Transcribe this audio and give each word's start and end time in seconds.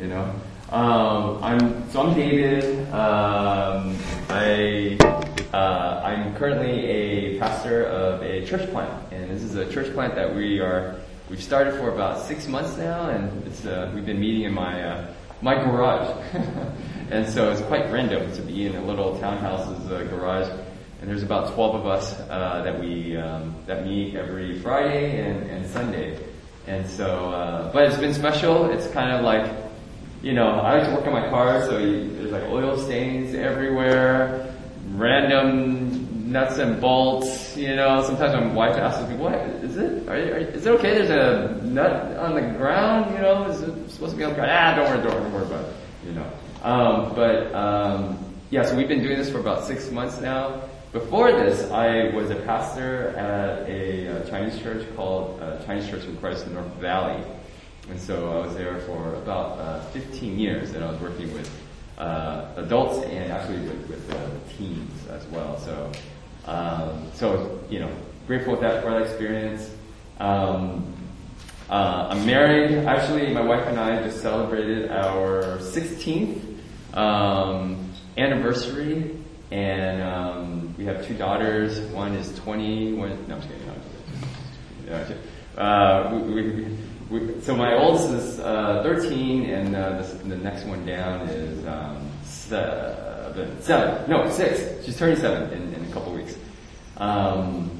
you 0.00 0.08
know. 0.08 0.34
Um, 0.70 1.42
I'm 1.42 1.90
so 1.90 2.00
I'm 2.02 2.14
David. 2.14 2.88
Um, 2.90 3.96
I 4.30 4.96
uh, 5.52 6.00
I'm 6.04 6.34
currently 6.36 6.86
a 6.86 7.38
pastor 7.38 7.84
of 7.84 8.22
a 8.22 8.46
church 8.46 8.70
plant, 8.70 9.12
and 9.12 9.30
this 9.30 9.42
is 9.42 9.56
a 9.56 9.70
church 9.70 9.92
plant 9.92 10.14
that 10.14 10.34
we 10.34 10.60
are 10.60 10.96
we've 11.28 11.42
started 11.42 11.74
for 11.74 11.92
about 11.92 12.22
six 12.22 12.48
months 12.48 12.78
now, 12.78 13.10
and 13.10 13.46
it's 13.46 13.66
uh, 13.66 13.90
we've 13.94 14.06
been 14.06 14.20
meeting 14.20 14.44
in 14.44 14.54
my 14.54 14.82
uh, 14.82 15.14
my 15.42 15.54
garage, 15.54 16.16
and 17.10 17.28
so 17.28 17.50
it's 17.50 17.62
quite 17.62 17.90
random 17.92 18.32
to 18.32 18.42
be 18.42 18.66
in 18.66 18.76
a 18.76 18.84
little 18.84 19.18
townhouse's 19.18 19.90
uh, 19.90 20.04
garage. 20.04 20.48
And 21.00 21.08
there's 21.08 21.22
about 21.22 21.54
12 21.54 21.76
of 21.76 21.86
us 21.86 22.12
uh, 22.28 22.60
that 22.62 22.78
we 22.78 23.16
um, 23.16 23.54
that 23.66 23.86
meet 23.86 24.16
every 24.16 24.60
Friday 24.60 25.20
and, 25.20 25.48
and 25.48 25.66
Sunday, 25.66 26.18
and 26.66 26.86
so 26.86 27.30
uh, 27.30 27.72
but 27.72 27.84
it's 27.84 27.98
been 27.98 28.14
special. 28.14 28.70
It's 28.70 28.86
kind 28.88 29.12
of 29.12 29.24
like 29.24 29.59
you 30.22 30.32
know, 30.32 30.48
I 30.48 30.78
like 30.78 30.88
to 30.88 30.94
work 30.94 31.06
on 31.06 31.12
my 31.12 31.28
car, 31.28 31.62
so 31.64 31.78
you, 31.78 32.10
there's 32.16 32.32
like 32.32 32.44
oil 32.44 32.78
stains 32.78 33.34
everywhere, 33.34 34.54
random 34.90 36.30
nuts 36.30 36.58
and 36.58 36.80
bolts. 36.80 37.56
You 37.56 37.74
know, 37.76 38.02
sometimes 38.04 38.34
my 38.34 38.52
wife 38.52 38.76
asks 38.76 39.08
me, 39.08 39.16
"What 39.16 39.34
is 39.34 39.76
it? 39.76 40.08
Are, 40.08 40.14
are, 40.14 40.38
is 40.38 40.66
it 40.66 40.70
okay? 40.72 40.94
There's 40.94 41.10
a 41.10 41.64
nut 41.64 42.16
on 42.18 42.34
the 42.34 42.42
ground. 42.58 43.14
You 43.14 43.22
know, 43.22 43.46
is 43.46 43.62
it 43.62 43.90
supposed 43.90 44.12
to 44.12 44.18
be 44.18 44.24
on 44.24 44.30
the 44.30 44.36
ground? 44.36 44.50
Ah, 44.52 44.74
don't 44.76 44.90
worry, 44.90 45.10
don't 45.10 45.32
worry, 45.32 45.46
about 45.46 45.64
it. 45.64 45.74
You 46.06 46.12
know." 46.12 46.30
Um, 46.62 47.14
but 47.14 47.54
um, 47.54 48.18
yeah, 48.50 48.64
so 48.64 48.76
we've 48.76 48.88
been 48.88 49.02
doing 49.02 49.16
this 49.16 49.30
for 49.30 49.40
about 49.40 49.64
six 49.64 49.90
months 49.90 50.20
now. 50.20 50.62
Before 50.92 51.30
this, 51.32 51.70
I 51.70 52.14
was 52.14 52.30
a 52.30 52.36
pastor 52.36 53.10
at 53.16 53.68
a, 53.68 54.08
uh 54.08 54.28
Chinese 54.28 54.58
church 54.60 54.84
called 54.96 55.40
uh, 55.40 55.64
Chinese 55.64 55.88
Church 55.88 56.04
of 56.04 56.20
Christ 56.20 56.46
in 56.46 56.54
North 56.54 56.66
Valley. 56.74 57.22
And 57.88 58.00
so 58.00 58.30
I 58.32 58.46
was 58.46 58.54
there 58.56 58.80
for 58.80 59.14
about 59.14 59.58
uh, 59.58 59.80
15 59.86 60.38
years, 60.38 60.72
and 60.74 60.84
I 60.84 60.90
was 60.90 61.00
working 61.00 61.32
with 61.32 61.50
uh, 61.98 62.46
adults 62.56 63.04
and 63.06 63.32
actually 63.32 63.60
with, 63.60 63.88
with 63.88 64.14
uh, 64.14 64.30
teens 64.56 65.06
as 65.08 65.24
well. 65.26 65.58
So, 65.58 65.92
um, 66.46 67.10
so 67.14 67.60
you 67.68 67.80
know, 67.80 67.90
grateful 68.26 68.52
with 68.52 68.62
that 68.62 68.82
for 68.82 68.90
that 68.90 69.02
experience. 69.02 69.70
Um, 70.18 70.94
uh, 71.68 72.08
I'm 72.10 72.26
married. 72.26 72.84
Actually, 72.86 73.32
my 73.32 73.42
wife 73.42 73.66
and 73.66 73.78
I 73.78 74.02
just 74.02 74.20
celebrated 74.20 74.90
our 74.90 75.58
16th 75.58 76.40
um, 76.94 77.92
anniversary, 78.16 79.16
and 79.50 80.02
um, 80.02 80.74
we 80.76 80.84
have 80.84 81.06
two 81.06 81.14
daughters. 81.14 81.78
One 81.92 82.14
is 82.14 82.34
20. 82.40 82.94
One, 82.94 83.10
no, 83.28 83.34
I'm 83.34 83.40
just 83.40 83.52
kidding. 83.52 83.66
No, 83.66 83.72
I'm 83.72 84.88
just 84.88 85.08
kidding. 85.08 85.22
Uh, 85.56 86.22
we, 86.26 86.42
we, 86.42 86.78
we, 87.10 87.40
so 87.40 87.56
my 87.56 87.74
oldest 87.74 88.10
is 88.10 88.40
uh, 88.40 88.82
13, 88.84 89.50
and 89.50 89.74
uh, 89.74 90.00
the, 90.00 90.28
the, 90.28 90.36
next 90.36 90.64
one 90.64 90.86
down 90.86 91.28
is 91.28 91.66
um, 91.66 92.08
seven, 92.22 93.60
seven. 93.60 94.08
No, 94.08 94.30
six. 94.30 94.84
She's 94.84 94.96
turning 94.96 95.16
seven 95.16 95.50
in, 95.52 95.74
in 95.74 95.84
a 95.84 95.92
couple 95.92 96.14
weeks. 96.14 96.36
Um, 96.98 97.70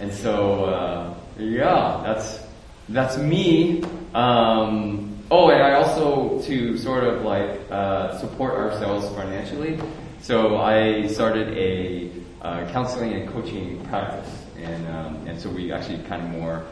and 0.00 0.12
so, 0.12 0.64
uh, 0.64 1.14
yeah, 1.38 2.02
that's 2.04 2.40
that's 2.88 3.16
me. 3.16 3.84
Um, 4.14 5.16
oh, 5.30 5.50
and 5.50 5.62
I 5.62 5.74
also 5.74 6.40
to 6.42 6.76
sort 6.76 7.04
of 7.04 7.22
like 7.22 7.60
uh, 7.70 8.18
support 8.18 8.54
ourselves 8.54 9.08
financially. 9.14 9.78
So 10.20 10.56
I 10.56 11.06
started 11.06 11.56
a 11.56 12.10
uh, 12.42 12.68
counseling 12.72 13.12
and 13.12 13.32
coaching 13.32 13.84
practice, 13.86 14.28
and 14.58 14.88
um, 14.88 15.26
and 15.28 15.40
so 15.40 15.50
we 15.50 15.70
actually 15.70 16.02
kind 16.04 16.22
of 16.22 16.30
more 16.30 16.64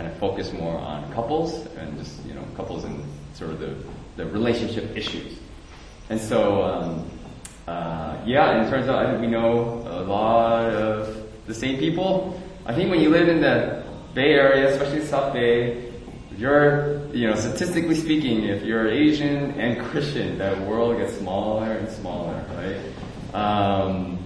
kind 0.00 0.10
of 0.10 0.18
focus 0.18 0.50
more 0.54 0.78
on 0.78 1.12
couples 1.12 1.66
and 1.76 1.98
just 1.98 2.24
you 2.24 2.32
know 2.32 2.42
couples 2.56 2.84
and 2.84 3.04
sort 3.34 3.50
of 3.50 3.60
the, 3.60 3.76
the 4.16 4.24
relationship 4.30 4.96
issues. 4.96 5.38
And 6.08 6.18
so 6.18 6.62
um, 6.62 7.10
uh, 7.68 8.16
yeah, 8.24 8.52
and 8.52 8.66
it 8.66 8.70
turns 8.70 8.88
out 8.88 9.04
I 9.04 9.10
think 9.10 9.20
we 9.20 9.26
know 9.26 9.84
a 9.86 10.00
lot 10.00 10.70
of 10.72 11.28
the 11.46 11.52
same 11.52 11.78
people. 11.78 12.40
I 12.64 12.74
think 12.74 12.90
when 12.90 13.00
you 13.00 13.10
live 13.10 13.28
in 13.28 13.42
the 13.42 13.84
Bay 14.14 14.32
Area, 14.32 14.72
especially 14.72 15.04
South 15.04 15.34
Bay, 15.34 15.92
you're 16.38 17.06
you 17.12 17.26
know 17.28 17.34
statistically 17.34 17.94
speaking, 17.94 18.44
if 18.44 18.62
you're 18.64 18.88
Asian 18.88 19.50
and 19.60 19.84
Christian, 19.90 20.38
that 20.38 20.58
world 20.66 20.96
gets 20.96 21.18
smaller 21.18 21.72
and 21.72 21.90
smaller, 21.90 22.42
right? 22.56 23.34
Um, 23.34 24.18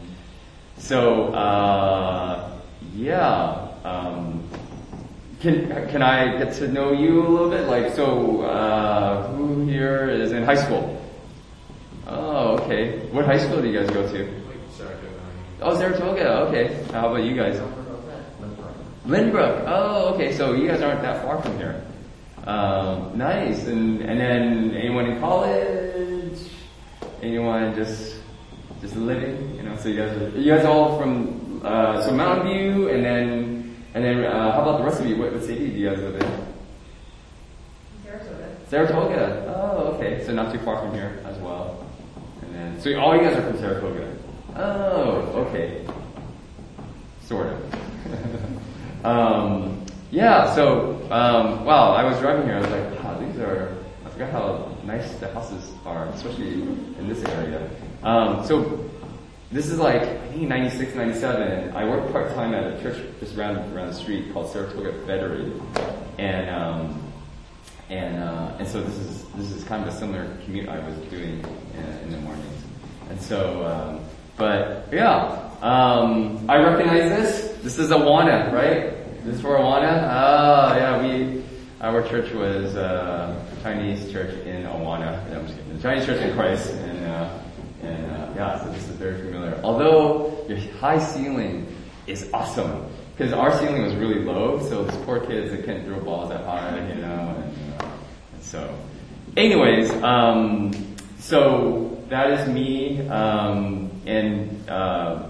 so 0.78 1.34
uh, 1.34 2.60
yeah. 2.94 3.62
Um, 3.84 4.44
can, 5.44 5.88
can 5.91 6.03
I 6.03 6.38
get 6.38 6.55
to 6.55 6.69
know 6.69 6.93
you 6.93 7.21
a 7.21 7.28
little 7.28 7.50
bit? 7.50 7.69
Like, 7.69 7.94
so, 7.94 8.41
uh, 8.43 9.28
who 9.32 9.66
here 9.66 10.09
is 10.09 10.32
in 10.32 10.43
high 10.43 10.56
school? 10.56 11.00
Oh, 12.06 12.59
okay. 12.59 12.99
What 13.12 13.27
high 13.27 13.38
school 13.38 13.60
do 13.60 13.69
you 13.69 13.78
guys 13.78 13.91
go 13.91 14.09
to? 14.10 14.41
Oh, 15.60 15.77
Saratoga. 15.77 16.49
Okay. 16.49 16.83
How 16.93 17.09
about 17.09 17.25
you 17.25 17.37
guys? 17.37 17.60
Lynbrook. 19.06 19.65
Oh, 19.66 20.15
okay. 20.15 20.34
So 20.34 20.54
you 20.54 20.66
guys 20.66 20.81
aren't 20.81 21.03
that 21.03 21.22
far 21.22 21.41
from 21.43 21.56
here. 21.59 21.84
Um, 22.47 23.16
nice. 23.16 23.66
And 23.66 24.00
and 24.03 24.21
then 24.21 24.75
anyone 24.75 25.06
in 25.06 25.21
college? 25.21 26.38
Anyone 27.22 27.75
just 27.75 28.16
just 28.81 28.97
living? 28.97 29.56
You 29.56 29.62
know. 29.62 29.77
So 29.77 29.88
you 29.88 29.97
guys 29.97 30.16
are 30.16 30.38
you 30.38 30.54
guys 30.54 30.65
all 30.65 30.99
from 30.99 31.60
uh, 31.65 32.03
so 32.03 32.12
Mountain 32.12 32.49
View, 32.49 32.88
and 32.88 33.04
then 33.04 33.53
and 33.94 34.05
then, 34.05 34.25
uh, 34.25 34.53
how 34.53 34.62
about 34.62 34.78
the 34.78 34.84
rest 34.84 35.00
of 35.00 35.06
you? 35.06 35.16
What, 35.16 35.32
what 35.32 35.43
city 35.43 35.71
do 35.71 35.78
you 35.78 35.88
guys 35.88 35.99
live 36.00 36.16
in? 36.16 36.55
Saratoga. 38.05 38.56
Saratoga. 38.69 39.55
Oh, 39.56 39.94
okay. 39.94 40.25
So 40.27 40.32
not 40.32 40.53
too 40.53 40.59
far 40.59 40.81
from 40.81 40.93
here 40.93 41.22
as 41.25 41.38
well. 41.38 41.87
And 42.43 42.53
then, 42.53 42.81
so 42.81 42.99
all 42.99 43.15
you 43.15 43.22
guys 43.22 43.37
are 43.37 43.43
from 43.43 43.59
Saratoga. 43.59 44.16
Oh, 44.56 45.47
okay. 45.47 45.87
Sort 47.22 47.47
of. 47.47 49.04
um, 49.04 49.87
yeah. 50.10 50.53
So, 50.56 51.00
um, 51.12 51.65
wow. 51.65 51.93
I 51.93 52.03
was 52.03 52.19
driving 52.19 52.47
here. 52.47 52.56
I 52.56 52.60
was 52.62 52.71
like, 52.71 53.04
wow, 53.04 53.19
these 53.21 53.38
are. 53.38 53.77
I 54.04 54.10
forgot 54.10 54.31
how 54.33 54.77
nice 54.84 55.15
the 55.16 55.33
houses 55.33 55.71
are, 55.87 56.06
especially 56.09 56.62
in 56.62 57.09
this 57.09 57.25
area. 57.25 57.71
Um, 58.03 58.44
so 58.44 58.91
this 59.54 59.70
is 59.70 59.78
like, 59.78 60.03
I 60.03 60.28
think 60.31 60.48
96, 60.48 60.97
97. 60.97 61.76
I 61.76 61.88
worked 61.88 62.10
part 62.10 62.34
time 62.34 62.54
at 62.54 62.72
a 62.72 62.82
church 62.82 63.00
just 63.20 63.38
around, 63.38 63.56
around 63.72 63.87
the 63.87 63.94
street 63.94 64.32
called 64.32 64.50
Saratoga 64.50 64.92
Federated. 65.06 65.62
And, 66.19 66.50
um, 66.50 67.12
and, 67.88 68.16
uh, 68.16 68.56
and 68.59 68.66
so 68.66 68.82
this 68.82 68.97
is, 68.97 69.25
this 69.37 69.53
is 69.53 69.62
kind 69.62 69.87
of 69.87 69.94
a 69.94 69.97
similar 69.97 70.37
commute 70.44 70.69
I 70.69 70.84
was 70.84 70.97
doing 71.09 71.44
in, 71.76 71.84
in 72.03 72.10
the 72.10 72.16
mornings. 72.19 72.65
And 73.10 73.20
so, 73.22 73.65
um, 73.65 74.04
but 74.37 74.88
yeah, 74.92 75.48
um, 75.62 76.50
I 76.50 76.56
recognize 76.59 77.09
this. 77.10 77.62
This 77.62 77.78
is 77.78 77.91
Awana, 77.91 78.53
right? 78.53 79.22
This 79.25 79.36
is 79.36 79.41
for 79.41 79.56
Awana? 79.56 80.03
Oh, 80.03 80.76
yeah, 80.76 81.00
we, 81.00 81.44
our 81.81 82.03
church 82.09 82.32
was 82.32 82.75
uh, 82.75 83.41
Chinese 83.62 84.10
church 84.10 84.34
in 84.47 84.65
Awana. 84.65 85.31
No, 85.31 85.38
I'm 85.38 85.47
just 85.47 85.56
kidding. 85.56 85.76
The 85.76 85.82
Chinese 85.82 86.06
church 86.06 86.22
in 86.22 86.34
Christ. 86.34 86.72
And, 86.72 87.04
uh, 87.06 87.38
and 87.87 88.11
uh, 88.11 88.33
yeah, 88.37 88.62
so 88.62 88.71
this 88.71 88.89
is 88.89 88.97
very 88.97 89.19
familiar. 89.19 89.61
Although 89.62 90.45
your 90.49 90.59
high 90.78 90.99
ceiling 90.99 91.67
is 92.06 92.28
awesome 92.33 92.87
because 93.17 93.33
our 93.33 93.56
ceiling 93.59 93.83
was 93.83 93.95
really 93.95 94.21
low, 94.25 94.61
so 94.69 94.84
these 94.84 94.97
poor 95.05 95.21
kids 95.21 95.50
they 95.53 95.59
couldn't 95.59 95.84
throw 95.84 96.00
balls 96.00 96.31
that 96.31 96.45
high, 96.45 96.77
you 96.89 97.00
know. 97.00 97.34
And, 97.37 97.81
uh, 97.81 97.87
and 98.33 98.43
so, 98.43 98.77
anyways, 99.37 99.91
um, 100.03 100.72
so 101.21 102.03
that 102.09 102.31
is 102.33 102.49
me, 102.49 103.06
um, 103.09 103.91
and 104.05 104.69
uh, 104.69 105.28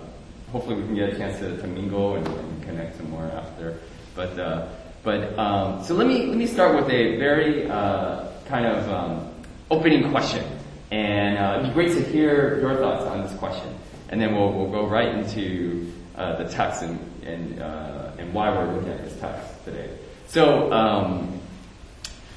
hopefully 0.51 0.77
we 0.77 0.83
can 0.83 0.95
get 0.95 1.11
a 1.13 1.17
chance 1.17 1.39
to, 1.41 1.57
to 1.59 1.67
mingle 1.67 2.17
and, 2.17 2.27
and, 2.27 2.63
connect 2.63 2.97
some 2.97 3.11
more 3.11 3.25
after. 3.25 3.79
But 4.15 4.39
uh, 4.39 4.67
but 5.03 5.39
um, 5.39 5.85
so 5.85 5.95
let 5.95 6.07
me 6.07 6.27
let 6.27 6.37
me 6.39 6.47
start 6.47 6.75
with 6.75 6.89
a 6.89 7.19
very 7.19 7.69
uh, 7.69 8.29
kind 8.47 8.67
of 8.67 8.89
um, 8.89 9.31
opening 9.71 10.11
question. 10.11 10.45
And 10.95 11.39
uh, 11.39 11.59
it'd 11.59 11.67
be 11.71 11.75
great 11.75 11.93
to 11.97 12.05
hear 12.13 12.61
your 12.61 12.77
thoughts 12.77 13.05
on 13.07 13.25
this 13.25 13.35
question. 13.35 13.77
And 14.11 14.21
then 14.21 14.33
we'll, 14.33 14.53
we'll 14.53 14.71
go 14.71 14.87
right 14.87 15.09
into 15.09 15.93
uh, 16.15 16.37
the 16.37 16.49
text 16.49 16.83
and, 16.83 17.01
and, 17.25 17.61
uh, 17.61 18.13
and 18.17 18.33
why 18.33 18.51
we're 18.51 18.73
looking 18.73 18.93
at 18.93 19.03
this 19.03 19.19
text 19.19 19.65
today. 19.65 19.91
So, 20.29 20.73
um, 20.73 21.41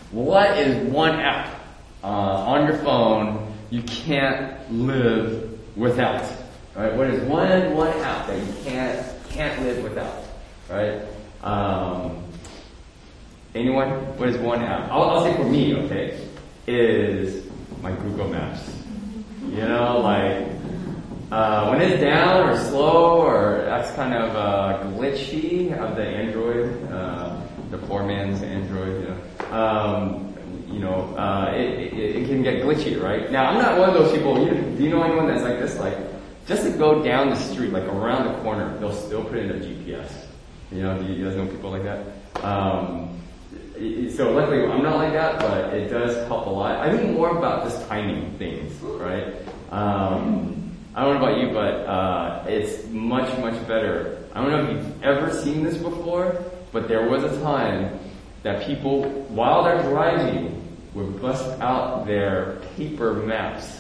what 0.10 0.58
is 0.58 0.92
one 0.92 1.20
app 1.20 1.56
uh, 2.04 2.08
on 2.08 2.66
your 2.66 2.80
phone 2.80 3.54
you 3.70 3.84
can't 3.84 4.74
live 4.74 5.78
without? 5.78 6.28
Right? 6.76 6.96
What 6.96 7.12
is 7.12 7.22
one 7.30 7.76
one 7.76 7.96
app 8.00 8.26
that 8.26 8.40
you 8.40 8.54
can't 8.64 9.06
can't 9.30 9.62
live 9.62 9.84
without? 9.84 10.24
Right? 10.68 11.02
Um, 11.44 12.24
anyone? 13.54 13.90
What 14.18 14.30
is 14.30 14.38
one 14.38 14.64
app? 14.64 14.90
I'll, 14.90 15.04
I'll 15.04 15.24
say 15.24 15.36
for 15.36 15.46
me, 15.46 15.76
okay, 15.76 16.28
is 16.66 17.47
my 17.82 17.92
Google 17.92 18.30
Maps. 18.30 18.62
You 19.50 19.62
know, 19.62 20.00
like 20.00 20.48
uh, 21.32 21.70
when 21.70 21.82
it's 21.82 22.02
down 22.02 22.50
or 22.50 22.58
slow 22.58 23.22
or 23.22 23.64
that's 23.66 23.92
kind 23.96 24.14
of 24.14 24.36
uh, 24.36 24.84
glitchy 24.96 25.78
of 25.78 25.96
the 25.96 26.04
Android, 26.04 26.92
uh, 26.92 27.40
the 27.72 27.78
poor 27.78 28.04
man's 28.04 28.42
Android. 28.42 29.04
You 29.04 29.10
know, 29.10 29.56
um, 29.56 30.28
you 30.72 30.80
know, 30.80 31.16
uh, 31.18 31.54
it, 31.56 31.94
it, 31.94 32.16
it, 32.18 32.28
can 32.28 32.44
get 32.44 32.62
glitchy, 32.62 33.02
right? 33.02 33.32
Now, 33.32 33.50
I'm 33.50 33.58
not 33.58 33.80
one 33.80 33.90
of 33.90 33.96
those 33.96 34.12
people, 34.12 34.46
you, 34.46 34.52
do 34.52 34.84
you 34.84 34.90
know 34.90 35.02
anyone 35.02 35.28
that's 35.28 35.44
like 35.44 35.60
this? 35.60 35.78
Like, 35.80 35.98
just 36.46 36.64
to 36.64 36.72
go 36.72 37.04
down 37.04 37.30
the 37.30 37.36
street, 37.36 37.72
like 37.72 37.86
around 37.86 38.32
the 38.32 38.40
corner, 38.42 38.78
they'll 38.80 38.94
still 38.94 39.24
put 39.24 39.38
in 39.38 39.50
a 39.52 39.54
GPS. 39.54 40.12
You 40.72 40.82
know, 40.82 41.02
do 41.02 41.12
you 41.12 41.26
guys 41.26 41.36
know 41.36 41.48
people 41.48 41.72
like 41.72 41.84
that? 41.84 42.44
Um, 42.44 43.20
so 44.16 44.32
luckily 44.32 44.66
I'm 44.66 44.82
not 44.82 44.98
like 44.98 45.14
that, 45.14 45.40
but 45.40 45.74
it 45.74 45.90
does 45.90 46.28
help 46.28 46.48
a 46.48 46.50
lot. 46.50 46.80
I 46.80 46.96
think 46.96 47.12
more 47.12 47.38
about 47.38 47.64
just 47.64 47.88
timing 47.88 48.32
things, 48.38 48.74
right? 48.82 49.36
Um, 49.72 50.76
I 50.96 51.04
don't 51.04 51.20
know 51.20 51.28
about 51.28 51.40
you, 51.40 51.50
but 51.54 51.86
uh, 51.86 52.46
it's 52.48 52.88
much, 52.88 53.38
much 53.40 53.56
better. 53.68 54.24
I 54.34 54.42
don't 54.42 54.52
know 54.52 54.66
if 54.66 54.70
you've 54.72 55.04
ever 55.04 55.32
seen 55.32 55.64
this 55.64 55.78
before, 55.78 56.44
but 56.72 56.88
there 56.88 57.08
was 57.08 57.24
a 57.24 57.40
time 57.42 58.00
that 58.42 58.66
people, 58.66 59.04
while 59.30 59.64
they're 59.64 59.84
driving, 59.84 60.64
would 60.96 61.22
bust 61.22 61.46
out 61.62 62.08
their 62.08 62.60
paper 62.76 63.14
maps. 63.14 63.80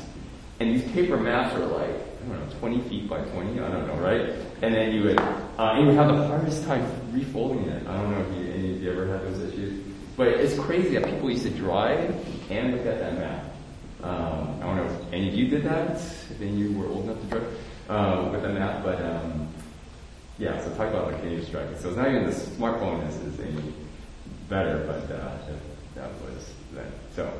And 0.59 0.69
these 0.69 0.83
paper 0.91 1.17
maps 1.17 1.55
are 1.55 1.65
like, 1.65 1.89
I 1.89 2.29
don't 2.29 2.49
know, 2.49 2.59
20 2.59 2.81
feet 2.81 3.09
by 3.09 3.21
20, 3.21 3.59
I 3.59 3.69
don't 3.69 3.88
know, 3.88 3.95
right? 3.95 4.35
And 4.61 4.75
then 4.75 4.94
you 4.94 5.03
would, 5.05 5.19
uh, 5.19 5.75
you 5.79 5.88
would 5.88 5.95
have 5.95 6.15
the 6.15 6.27
hardest 6.27 6.65
time 6.65 6.85
refolding 7.11 7.67
it. 7.67 7.88
I 7.88 7.97
don't 7.97 8.11
know 8.11 8.21
if 8.21 8.38
you, 8.38 8.53
any 8.53 8.75
of 8.75 8.81
you 8.83 8.91
ever 8.91 9.07
had 9.07 9.21
those 9.21 9.53
issues. 9.53 9.87
But 10.18 10.30
it's 10.30 10.58
crazy 10.58 10.98
that 10.98 11.06
people 11.06 11.30
used 11.30 11.44
to 11.44 11.52
drive 11.52 12.10
and 12.50 12.72
look 12.75 12.86
at 12.88 13.00
that 13.00 13.18
map. 13.18 13.46
Um, 14.04 14.60
I 14.62 14.66
don't 14.66 14.75
know 14.78 14.86
if 14.86 15.14
any 15.14 15.30
of 15.30 15.36
you 15.36 15.48
did 15.48 15.64
that, 15.64 15.92
if 15.92 16.42
any 16.42 16.50
of 16.50 16.58
you 16.58 16.78
were 16.78 16.88
old 16.88 17.06
enough 17.06 17.22
to 17.22 17.28
drive 17.28 17.60
uh, 17.88 18.30
with 18.31 18.44
a 18.44 18.50
map, 18.50 18.84
but 18.84 19.00
um, 19.04 19.48
yeah, 20.40 20.60
so 20.64 20.69
talk 20.72 20.90
about 20.90 21.12
like 21.12 21.22
dangerous 21.22 21.50
driving. 21.50 21.78
So 21.80 21.90
it's 21.90 21.98
not 21.98 22.10
even 22.10 22.25
the 22.25 22.31
smartphone 22.31 23.08
is, 23.08 23.16
is 23.16 23.40
any 23.40 23.74
better, 24.50 24.84
but 24.88 25.16
uh, 25.16 25.38
that 25.96 26.10
was 26.24 26.52
then. 26.74 26.92
So. 27.16 27.31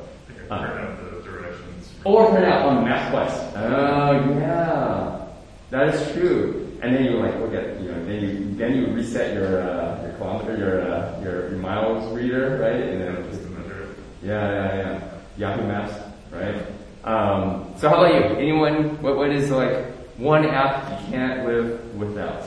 Uh, 0.50 0.66
print 0.66 0.80
out 0.80 1.12
the 1.12 1.22
directions. 1.22 1.92
Or 2.04 2.30
print 2.30 2.44
out 2.46 2.66
on 2.66 2.84
MapQuest. 2.84 3.52
Oh 3.56 4.38
yeah, 4.38 5.26
that 5.70 5.94
is 5.94 6.12
true. 6.12 6.78
And 6.80 6.94
then 6.94 7.04
you 7.04 7.18
like 7.18 7.34
look 7.36 7.54
at 7.54 7.80
you 7.80 7.90
know 7.90 8.04
then 8.04 8.22
you 8.22 8.54
then 8.56 8.76
you 8.76 8.86
reset 8.94 9.34
your 9.34 9.60
uh, 9.60 10.02
your 10.02 10.07
kilometer 10.18 10.56
your, 10.56 10.82
uh, 10.82 11.20
your 11.22 11.48
your 11.50 11.58
miles 11.58 12.12
reader 12.12 12.58
right 12.60 12.82
and 12.82 13.00
then 13.00 13.30
Just 13.30 13.42
to 13.42 13.48
measure 13.48 13.94
yeah 14.22 14.50
yeah 14.50 14.76
yeah 14.76 15.00
Yahoo 15.38 15.66
Maps 15.66 15.94
right. 16.30 16.66
Um, 17.04 17.72
so 17.78 17.88
how 17.88 18.04
about 18.04 18.12
you? 18.14 18.36
Anyone? 18.36 19.00
What 19.00 19.16
what 19.16 19.30
is 19.30 19.50
like 19.50 19.86
one 20.18 20.44
app 20.44 21.00
you 21.00 21.12
can't 21.12 21.46
live 21.46 21.94
without? 21.94 22.42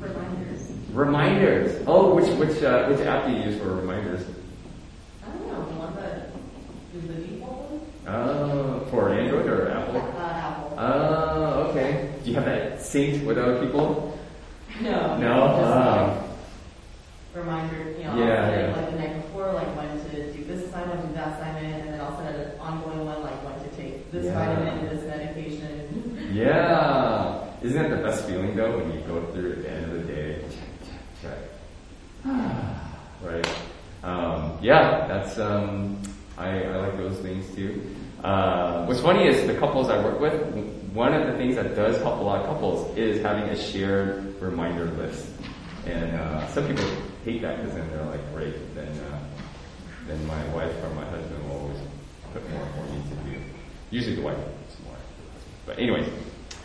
Reminders. 0.00 0.70
Reminders. 0.92 1.84
Oh, 1.86 2.14
which 2.14 2.28
which 2.38 2.62
uh, 2.62 2.86
which 2.88 3.00
app 3.00 3.26
do 3.26 3.32
you 3.32 3.42
use 3.44 3.60
for 3.60 3.76
reminders? 3.76 4.24
I 5.22 5.30
don't 5.30 5.46
know, 5.46 5.64
the 5.66 5.74
one 5.74 5.94
that 5.96 6.30
is 6.96 7.06
the 7.06 7.14
default 7.14 7.70
one? 7.70 8.12
Uh, 8.14 8.80
for 8.90 9.12
Android 9.12 9.46
or 9.46 9.70
Apple? 9.70 10.00
Uh, 10.00 10.22
Apple. 10.22 10.74
Oh, 10.78 11.66
okay. 11.68 12.14
Do 12.24 12.30
you 12.30 12.36
have 12.36 12.46
that 12.46 12.78
synced 12.78 13.24
with 13.24 13.38
other 13.38 13.64
people? 13.64 14.18
no. 14.80 15.18
No? 15.18 16.23
Like 17.34 17.44
reminder, 17.44 17.90
you 17.98 18.04
know, 18.04 18.16
Yeah, 18.16 18.48
it 18.48 18.68
yeah. 18.70 18.76
like 18.76 18.90
the 18.92 18.98
night 18.98 19.22
before, 19.22 19.52
like 19.52 19.66
when 19.76 19.88
to 20.10 20.32
do 20.32 20.44
this 20.44 20.64
assignment, 20.66 21.06
do 21.08 21.14
that 21.14 21.34
assignment, 21.38 21.82
and 21.84 21.94
then 21.94 22.00
I'll 22.00 22.16
set 22.16 22.34
an 22.34 22.58
ongoing 22.60 23.04
one, 23.06 23.22
like 23.22 23.44
when 23.44 23.54
to 23.58 23.76
take 23.76 24.10
this 24.12 24.24
Yeah. 24.26 24.34
vitamin, 24.34 24.88
this 24.88 25.04
medication. 25.04 26.28
Yeah. 26.32 27.40
Isn't 27.62 27.82
that 27.82 27.90
the 27.96 28.02
best 28.02 28.24
feeling 28.26 28.54
though 28.54 28.78
when 28.78 28.92
you 28.92 29.00
go 29.00 29.20
through 29.32 29.52
at 29.52 29.62
the 29.62 29.70
end 29.70 29.84
of 29.84 30.06
the 30.06 30.12
day? 30.12 30.42
Check, 30.42 30.92
check, 31.22 31.38
check. 32.22 32.40
right. 33.22 33.48
Um, 34.04 34.58
yeah, 34.60 35.06
that's 35.08 35.38
um, 35.38 36.00
I, 36.38 36.62
I 36.64 36.76
like 36.76 36.96
those 36.98 37.18
things 37.18 37.52
too. 37.54 37.82
Uh, 38.22 38.84
what's 38.86 39.00
funny 39.00 39.26
is 39.26 39.46
the 39.46 39.54
couples 39.54 39.88
I 39.90 40.02
work 40.04 40.20
with. 40.20 40.34
One 40.92 41.12
of 41.14 41.26
the 41.26 41.32
things 41.36 41.56
that 41.56 41.74
does 41.74 41.96
help 42.02 42.20
a 42.20 42.22
lot 42.22 42.40
of 42.42 42.46
couples 42.46 42.96
is 42.96 43.22
having 43.22 43.44
a 43.48 43.56
shared 43.56 44.40
reminder 44.40 44.84
list. 44.92 45.26
And 45.86 46.14
uh, 46.16 46.46
some 46.48 46.66
people 46.66 46.84
hate 47.24 47.42
that 47.42 47.56
because 47.56 47.74
then 47.74 47.88
they're 47.90 48.04
like, 48.04 48.32
great, 48.34 48.54
then 48.74 48.88
uh, 49.12 49.18
then 50.06 50.26
my 50.26 50.44
wife 50.48 50.72
or 50.84 50.90
my 50.90 51.04
husband 51.06 51.48
will 51.48 51.56
always 51.56 51.78
put 52.32 52.48
more 52.50 52.66
for 52.76 52.82
me 52.92 53.02
to 53.08 53.14
do. 53.30 53.44
Usually 53.90 54.16
the 54.16 54.22
wife 54.22 54.36
puts 54.36 54.84
more. 54.84 54.96
But 55.66 55.78
anyways, 55.78 56.06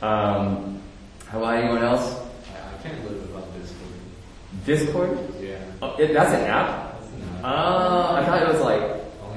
um, 0.01 0.81
how 1.27 1.37
about 1.37 1.55
anyone 1.55 1.81
else? 1.81 2.19
I 2.53 2.81
can't 2.83 3.03
live 3.05 3.21
without 3.21 3.47
Discord. 3.57 3.89
Discord? 4.65 5.33
Yeah. 5.41 5.59
Oh, 5.81 5.95
it, 5.97 6.13
that's 6.13 6.31
an 6.33 6.41
app? 6.41 6.99
That's 6.99 7.11
an 7.13 7.41
Oh, 7.43 8.15
I 8.15 8.25
thought 8.25 8.41
it 8.41 8.47
was 8.47 8.61
like, 8.61 8.81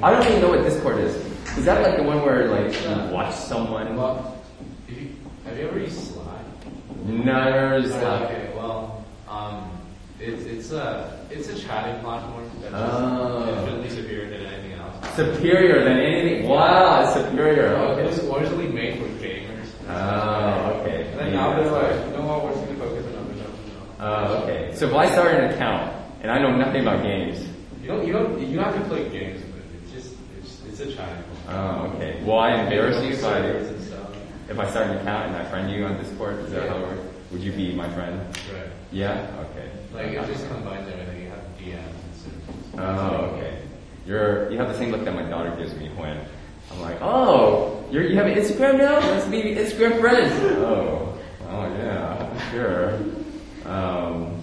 I 0.02 0.10
don't 0.10 0.26
even 0.26 0.40
know 0.40 0.50
what 0.50 0.64
Discord 0.64 0.98
is. 0.98 1.14
Is 1.56 1.64
that 1.66 1.82
like 1.82 1.96
the 1.96 2.02
one 2.02 2.22
where 2.22 2.48
like 2.48 2.72
you 2.82 3.14
watch 3.14 3.34
someone? 3.34 3.94
Well, 3.96 4.38
you, 4.88 5.14
have 5.44 5.58
you 5.58 5.68
ever 5.68 5.78
used 5.78 6.14
Slack? 6.14 6.44
No, 7.04 7.44
there's 7.44 7.92
Oh, 7.92 8.06
uh, 8.06 8.24
okay, 8.24 8.52
well, 8.56 9.04
um, 9.28 9.70
it's 10.22 10.44
it's 10.44 10.72
a 10.72 11.18
it's 11.30 11.48
a 11.48 11.58
chatting 11.58 12.00
platform 12.02 12.48
that's 12.62 12.74
Oh. 12.74 13.48
infinitely 13.58 13.90
superior 13.90 14.30
than 14.30 14.46
anything 14.46 14.72
else. 14.80 15.16
superior 15.16 15.84
than 15.84 15.98
anything. 15.98 16.48
Wow, 16.48 17.02
it's 17.02 17.14
superior. 17.14 17.72
It 18.00 18.06
was 18.06 18.18
Okay. 18.20 18.36
originally 18.38 18.68
made 18.68 18.98
for 18.98 19.08
gamers. 19.24 19.68
Oh, 19.88 20.80
okay. 20.80 21.06
And 21.10 21.18
then 21.20 21.32
now 21.32 21.56
they're 21.56 21.70
like, 21.70 22.06
you 22.06 22.12
know 22.16 22.26
what, 22.26 22.44
we're 22.44 22.52
just 22.52 22.66
gonna 22.66 22.78
focus 22.78 23.04
on 23.06 23.24
other 23.24 23.34
stuff. 23.34 24.00
Oh, 24.00 24.42
okay. 24.44 24.70
So 24.74 24.86
if 24.88 24.94
I 24.94 25.10
start 25.10 25.34
an 25.34 25.50
account 25.52 25.92
and 26.22 26.30
I 26.30 26.38
know 26.40 26.54
nothing 26.56 26.82
about 26.82 27.02
games, 27.02 27.38
You 27.82 27.88
don't 27.88 28.06
you 28.06 28.12
don't 28.12 28.40
you 28.40 28.54
don't 28.56 28.64
have 28.72 28.78
to 28.80 28.88
play 28.88 29.08
games, 29.08 29.42
but 29.52 29.62
it's 29.82 29.90
just 29.92 30.14
it's 30.38 30.60
it's 30.68 30.80
a 30.80 30.94
chatting. 30.96 31.24
oh, 31.50 31.90
okay. 31.96 32.22
Well, 32.24 32.38
I 32.38 32.62
embarrass 32.62 33.02
you 33.02 33.10
if 33.10 33.24
I 33.24 33.42
Servers 33.42 33.68
and 33.70 33.82
stuff. 33.82 34.08
if 34.48 34.56
I 34.58 34.70
start 34.70 34.86
an 34.86 34.98
account 34.98 35.26
and 35.28 35.36
I 35.36 35.44
friend 35.50 35.68
you 35.68 35.84
on 35.84 35.96
Discord? 35.98 36.38
Is 36.44 36.52
that 36.52 36.62
Yeah. 36.64 36.70
how 36.70 36.76
it 36.78 36.82
works? 36.82 37.02
Would 37.32 37.42
you 37.42 37.50
be 37.52 37.74
my 37.74 37.88
friend? 37.90 38.20
Right. 38.54 38.70
Yeah. 38.92 39.26
Okay. 39.50 39.66
Like 39.94 40.06
it 40.06 40.26
just 40.26 40.46
combines 40.48 40.88
everything. 40.88 41.22
You 41.22 41.28
have 41.28 41.44
DMs 41.58 42.04
and 42.04 42.72
stuff. 42.72 42.78
Oh, 42.78 43.16
okay. 43.36 43.58
You're 44.06 44.50
you 44.50 44.58
have 44.58 44.68
the 44.68 44.76
same 44.78 44.90
look 44.90 45.04
that 45.04 45.14
my 45.14 45.22
daughter 45.22 45.54
gives 45.56 45.74
me 45.74 45.88
when 45.90 46.18
I'm 46.70 46.80
like, 46.80 46.98
oh, 47.02 47.84
you're, 47.90 48.04
you 48.04 48.16
have 48.16 48.26
an 48.26 48.34
Instagram 48.34 48.78
now? 48.78 48.98
Let's 48.98 49.26
be 49.26 49.42
Instagram 49.42 50.00
friends. 50.00 50.32
Oh, 50.62 51.18
oh 51.48 51.66
yeah, 51.76 52.50
sure. 52.50 52.94
Um, 53.66 54.40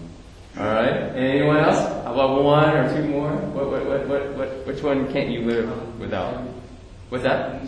all 0.57 0.65
right. 0.65 1.11
Anyone 1.15 1.57
else? 1.57 1.77
How 2.03 2.13
about 2.13 2.43
one 2.43 2.75
or 2.77 2.93
two 2.93 3.07
more? 3.07 3.31
What 3.31 3.71
what 3.71 3.85
what 3.85 4.07
what, 4.07 4.33
what 4.35 4.67
which 4.67 4.83
one 4.83 5.11
can't 5.11 5.29
you 5.29 5.41
live 5.41 5.99
without? 5.99 6.43
What's 7.09 7.23
that? 7.23 7.63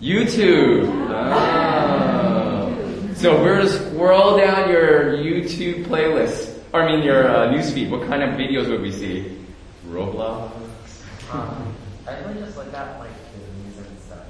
YouTube. 0.00 0.90
Oh. 1.12 3.14
So 3.14 3.40
we're 3.40 3.60
to 3.60 3.68
scroll 3.68 4.36
down 4.36 4.68
your 4.68 5.12
YouTube 5.16 5.84
playlist. 5.86 6.51
Or 6.72 6.82
I 6.82 6.90
mean 6.92 7.02
your 7.04 7.28
uh, 7.28 7.52
newsfeed. 7.52 7.90
What 7.90 8.06
kind 8.08 8.22
of 8.22 8.30
videos 8.30 8.68
would 8.68 8.80
we 8.80 8.92
see? 8.92 9.38
Roblox. 9.88 10.52
Um, 11.30 11.74
I 12.06 12.18
really 12.20 12.40
just 12.40 12.56
look 12.56 12.72
at 12.72 12.98
like 12.98 13.10
the 13.34 13.88
and 13.88 13.98
stuff. 14.00 14.24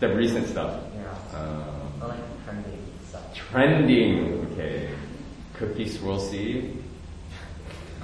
The 0.00 0.14
recent 0.14 0.46
stuff. 0.48 0.82
Yeah. 0.94 1.38
Um, 1.38 2.02
Or 2.02 2.08
like 2.08 2.44
trending 2.44 2.78
stuff. 3.08 3.34
trending. 3.34 4.46
Okay. 4.52 4.90
Cookie 5.54 5.88
Swirl 5.88 6.20
C. 6.20 6.38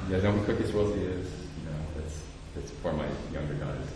You 0.08 0.14
guys 0.14 0.22
know 0.22 0.32
what 0.32 0.46
Cookie 0.46 0.70
Swirl 0.70 0.92
C 0.94 1.00
is? 1.00 1.30
No, 1.64 1.72
that's 2.00 2.22
that's 2.54 2.70
for 2.82 2.92
my 2.94 3.06
younger 3.32 3.54
guys. 3.54 3.86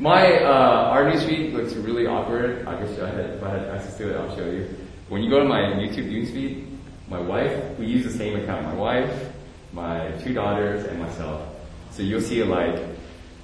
My 0.00 0.38
uh, 0.42 0.90
our 0.90 1.04
newsfeed 1.04 1.52
looks 1.52 1.74
really 1.74 2.06
awkward. 2.08 2.66
I 2.66 2.80
guess 2.82 2.98
I 2.98 3.08
had, 3.10 3.30
if 3.30 3.42
I 3.44 3.50
had 3.50 3.68
access 3.68 3.96
to 3.98 4.10
it, 4.10 4.16
I'll 4.16 4.34
show 4.36 4.44
you. 4.50 4.68
When 5.08 5.22
you 5.22 5.30
go 5.30 5.38
to 5.38 5.44
my 5.44 5.60
YouTube 5.60 6.10
newsfeed, 6.10 6.73
my 7.08 7.20
wife, 7.20 7.78
we 7.78 7.86
use 7.86 8.04
the 8.04 8.16
same 8.16 8.36
account. 8.36 8.64
My 8.66 8.74
wife, 8.74 9.32
my 9.72 10.10
two 10.22 10.32
daughters, 10.32 10.84
and 10.86 11.00
myself. 11.00 11.46
So 11.90 12.02
you'll 12.02 12.20
see 12.20 12.42
like 12.42 12.80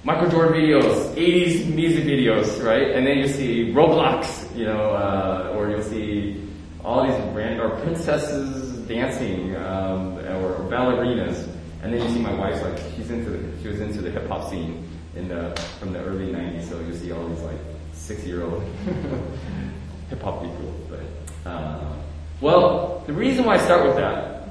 Michael 0.03 0.29
Jordan 0.29 0.61
videos, 0.61 1.13
80s 1.15 1.73
music 1.73 2.05
videos, 2.05 2.63
right? 2.63 2.89
And 2.91 3.05
then 3.05 3.19
you 3.19 3.27
see 3.27 3.71
Roblox, 3.71 4.55
you 4.57 4.65
know, 4.65 4.91
uh, 4.91 5.53
or 5.55 5.69
you'll 5.69 5.83
see 5.83 6.49
all 6.83 7.05
these 7.07 7.33
brand 7.33 7.61
or 7.61 7.69
princesses 7.81 8.79
dancing, 8.87 9.55
um, 9.57 10.17
or, 10.17 10.67
ballerinas. 10.71 11.47
And 11.83 11.93
then 11.93 12.01
you 12.01 12.09
see 12.09 12.19
my 12.19 12.33
wife's 12.33 12.61
like 12.63 12.77
she's 12.95 13.11
into 13.11 13.29
the, 13.29 13.61
she 13.61 13.67
was 13.67 13.79
into 13.79 14.01
the 14.01 14.09
hip 14.09 14.27
hop 14.27 14.49
scene 14.49 14.87
in 15.15 15.27
the 15.27 15.55
from 15.79 15.93
the 15.93 15.99
early 15.99 16.31
90s. 16.31 16.69
So 16.69 16.79
you'll 16.79 16.95
see 16.95 17.11
all 17.11 17.27
these 17.27 17.41
like 17.41 17.59
six 17.93 18.23
year 18.23 18.43
old 18.43 18.63
hip 20.09 20.21
hop 20.21 20.41
people. 20.41 20.75
But 20.89 21.49
uh, 21.49 21.93
well, 22.41 23.03
the 23.07 23.13
reason 23.13 23.45
why 23.45 23.55
I 23.55 23.57
start 23.59 23.85
with 23.85 23.95
that 23.95 24.49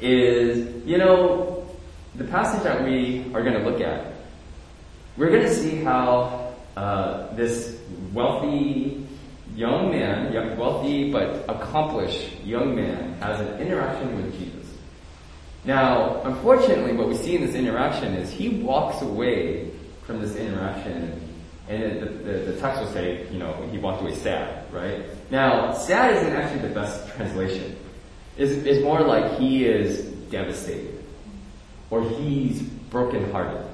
is 0.00 0.84
you 0.84 0.98
know 0.98 1.66
the 2.16 2.24
passage 2.24 2.62
that 2.64 2.84
we 2.84 3.24
are 3.34 3.42
going 3.42 3.54
to 3.54 3.68
look 3.68 3.80
at. 3.80 4.12
We're 5.16 5.30
going 5.30 5.42
to 5.42 5.54
see 5.54 5.76
how 5.76 6.54
uh, 6.76 7.34
this 7.34 7.78
wealthy 8.12 9.06
young 9.54 9.90
man, 9.90 10.32
wealthy 10.58 11.12
but 11.12 11.44
accomplished 11.48 12.40
young 12.42 12.74
man, 12.74 13.14
has 13.14 13.40
an 13.40 13.60
interaction 13.60 14.16
with 14.16 14.38
Jesus. 14.38 14.70
Now, 15.64 16.22
unfortunately, 16.24 16.94
what 16.94 17.08
we 17.08 17.14
see 17.14 17.36
in 17.36 17.46
this 17.46 17.54
interaction 17.54 18.14
is 18.14 18.30
he 18.30 18.48
walks 18.48 19.02
away 19.02 19.70
from 20.06 20.20
this 20.20 20.34
interaction 20.36 21.20
And 21.68 22.02
the, 22.02 22.06
the, 22.06 22.32
the 22.52 22.60
text 22.60 22.82
will 22.82 22.90
say, 22.90 23.26
you 23.30 23.38
know, 23.38 23.54
he 23.70 23.78
walked 23.78 24.02
away 24.02 24.14
sad, 24.14 24.61
right? 24.72 25.04
Now, 25.30 25.72
sad 25.72 26.16
isn't 26.16 26.32
actually 26.32 26.68
the 26.68 26.74
best 26.74 27.08
translation. 27.16 27.76
It's, 28.36 28.52
it's 28.66 28.82
more 28.82 29.00
like 29.02 29.38
he 29.38 29.66
is 29.66 30.06
devastated. 30.30 31.04
Or 31.90 32.02
he's 32.02 32.62
brokenhearted. 32.62 33.66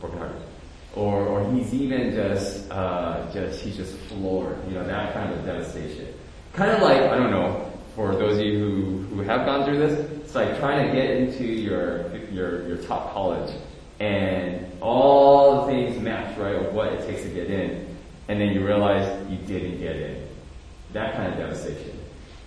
Brokenhearted. 0.00 0.42
Or, 0.94 1.26
or 1.26 1.52
he's 1.52 1.74
even 1.74 2.12
just, 2.12 2.70
uh, 2.70 3.30
just, 3.32 3.60
he's 3.60 3.76
just 3.76 3.96
floored. 3.96 4.56
You 4.68 4.74
know, 4.74 4.86
that 4.86 5.12
kind 5.12 5.32
of 5.32 5.44
devastation. 5.44 6.14
Kind 6.52 6.70
of 6.70 6.82
like, 6.82 7.02
I 7.02 7.16
don't 7.16 7.30
know, 7.30 7.70
for 7.94 8.14
those 8.14 8.38
of 8.38 8.44
you 8.44 8.58
who, 8.58 8.98
who 9.14 9.20
have 9.22 9.44
gone 9.44 9.64
through 9.64 9.78
this, 9.78 9.98
it's 10.22 10.34
like 10.34 10.58
trying 10.58 10.86
to 10.86 10.94
get 10.94 11.10
into 11.10 11.44
your, 11.44 12.16
your, 12.28 12.68
your 12.68 12.76
top 12.78 13.12
college 13.12 13.52
and 14.00 14.64
all 14.80 15.66
the 15.66 15.72
things 15.72 16.00
match, 16.00 16.36
right, 16.38 16.54
of 16.54 16.72
what 16.72 16.92
it 16.92 17.06
takes 17.06 17.22
to 17.22 17.28
get 17.28 17.50
in. 17.50 17.87
And 18.28 18.40
then 18.40 18.52
you 18.52 18.64
realize 18.64 19.30
you 19.30 19.38
didn't 19.38 19.80
get 19.80 19.96
in. 19.96 20.28
That 20.92 21.16
kind 21.16 21.32
of 21.32 21.38
devastation. 21.38 21.98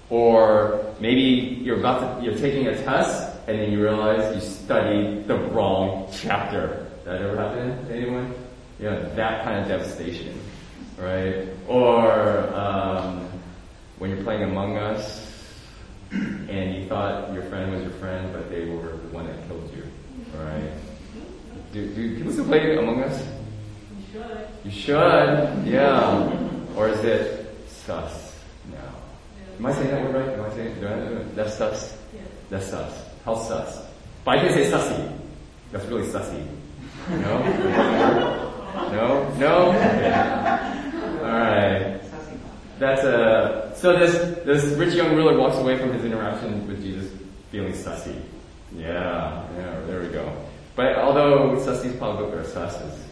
Or 0.10 0.94
maybe 1.00 1.22
you're 1.64 1.80
about 1.80 2.20
to, 2.20 2.26
you're 2.26 2.38
taking 2.38 2.68
a 2.68 2.84
test 2.84 3.32
and 3.48 3.60
then 3.60 3.72
you 3.72 3.82
realize 3.82 4.36
you 4.36 4.42
studied 4.42 5.28
the 5.28 5.36
wrong 5.36 6.10
chapter. 6.12 6.88
That 7.06 7.22
ever 7.22 7.36
happened 7.36 7.88
to 7.88 7.96
anyone? 7.96 8.34
Yeah, 8.80 8.96
that 9.16 9.44
kind 9.44 9.62
of 9.62 9.68
devastation, 9.68 10.40
right? 10.98 11.48
Or 11.68 12.54
um, 12.54 13.28
when 13.98 14.10
you're 14.12 14.24
playing 14.24 14.44
Among 14.44 14.78
Us 14.78 15.28
and 16.12 16.76
you 16.76 16.88
thought 16.88 17.34
your 17.34 17.44
friend 17.44 17.72
was 17.72 17.82
your 17.82 17.92
friend, 17.92 18.34
but 18.34 18.50
they 18.50 18.66
were 18.66 18.98
the 18.98 19.08
one 19.10 19.28
that 19.28 19.48
killed 19.48 19.72
you, 19.76 19.84
right? 20.38 20.72
Do, 21.72 21.88
do 21.96 22.16
people 22.18 22.34
still 22.34 22.46
play 22.46 22.76
Among 22.78 23.04
Us? 23.04 23.24
You 24.14 24.20
should. 24.20 24.48
You 24.66 24.72
should, 24.72 25.66
yeah. 25.66 26.38
Or 26.76 26.90
is 26.90 27.00
it 27.04 27.56
sus 27.70 28.36
now? 28.70 28.78
Am 29.58 29.66
I 29.66 29.74
saying 29.74 29.92
that 29.92 30.02
word 30.04 30.16
right? 30.16 30.38
Am 30.38 30.46
I 30.46 30.50
saying 30.54 30.80
do 30.80 30.88
I, 30.88 31.24
that's 31.36 31.58
sus? 31.58 31.98
Yeah. 32.14 32.22
That's 32.50 32.68
sus. 32.68 33.06
How 33.24 33.36
sus? 33.36 33.86
But 34.26 34.38
I 34.38 34.42
can 34.42 34.54
say 34.54 34.72
sussy. 34.72 35.18
That's 35.72 35.86
really 35.86 36.08
sussy. 36.08 36.46
No? 37.10 38.48
No? 38.72 39.30
No? 39.38 39.70
Okay. 39.70 40.12
Alright. 41.22 42.02
That's 42.80 43.04
a, 43.04 43.74
so 43.76 44.00
this, 44.00 44.14
this 44.46 44.64
rich 44.78 44.94
young 44.96 45.16
ruler 45.16 45.38
walks 45.38 45.58
away 45.58 45.78
from 45.78 45.94
his 45.94 46.06
interaction 46.06 46.66
with 46.68 46.82
Jesus 46.82 47.12
feeling 47.52 47.74
sussy. 47.74 48.20
Yeah, 48.74 49.46
yeah, 49.58 49.80
there 49.88 50.02
we 50.02 50.08
go. 50.08 50.34
But 50.76 50.96
although 50.96 51.58
sussy's 51.58 51.96
probably, 51.98 52.40
or 52.40 52.44
sus 52.46 52.76
is 52.82 52.94
like 52.94 53.11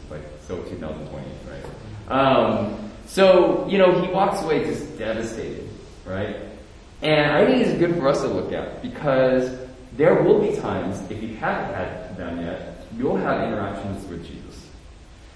so 0.50 0.58
2020, 0.64 1.28
right? 1.48 2.12
Um, 2.12 2.92
so, 3.06 3.68
you 3.68 3.78
know, 3.78 4.02
he 4.02 4.12
walks 4.12 4.42
away 4.42 4.66
just 4.66 4.98
devastated, 4.98 5.70
right? 6.06 6.38
And 7.04 7.32
I 7.32 7.46
think 7.46 7.68
it's 7.68 7.78
good 7.78 7.96
for 8.00 8.08
us 8.08 8.22
to 8.22 8.28
look 8.28 8.52
at 8.52 8.82
because 8.82 9.56
there 9.96 10.24
will 10.24 10.42
be 10.42 10.58
times, 10.58 11.00
if 11.12 11.22
you 11.22 11.36
haven't 11.36 11.76
had 11.76 12.18
them 12.18 12.42
yet, 12.42 12.84
you'll 12.98 13.18
have 13.18 13.44
interactions 13.44 14.08
with 14.08 14.26
Jesus. 14.26 14.68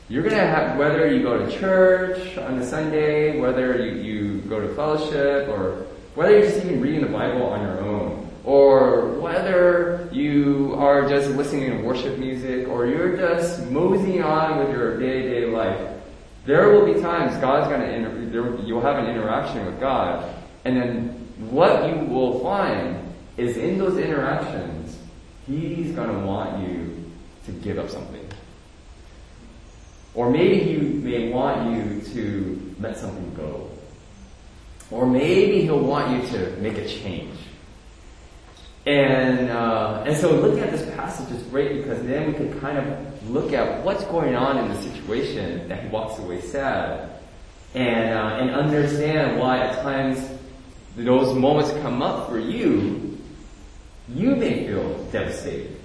You're 0.09 0.23
gonna 0.23 0.47
have, 0.47 0.79
whether 0.79 1.07
you 1.07 1.21
go 1.21 1.45
to 1.45 1.59
church 1.59 2.35
on 2.39 2.57
a 2.57 2.65
Sunday, 2.65 3.39
whether 3.39 3.85
you, 3.85 4.01
you 4.01 4.41
go 4.41 4.59
to 4.59 4.73
fellowship, 4.73 5.47
or 5.47 5.85
whether 6.15 6.31
you're 6.31 6.49
just 6.49 6.65
even 6.65 6.81
reading 6.81 7.01
the 7.01 7.07
Bible 7.07 7.43
on 7.43 7.61
your 7.61 7.81
own, 7.81 8.22
or 8.43 9.07
whether 9.19 10.09
you 10.11 10.75
are 10.77 11.07
just 11.07 11.29
listening 11.31 11.71
to 11.71 11.77
worship 11.83 12.17
music, 12.17 12.67
or 12.67 12.85
you're 12.85 13.15
just 13.15 13.65
moseying 13.71 14.21
on 14.21 14.59
with 14.59 14.69
your 14.69 14.99
day-to-day 14.99 15.45
life, 15.47 15.79
there 16.45 16.69
will 16.69 16.85
be 16.85 16.99
times 16.99 17.35
God's 17.37 17.69
gonna, 17.69 17.85
inter- 17.85 18.25
there, 18.25 18.59
you'll 18.65 18.81
have 18.81 18.97
an 18.97 19.09
interaction 19.09 19.65
with 19.65 19.79
God, 19.79 20.29
and 20.65 20.75
then 20.75 21.07
what 21.49 21.87
you 21.87 22.05
will 22.05 22.39
find 22.39 22.99
is 23.37 23.57
in 23.57 23.77
those 23.77 23.97
interactions, 23.97 24.97
He's 25.47 25.91
gonna 25.93 26.25
want 26.25 26.67
you 26.67 27.11
to 27.45 27.51
give 27.51 27.79
up 27.79 27.89
something. 27.89 28.27
Or 30.15 30.29
maybe 30.29 30.59
He 30.59 30.77
may 30.77 31.31
want 31.31 31.73
you 31.73 32.01
to 32.13 32.75
let 32.79 32.97
something 32.97 33.33
go. 33.35 33.69
Or 34.91 35.05
maybe 35.05 35.61
He'll 35.61 35.79
want 35.79 36.11
you 36.11 36.29
to 36.37 36.51
make 36.57 36.77
a 36.77 36.87
change. 36.87 37.37
And 38.85 39.49
uh, 39.49 40.03
and 40.05 40.17
so 40.17 40.31
looking 40.31 40.59
at 40.59 40.71
this 40.71 40.83
passage 40.95 41.33
is 41.33 41.41
great 41.43 41.77
because 41.77 42.03
then 42.03 42.27
we 42.27 42.33
can 42.33 42.59
kind 42.59 42.77
of 42.77 43.29
look 43.29 43.53
at 43.53 43.81
what's 43.83 44.03
going 44.05 44.35
on 44.35 44.57
in 44.57 44.67
the 44.67 44.81
situation 44.81 45.69
that 45.69 45.83
he 45.83 45.87
walks 45.87 46.19
away 46.19 46.41
sad, 46.41 47.09
and 47.75 48.13
uh, 48.13 48.37
and 48.41 48.49
understand 48.51 49.39
why 49.39 49.59
at 49.59 49.81
times 49.81 50.29
those 50.97 51.33
moments 51.33 51.71
come 51.81 52.01
up 52.01 52.29
for 52.29 52.39
you. 52.39 53.17
You 54.09 54.35
may 54.35 54.67
feel 54.67 55.01
devastated, 55.13 55.77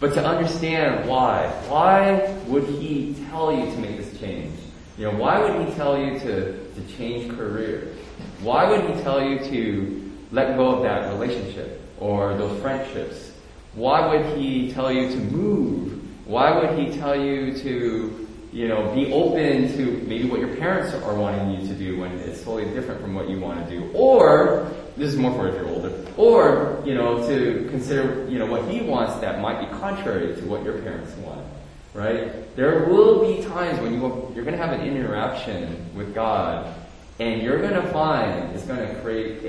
but 0.00 0.14
to 0.14 0.24
understand 0.24 1.06
why, 1.06 1.46
why 1.68 2.34
would 2.46 2.64
he 2.64 3.14
tell 3.28 3.52
you 3.52 3.70
to 3.70 3.76
make 3.76 3.98
this 3.98 4.18
change? 4.18 4.58
You 4.96 5.12
know, 5.12 5.18
why 5.18 5.40
would 5.40 5.68
he 5.68 5.74
tell 5.74 6.00
you 6.00 6.18
to 6.20 6.64
to 6.72 6.96
change 6.96 7.36
career? 7.36 7.94
Why 8.40 8.70
would 8.70 8.96
he 8.96 9.02
tell 9.02 9.22
you 9.22 9.40
to 9.40 10.10
let 10.32 10.56
go 10.56 10.70
of 10.76 10.82
that 10.84 11.12
relationship? 11.12 11.79
Or 12.00 12.34
those 12.36 12.60
friendships? 12.60 13.30
Why 13.74 14.06
would 14.06 14.36
he 14.36 14.72
tell 14.72 14.90
you 14.90 15.08
to 15.08 15.16
move? 15.16 16.02
Why 16.26 16.58
would 16.58 16.78
he 16.78 16.96
tell 16.96 17.14
you 17.14 17.56
to, 17.58 18.28
you 18.52 18.68
know, 18.68 18.92
be 18.94 19.12
open 19.12 19.72
to 19.76 20.02
maybe 20.08 20.28
what 20.28 20.40
your 20.40 20.56
parents 20.56 20.92
are 20.94 21.14
wanting 21.14 21.60
you 21.60 21.68
to 21.68 21.74
do 21.74 22.00
when 22.00 22.12
it's 22.20 22.42
totally 22.42 22.72
different 22.72 23.00
from 23.00 23.14
what 23.14 23.28
you 23.28 23.38
want 23.38 23.68
to 23.68 23.70
do? 23.70 23.90
Or, 23.94 24.72
this 24.96 25.12
is 25.12 25.16
more 25.16 25.32
for 25.32 25.48
if 25.48 25.54
you're 25.54 25.68
older, 25.68 26.04
or, 26.16 26.82
you 26.84 26.94
know, 26.94 27.26
to 27.28 27.68
consider, 27.70 28.28
you 28.28 28.38
know, 28.38 28.46
what 28.46 28.68
he 28.68 28.80
wants 28.80 29.20
that 29.20 29.40
might 29.40 29.60
be 29.60 29.78
contrary 29.78 30.34
to 30.34 30.42
what 30.46 30.64
your 30.64 30.78
parents 30.78 31.14
want. 31.18 31.46
Right? 31.92 32.54
There 32.54 32.84
will 32.86 33.20
be 33.20 33.42
times 33.42 33.80
when 33.80 33.94
you 33.94 34.00
you're 34.34 34.44
going 34.44 34.56
to 34.56 34.64
have 34.64 34.72
an 34.72 34.86
interaction 34.86 35.92
with 35.96 36.14
God 36.14 36.72
and 37.18 37.42
you're 37.42 37.60
going 37.60 37.74
to 37.74 37.92
find 37.92 38.54
it's 38.54 38.64
going 38.64 38.86
to 38.86 39.00
create 39.00 39.42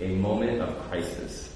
a, 0.00 0.04
a 0.04 0.16
moment 0.16 0.60
of 0.60 0.78
crisis 0.88 1.53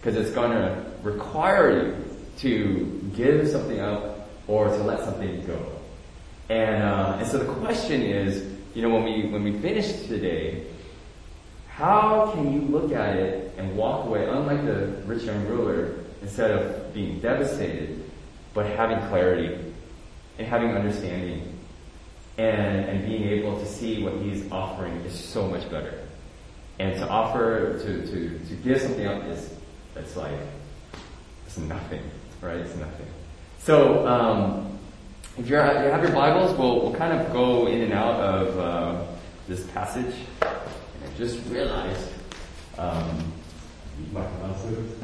because 0.00 0.16
it's 0.16 0.30
going 0.30 0.52
to 0.52 0.84
require 1.02 1.86
you 1.86 2.04
to 2.38 3.12
give 3.16 3.48
something 3.48 3.80
up 3.80 4.28
or 4.46 4.68
to 4.68 4.76
let 4.78 5.00
something 5.00 5.44
go. 5.46 5.72
And, 6.48 6.82
uh, 6.82 7.16
and 7.18 7.26
so 7.26 7.38
the 7.38 7.52
question 7.54 8.02
is, 8.02 8.56
you 8.74 8.82
know, 8.82 8.90
when 8.90 9.04
we, 9.04 9.28
when 9.28 9.42
we 9.42 9.58
finish 9.58 10.06
today, 10.06 10.64
how 11.68 12.30
can 12.32 12.52
you 12.52 12.60
look 12.62 12.92
at 12.92 13.16
it 13.16 13.54
and 13.56 13.76
walk 13.76 14.06
away, 14.06 14.26
unlike 14.26 14.64
the 14.64 14.86
rich 15.04 15.24
young 15.24 15.46
ruler, 15.46 15.94
instead 16.22 16.50
of 16.50 16.94
being 16.94 17.20
devastated, 17.20 18.02
but 18.54 18.66
having 18.66 18.98
clarity 19.08 19.58
and 20.38 20.46
having 20.46 20.70
understanding 20.70 21.58
and, 22.38 22.86
and 22.86 23.06
being 23.06 23.24
able 23.24 23.58
to 23.58 23.66
see 23.66 24.02
what 24.02 24.14
he's 24.14 24.50
offering 24.50 24.94
is 25.02 25.12
so 25.12 25.46
much 25.48 25.68
better. 25.70 26.06
And 26.78 26.94
to 26.96 27.08
offer, 27.08 27.78
to, 27.80 28.06
to, 28.06 28.38
to 28.38 28.54
give 28.62 28.80
something 28.80 29.06
up 29.06 29.24
is 29.24 29.52
it's 29.98 30.16
like, 30.16 30.38
it's 31.46 31.58
nothing, 31.58 32.02
right? 32.40 32.56
It's 32.56 32.76
nothing. 32.76 33.06
So, 33.58 34.06
um, 34.06 34.78
if 35.36 35.48
you're, 35.48 35.60
you 35.60 35.90
have 35.90 36.02
your 36.02 36.12
Bibles, 36.12 36.56
we'll, 36.58 36.80
we'll 36.82 36.94
kind 36.94 37.12
of 37.12 37.32
go 37.32 37.66
in 37.66 37.82
and 37.82 37.92
out 37.92 38.20
of 38.20 38.58
uh, 38.58 39.04
this 39.46 39.66
passage. 39.68 40.14
And 40.42 40.50
I 41.04 41.16
just 41.16 41.38
realized, 41.48 42.08
um, 42.76 43.32
my 44.12 44.24
glasses. 44.38 44.94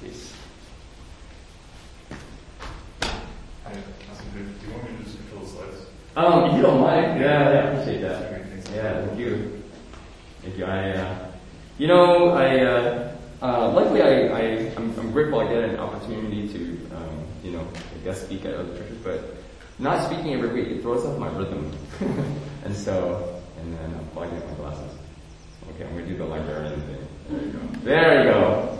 Please. 0.00 0.32
Hi, 3.64 3.72
Councilman 4.06 4.32
Vick, 4.34 4.60
do 4.60 4.66
you 4.66 4.72
want 4.72 4.90
me 4.90 4.96
to 4.98 5.04
just 5.04 5.16
control 5.18 5.42
the 5.42 5.48
slides? 5.48 5.86
Um, 6.16 6.44
if 6.50 6.56
you 6.56 6.62
don't 6.62 6.80
mind, 6.80 7.20
yeah, 7.20 7.48
I 7.48 7.52
appreciate 7.52 8.00
that. 8.02 8.30
Great, 8.30 8.46
thanks. 8.46 8.70
Yeah, 8.70 9.06
thank 9.06 9.18
you. 9.20 9.62
Thank 10.42 10.58
you. 10.58 10.64
I, 10.64 10.90
uh, 10.90 11.30
you 11.78 11.86
know, 11.86 12.30
I, 12.30 12.60
uh, 12.64 13.16
uh, 13.42 13.70
luckily 13.70 14.02
I, 14.02 14.26
I, 14.26 14.40
I'm, 14.76 14.98
I'm 14.98 15.12
grateful 15.12 15.38
I 15.40 15.46
get 15.48 15.62
an 15.64 15.76
opportunity 15.78 16.48
to, 16.48 16.96
um, 16.96 17.24
you 17.44 17.52
know, 17.52 17.60
I 17.94 18.04
guess 18.04 18.22
speak 18.22 18.44
at 18.44 18.54
other 18.54 18.76
churches, 18.76 18.98
but 19.04 19.36
not 19.78 20.04
speaking 20.04 20.34
every 20.34 20.52
week, 20.52 20.66
it 20.68 20.82
throws 20.82 21.04
off 21.06 21.16
my 21.18 21.28
rhythm. 21.28 21.72
and 22.64 22.74
so, 22.74 23.40
and 23.60 23.72
then 23.78 23.94
I'm 23.94 24.06
plugging 24.08 24.36
up 24.38 24.48
my 24.48 24.54
glasses. 24.54 24.98
Okay, 25.70 25.84
I'm 25.84 25.94
gonna 25.94 26.06
do 26.06 26.16
the 26.16 26.24
librarian 26.24 26.80
thing. 26.82 27.08
There 27.30 27.40
you 27.44 27.52
go. 27.52 27.58
There 27.84 28.24
you 28.24 28.30
go. 28.30 28.78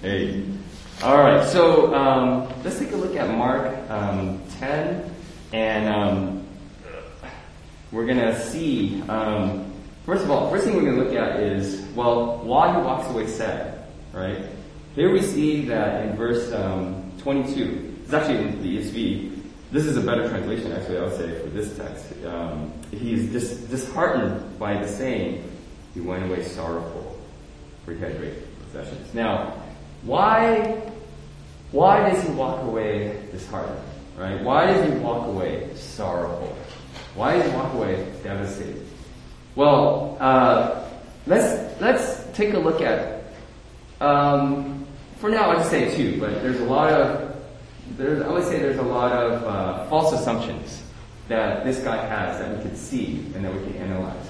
Hey. 0.00 0.44
All 1.02 1.16
right. 1.18 1.46
So 1.48 1.94
um, 1.94 2.48
let's 2.64 2.78
take 2.78 2.92
a 2.92 2.96
look 2.96 3.16
at 3.16 3.28
Mark 3.36 3.90
um, 3.90 4.40
10, 4.58 5.14
and 5.52 5.88
um, 5.88 6.46
we're 7.90 8.06
gonna 8.06 8.38
see, 8.40 9.02
um, 9.08 9.72
first 10.06 10.24
of 10.24 10.30
all, 10.30 10.50
first 10.50 10.64
thing 10.64 10.76
we're 10.76 10.90
gonna 10.90 11.02
look 11.02 11.14
at 11.14 11.40
is, 11.40 11.80
well, 11.94 12.38
he 12.98 13.04
walks 13.04 13.14
away 13.14 13.26
sad, 13.26 13.84
right? 14.12 14.44
Here 14.94 15.12
we 15.12 15.22
see 15.22 15.66
that 15.66 16.06
in 16.06 16.16
verse 16.16 16.52
um, 16.52 17.12
22, 17.18 17.96
it's 18.02 18.12
actually 18.12 18.38
in 18.38 18.62
the 18.62 18.78
ESV, 18.78 19.40
this 19.70 19.84
is 19.84 19.96
a 19.96 20.00
better 20.00 20.28
translation 20.28 20.72
actually, 20.72 20.98
I 20.98 21.02
would 21.02 21.16
say, 21.16 21.40
for 21.40 21.48
this 21.50 21.76
text. 21.76 22.06
Um, 22.24 22.72
is 22.92 23.30
dis- 23.30 23.60
disheartened 23.68 24.58
by 24.58 24.74
the 24.80 24.88
saying, 24.88 25.44
he 25.94 26.00
went 26.00 26.24
away 26.24 26.42
sorrowful, 26.42 27.18
for 27.84 27.92
he 27.92 28.00
had 28.00 28.18
great 28.18 28.34
possessions. 28.64 29.14
Now, 29.14 29.54
why, 30.02 30.80
why 31.70 32.10
does 32.10 32.22
he 32.24 32.30
walk 32.30 32.62
away 32.64 33.22
disheartened? 33.30 33.84
Right? 34.16 34.42
Why 34.42 34.66
does 34.66 34.90
he 34.90 34.98
walk 34.98 35.26
away 35.26 35.68
sorrowful? 35.74 36.56
Why 37.14 37.36
does 37.36 37.48
he 37.50 37.56
walk 37.56 37.74
away 37.74 38.10
devastated? 38.22 38.84
Well, 39.54 40.16
uh, 40.20 40.87
let's 41.28 41.80
let's 41.80 42.24
take 42.36 42.54
a 42.54 42.58
look 42.58 42.80
at. 42.80 43.22
Um, 44.00 44.86
for 45.18 45.28
now, 45.30 45.50
I'd 45.50 45.66
say 45.66 45.94
two, 45.94 46.18
but 46.20 46.42
there's 46.42 46.60
a 46.60 46.64
lot 46.64 46.90
of 46.90 47.36
there's 47.96 48.22
I 48.22 48.28
would 48.28 48.44
say 48.44 48.58
there's 48.58 48.78
a 48.78 48.82
lot 48.82 49.12
of 49.12 49.44
uh, 49.44 49.84
false 49.88 50.12
assumptions 50.12 50.82
that 51.28 51.64
this 51.64 51.78
guy 51.80 51.96
has 52.06 52.38
that 52.38 52.56
we 52.56 52.62
could 52.62 52.76
see 52.76 53.26
and 53.34 53.44
that 53.44 53.54
we 53.54 53.60
can 53.60 53.76
analyze 53.76 54.26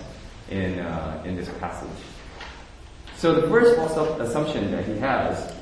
in 0.50 0.80
uh, 0.80 1.22
in 1.24 1.36
this 1.36 1.48
passage. 1.60 1.88
So 3.16 3.40
the 3.40 3.48
first 3.48 3.76
false 3.76 4.20
assumption 4.20 4.70
that 4.72 4.84
he 4.84 4.96
has 4.98 5.54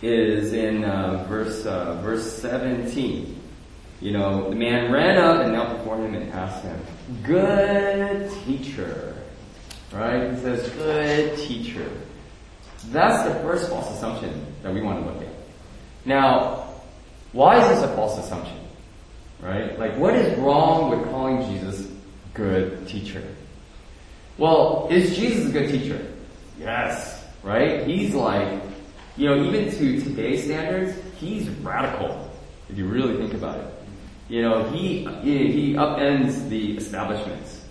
is 0.00 0.52
in 0.52 0.84
uh, 0.84 1.24
verse 1.28 1.64
uh, 1.66 2.00
verse 2.02 2.40
17. 2.40 3.40
You 4.00 4.10
know, 4.10 4.50
the 4.50 4.56
man 4.56 4.90
ran 4.90 5.16
up 5.16 5.42
and 5.42 5.52
knelt 5.52 5.78
before 5.78 5.96
him 5.96 6.14
and 6.14 6.32
asked 6.32 6.64
him, 6.64 6.80
"Good 7.22 8.30
teacher," 8.44 9.21
right? 9.92 10.30
He 10.30 10.40
says, 10.40 10.68
"Good 10.70 11.38
teacher." 11.38 11.88
That's 12.90 13.22
the 13.28 13.40
first 13.40 13.70
false 13.70 13.90
assumption 13.96 14.46
that 14.62 14.74
we 14.74 14.80
want 14.80 15.04
to 15.04 15.12
look 15.12 15.22
at. 15.22 15.32
Now, 16.04 16.66
why 17.32 17.60
is 17.60 17.68
this 17.68 17.90
a 17.90 17.94
false 17.94 18.18
assumption? 18.18 18.58
Right? 19.40 19.78
Like, 19.78 19.96
what 19.98 20.14
is 20.14 20.38
wrong 20.38 20.90
with 20.90 21.08
calling 21.10 21.42
Jesus 21.52 21.88
good 22.34 22.86
teacher? 22.88 23.22
Well, 24.38 24.88
is 24.90 25.16
Jesus 25.16 25.48
a 25.48 25.52
good 25.52 25.70
teacher? 25.70 26.04
Yes. 26.58 27.24
Right? 27.42 27.86
He's 27.86 28.14
like, 28.14 28.60
you 29.16 29.28
know, 29.28 29.44
even 29.44 29.70
to 29.70 30.00
today's 30.00 30.44
standards, 30.44 30.96
he's 31.18 31.48
radical, 31.60 32.30
if 32.68 32.78
you 32.78 32.86
really 32.86 33.16
think 33.16 33.34
about 33.34 33.58
it. 33.58 33.66
You 34.28 34.42
know, 34.42 34.70
he, 34.70 35.04
he 35.22 35.74
upends 35.74 36.48
the 36.48 36.76
establishments, 36.76 37.61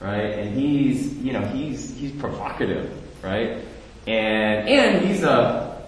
right? 0.00 0.38
And 0.38 0.54
he's, 0.54 1.16
you 1.18 1.32
know, 1.32 1.42
he's, 1.42 1.96
he's 1.96 2.12
provocative, 2.12 2.92
right? 3.22 3.58
And, 4.06 4.68
and 4.68 5.04
he's 5.04 5.22
a, 5.22 5.82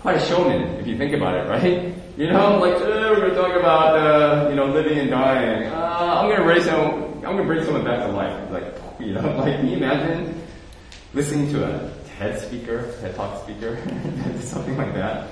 quite 0.00 0.16
a 0.16 0.20
showman, 0.20 0.74
if 0.76 0.86
you 0.86 0.96
think 0.96 1.14
about 1.14 1.34
it, 1.34 1.48
right? 1.48 1.94
You 2.16 2.30
know, 2.32 2.58
like, 2.58 2.72
eh, 2.76 3.10
we're 3.10 3.28
gonna 3.28 3.34
talk 3.34 3.54
about, 3.60 3.94
uh, 3.94 4.48
you 4.48 4.56
know, 4.56 4.64
living 4.64 4.98
and 4.98 5.10
dying. 5.10 5.66
Uh, 5.66 6.22
I'm 6.22 6.30
gonna 6.30 6.46
raise 6.48 6.64
some, 6.64 7.12
I'm 7.16 7.36
gonna 7.36 7.44
bring 7.44 7.62
someone 7.62 7.84
back 7.84 8.06
to 8.06 8.10
life. 8.10 8.50
Like, 8.50 8.74
you 8.98 9.12
know, 9.12 9.20
like, 9.36 9.56
can 9.56 9.68
you 9.68 9.76
imagine 9.76 10.40
listening 11.12 11.52
to 11.52 11.64
a 11.66 11.90
TED 12.16 12.40
speaker, 12.40 12.90
TED 13.02 13.14
Talk 13.16 13.42
speaker, 13.42 13.76
something 14.40 14.78
like 14.78 14.94
that, 14.94 15.28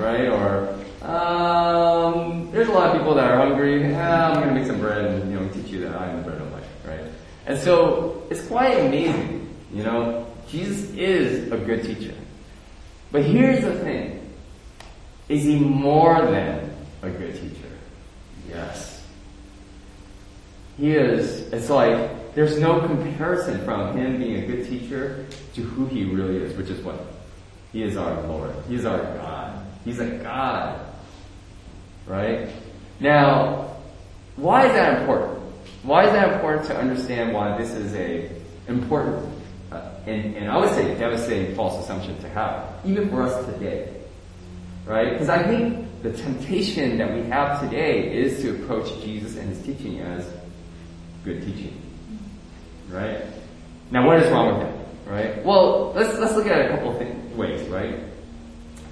right? 0.00 0.26
Or, 0.26 0.74
um, 1.08 2.50
there's 2.50 2.66
a 2.66 2.72
lot 2.72 2.90
of 2.90 2.98
people 2.98 3.14
that 3.14 3.30
are 3.30 3.36
hungry. 3.36 3.94
Ah, 3.94 4.32
I'm 4.32 4.40
gonna 4.40 4.54
make 4.54 4.66
some 4.66 4.80
bread 4.80 5.04
and, 5.04 5.30
you 5.30 5.38
know, 5.38 5.48
teach 5.50 5.68
you 5.68 5.82
that 5.82 5.94
I'm 5.94 6.16
the 6.16 6.22
bread 6.30 6.40
of 6.40 6.52
life, 6.52 6.66
right? 6.84 7.04
And 7.46 7.58
so, 7.58 8.26
it's 8.30 8.46
quite 8.46 8.78
amazing, 8.78 9.54
you 9.72 9.82
know, 9.82 10.26
Jesus 10.48 10.90
is 10.94 11.50
a 11.52 11.56
good 11.56 11.84
teacher. 11.84 12.14
But 13.12 13.24
here's 13.24 13.62
the 13.62 13.78
thing. 13.80 14.32
Is 15.28 15.44
he 15.44 15.58
more 15.58 16.20
than 16.22 16.70
a 17.02 17.10
good 17.10 17.34
teacher? 17.34 17.70
Yes. 18.48 19.04
He 20.76 20.92
is. 20.92 21.52
It's 21.52 21.70
like 21.70 22.34
there's 22.34 22.58
no 22.58 22.80
comparison 22.80 23.64
from 23.64 23.96
him 23.96 24.18
being 24.18 24.42
a 24.42 24.46
good 24.46 24.68
teacher 24.68 25.26
to 25.54 25.62
who 25.62 25.86
he 25.86 26.04
really 26.04 26.38
is, 26.38 26.56
which 26.56 26.68
is 26.68 26.82
what? 26.82 27.00
He 27.72 27.82
is 27.82 27.96
our 27.96 28.20
Lord. 28.22 28.52
He 28.68 28.74
is 28.74 28.84
our 28.84 28.98
God. 28.98 29.66
He's 29.84 30.00
a 30.00 30.06
God. 30.18 30.80
Right? 32.06 32.48
Now, 33.00 33.76
why 34.36 34.66
is 34.66 34.72
that 34.72 35.00
important? 35.00 35.43
Why 35.84 36.06
is 36.06 36.12
that 36.12 36.32
important 36.34 36.66
to 36.66 36.76
understand 36.76 37.32
why 37.32 37.56
this 37.56 37.70
is 37.70 37.94
a 37.94 38.30
important 38.68 39.30
uh, 39.70 39.90
and, 40.06 40.36
and 40.36 40.50
I 40.50 40.56
would 40.58 40.70
say 40.70 40.94
devastating 40.98 41.54
false 41.54 41.82
assumption 41.82 42.18
to 42.22 42.28
have, 42.30 42.68
even 42.84 43.08
for 43.10 43.22
us 43.22 43.44
today? 43.46 43.94
right? 44.86 45.12
Because 45.12 45.28
I 45.28 45.42
think 45.42 46.02
the 46.02 46.12
temptation 46.12 46.98
that 46.98 47.14
we 47.14 47.22
have 47.28 47.60
today 47.60 48.14
is 48.14 48.40
to 48.42 48.62
approach 48.62 48.88
Jesus 49.02 49.36
and 49.36 49.48
his 49.48 49.62
teaching 49.62 50.00
as 50.00 50.28
good 51.24 51.42
teaching, 51.42 51.80
right? 52.88 53.22
Now, 53.90 54.06
what 54.06 54.20
is 54.20 54.30
wrong 54.30 54.58
with 54.58 54.66
that, 54.66 55.10
right? 55.10 55.44
Well, 55.44 55.92
let's 55.92 56.18
let's 56.18 56.34
look 56.34 56.46
at 56.46 56.66
a 56.66 56.68
couple 56.68 56.90
of 56.90 57.36
ways, 57.36 57.66
right? 57.68 58.00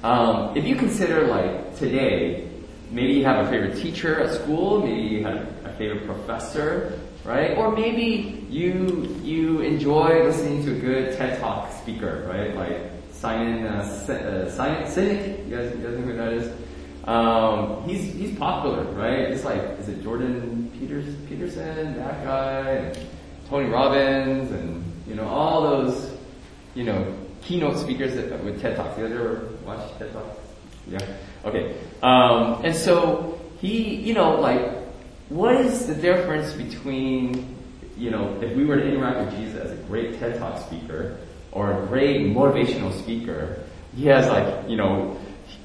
Um, 0.03 0.57
if 0.57 0.65
you 0.65 0.77
consider 0.77 1.27
like 1.27 1.77
today, 1.79 2.49
maybe 2.93 3.15
you 3.15 3.25
have 3.25 3.45
a 3.45 3.51
favorite 3.51 3.77
teacher 3.77 4.21
at 4.21 4.35
school, 4.35 4.81
maybe 4.81 5.01
you 5.01 5.25
have 5.25 5.49
a 5.65 5.73
favorite 5.79 6.07
professor, 6.07 6.99
right? 7.25 7.57
Or 7.57 7.73
maybe 7.73 8.47
you 8.51 9.19
you 9.23 9.61
enjoy 9.61 10.25
listening 10.25 10.65
to 10.67 10.77
a 10.77 10.79
good 10.79 11.17
TED 11.17 11.41
Talk 11.41 11.73
speaker, 11.73 12.25
right? 12.29 12.55
Like 12.55 12.91
Simon 13.13 13.67
uh, 13.67 13.81
uh, 13.81 14.51
Simon 14.51 14.83
Sinek. 14.85 15.49
You 15.49 15.57
guys, 15.57 15.75
you 15.75 15.83
guys 15.83 15.99
know 15.99 16.05
who 16.05 16.17
that 16.17 16.33
is? 16.33 16.53
Um, 17.05 17.83
he's 17.89 18.13
he's 18.13 18.37
popular, 18.39 18.85
right? 18.93 19.21
It's 19.21 19.45
like 19.45 19.61
is 19.81 19.89
it 19.89 20.03
Jordan 20.03 20.71
Peters 20.79 21.15
Peterson, 21.29 21.97
that 21.97 22.25
guy, 22.25 22.61
and 22.71 23.09
Tony 23.49 23.69
Robbins, 23.69 24.51
and 24.53 24.85
you 25.07 25.15
know 25.15 25.27
all 25.27 25.63
those 25.63 26.15
you 26.75 26.85
know 26.85 27.15
keynote 27.43 27.79
speakers 27.79 28.15
that, 28.15 28.45
with 28.45 28.61
TED 28.61 28.77
Talks. 28.77 28.99
You 28.99 29.09
guys 29.09 29.17
ever 29.17 29.49
watch 29.65 29.99
TED 29.99 30.13
Talks? 30.13 30.39
Yeah. 30.89 30.99
Okay. 31.45 31.77
Um, 32.03 32.65
and 32.65 32.75
so 32.75 33.41
he, 33.61 33.97
you 33.97 34.15
know, 34.15 34.41
like, 34.41 34.77
what 35.29 35.57
is 35.57 35.87
the 35.87 35.95
difference 35.95 36.53
between 36.53 37.57
you 37.97 38.11
know 38.11 38.41
if 38.41 38.57
we 38.57 38.65
were 38.65 38.77
to 38.77 38.87
interact 38.87 39.27
with 39.27 39.39
Jesus 39.39 39.61
as 39.61 39.73
a 39.73 39.83
great 39.85 40.19
TED 40.19 40.39
Talk 40.39 40.61
speaker? 40.61 41.19
or 41.53 41.83
a 41.83 41.87
great 41.87 42.23
motivational 42.23 42.99
speaker, 42.99 43.63
he 43.95 44.07
has 44.07 44.27
like, 44.27 44.69
you 44.69 44.77
know, 44.77 45.17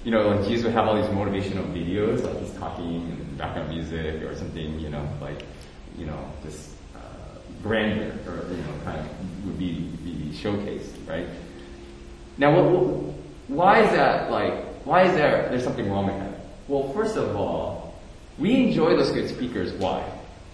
you 0.03 0.11
know, 0.11 0.27
like 0.27 0.45
Jesus 0.45 0.65
would 0.65 0.73
have 0.73 0.87
all 0.87 0.95
these 0.95 1.09
motivational 1.09 1.65
videos, 1.73 2.23
like 2.23 2.39
he's 2.41 2.53
talking 2.57 3.01
and 3.03 3.37
background 3.37 3.69
music 3.69 4.21
or 4.21 4.35
something, 4.35 4.79
you 4.79 4.89
know, 4.89 5.07
like, 5.21 5.43
you 5.97 6.05
know, 6.05 6.31
just 6.43 6.71
uh, 6.95 6.99
grandeur 7.63 8.11
or, 8.27 8.51
you 8.51 8.57
know, 8.57 8.73
kind 8.83 8.99
of 8.99 9.45
would 9.45 9.57
be, 9.57 9.79
be 10.03 10.31
showcased, 10.33 11.07
right? 11.07 11.27
Now, 12.37 12.53
what, 12.53 13.13
why 13.47 13.81
is 13.81 13.91
that 13.91 14.29
like, 14.29 14.65
why 14.87 15.03
is 15.03 15.13
there, 15.13 15.47
there's 15.49 15.63
something 15.63 15.89
wrong 15.89 16.07
with 16.07 16.17
that? 16.19 16.39
Well, 16.67 16.91
first 16.93 17.17
of 17.17 17.35
all, 17.35 17.95
we 18.37 18.67
enjoy 18.67 18.95
those 18.95 19.11
good 19.11 19.29
speakers. 19.29 19.71
Why? 19.73 20.03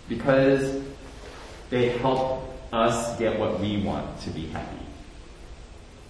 Because 0.10 0.82
they 1.70 1.90
help 1.98 2.50
us 2.72 3.18
get 3.20 3.40
what 3.40 3.60
we 3.60 3.78
want 3.78 4.20
to 4.22 4.30
be 4.30 4.48
happy 4.48 4.84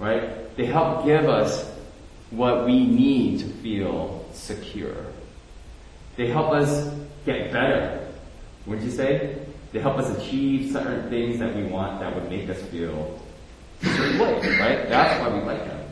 right? 0.03 0.55
They 0.57 0.65
help 0.65 1.05
give 1.05 1.29
us 1.29 1.69
what 2.31 2.65
we 2.65 2.85
need 2.85 3.39
to 3.39 3.45
feel 3.45 4.25
secure. 4.33 5.05
They 6.15 6.27
help 6.27 6.51
us 6.51 6.93
get 7.25 7.51
better. 7.51 8.07
Wouldn't 8.65 8.85
you 8.85 8.91
say? 8.91 9.37
They 9.71 9.79
help 9.79 9.97
us 9.97 10.09
achieve 10.17 10.71
certain 10.71 11.09
things 11.09 11.39
that 11.39 11.55
we 11.55 11.63
want 11.63 11.99
that 11.99 12.13
would 12.13 12.29
make 12.29 12.49
us 12.49 12.61
feel 12.63 13.19
a 13.81 13.85
certain 13.85 14.19
way, 14.19 14.59
right? 14.59 14.89
That's 14.89 15.19
why 15.21 15.35
we 15.35 15.43
like 15.45 15.65
them. 15.65 15.82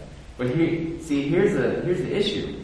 But 0.41 0.47
see, 0.53 1.27
here's 1.29 1.53
the, 1.53 1.81
here's 1.85 1.99
the 1.99 2.17
issue. 2.17 2.55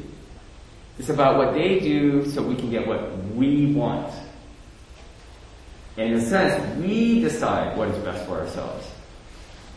It's 0.98 1.10
about 1.10 1.38
what 1.38 1.54
they 1.54 1.80
do 1.80 2.26
so 2.26 2.42
we 2.42 2.56
can 2.56 2.72
get 2.72 2.88
what 2.88 3.16
we 3.36 3.74
want. 3.74 4.12
And 5.96 6.13
in 6.13 6.20
a 6.20 6.22
sense, 6.22 6.78
we 6.84 7.22
decide 7.22 7.78
what 7.78 7.90
is 7.90 7.98
best 8.04 8.26
for 8.26 8.40
ourselves 8.40 8.88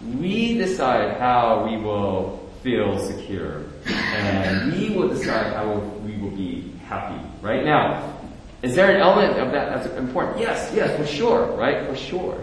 we 0.03 0.55
decide 0.55 1.19
how 1.19 1.67
we 1.69 1.77
will 1.77 2.49
feel 2.63 2.99
secure 2.99 3.65
and 3.87 4.73
we 4.73 4.91
will 4.91 5.09
decide 5.09 5.53
how 5.53 5.75
we 6.05 6.17
will 6.17 6.31
be 6.31 6.73
happy. 6.87 7.21
Right 7.43 7.65
now, 7.65 8.19
is 8.63 8.75
there 8.75 8.95
an 8.95 9.01
element 9.01 9.39
of 9.39 9.53
that 9.53 9.83
that's 9.83 9.95
important? 9.97 10.39
Yes, 10.39 10.73
yes, 10.75 10.97
for 10.99 11.07
sure, 11.07 11.47
right? 11.57 11.87
For 11.87 11.97
sure. 11.97 12.39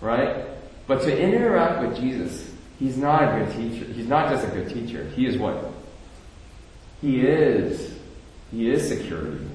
Right? 0.00 0.46
But 0.86 1.02
to 1.02 1.18
interact 1.18 1.86
with 1.86 1.96
Jesus, 1.96 2.50
he's 2.78 2.96
not 2.96 3.22
a 3.22 3.38
good 3.38 3.52
teacher. 3.56 3.84
He's 3.92 4.08
not 4.08 4.30
just 4.30 4.46
a 4.46 4.50
good 4.50 4.68
teacher. 4.68 5.04
He 5.16 5.26
is 5.26 5.38
what? 5.38 5.72
He 7.00 7.20
is. 7.20 7.94
He 8.50 8.70
is 8.70 8.88
security. 8.88 9.46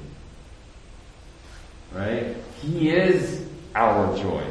Right? 1.94 2.36
He 2.62 2.90
is 2.90 3.48
our 3.76 4.16
joy. 4.18 4.44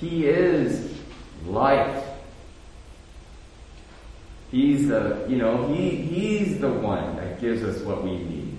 He 0.00 0.26
is 0.26 0.94
life. 1.46 2.04
He's 4.50 4.88
the, 4.88 5.24
you 5.28 5.36
know, 5.36 5.68
he, 5.74 5.90
he's 5.90 6.58
the 6.60 6.70
one 6.70 7.16
that 7.16 7.40
gives 7.40 7.62
us 7.62 7.82
what 7.82 8.04
we 8.04 8.12
need. 8.12 8.58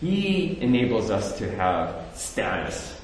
He 0.00 0.58
enables 0.60 1.10
us 1.10 1.36
to 1.38 1.50
have 1.56 2.06
status, 2.14 3.00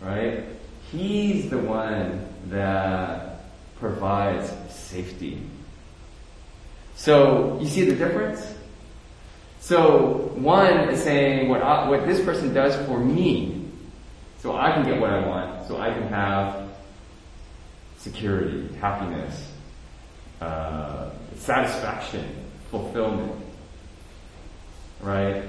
right? 0.00 0.44
He's 0.92 1.48
the 1.48 1.58
one 1.58 2.26
that 2.48 3.27
provides 3.78 4.52
safety. 4.72 5.42
So, 6.94 7.58
you 7.60 7.68
see 7.68 7.84
the 7.84 7.94
difference? 7.94 8.54
So, 9.60 10.32
one 10.34 10.88
is 10.88 11.02
saying 11.02 11.48
what, 11.48 11.62
I, 11.62 11.88
what 11.88 12.06
this 12.06 12.24
person 12.24 12.52
does 12.52 12.74
for 12.86 12.98
me, 12.98 13.66
so 14.38 14.56
I 14.56 14.72
can 14.72 14.84
get 14.84 15.00
what 15.00 15.10
I 15.10 15.26
want, 15.26 15.66
so 15.68 15.78
I 15.78 15.90
can 15.90 16.08
have 16.08 16.68
security, 17.98 18.68
happiness, 18.80 19.52
uh, 20.40 21.10
satisfaction, 21.36 22.24
fulfillment, 22.70 23.32
right? 25.00 25.42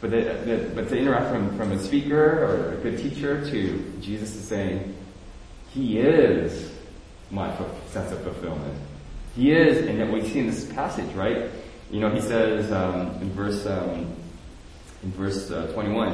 But, 0.00 0.10
the, 0.10 0.16
the, 0.44 0.72
but 0.74 0.88
to 0.90 0.96
interact 0.96 1.30
from, 1.30 1.56
from 1.56 1.72
a 1.72 1.78
speaker 1.78 2.44
or 2.44 2.74
a 2.74 2.76
good 2.76 2.98
teacher 2.98 3.44
to 3.50 3.92
Jesus 4.00 4.34
is 4.36 4.46
saying, 4.46 4.94
He 5.70 5.98
is 5.98 6.67
my 7.30 7.54
sense 7.90 8.10
of 8.12 8.22
fulfillment. 8.22 8.74
He 9.34 9.52
is, 9.52 9.86
and 9.86 10.00
that 10.00 10.10
we 10.10 10.26
see 10.26 10.40
in 10.40 10.46
this 10.46 10.64
passage, 10.72 11.12
right? 11.14 11.50
You 11.90 12.00
know, 12.00 12.10
he 12.10 12.20
says 12.20 12.72
um, 12.72 13.20
in 13.20 13.30
verse 13.32 13.66
um, 13.66 14.14
in 15.02 15.12
verse 15.12 15.50
uh, 15.50 15.70
21, 15.72 16.08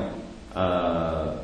uh, 0.55 1.39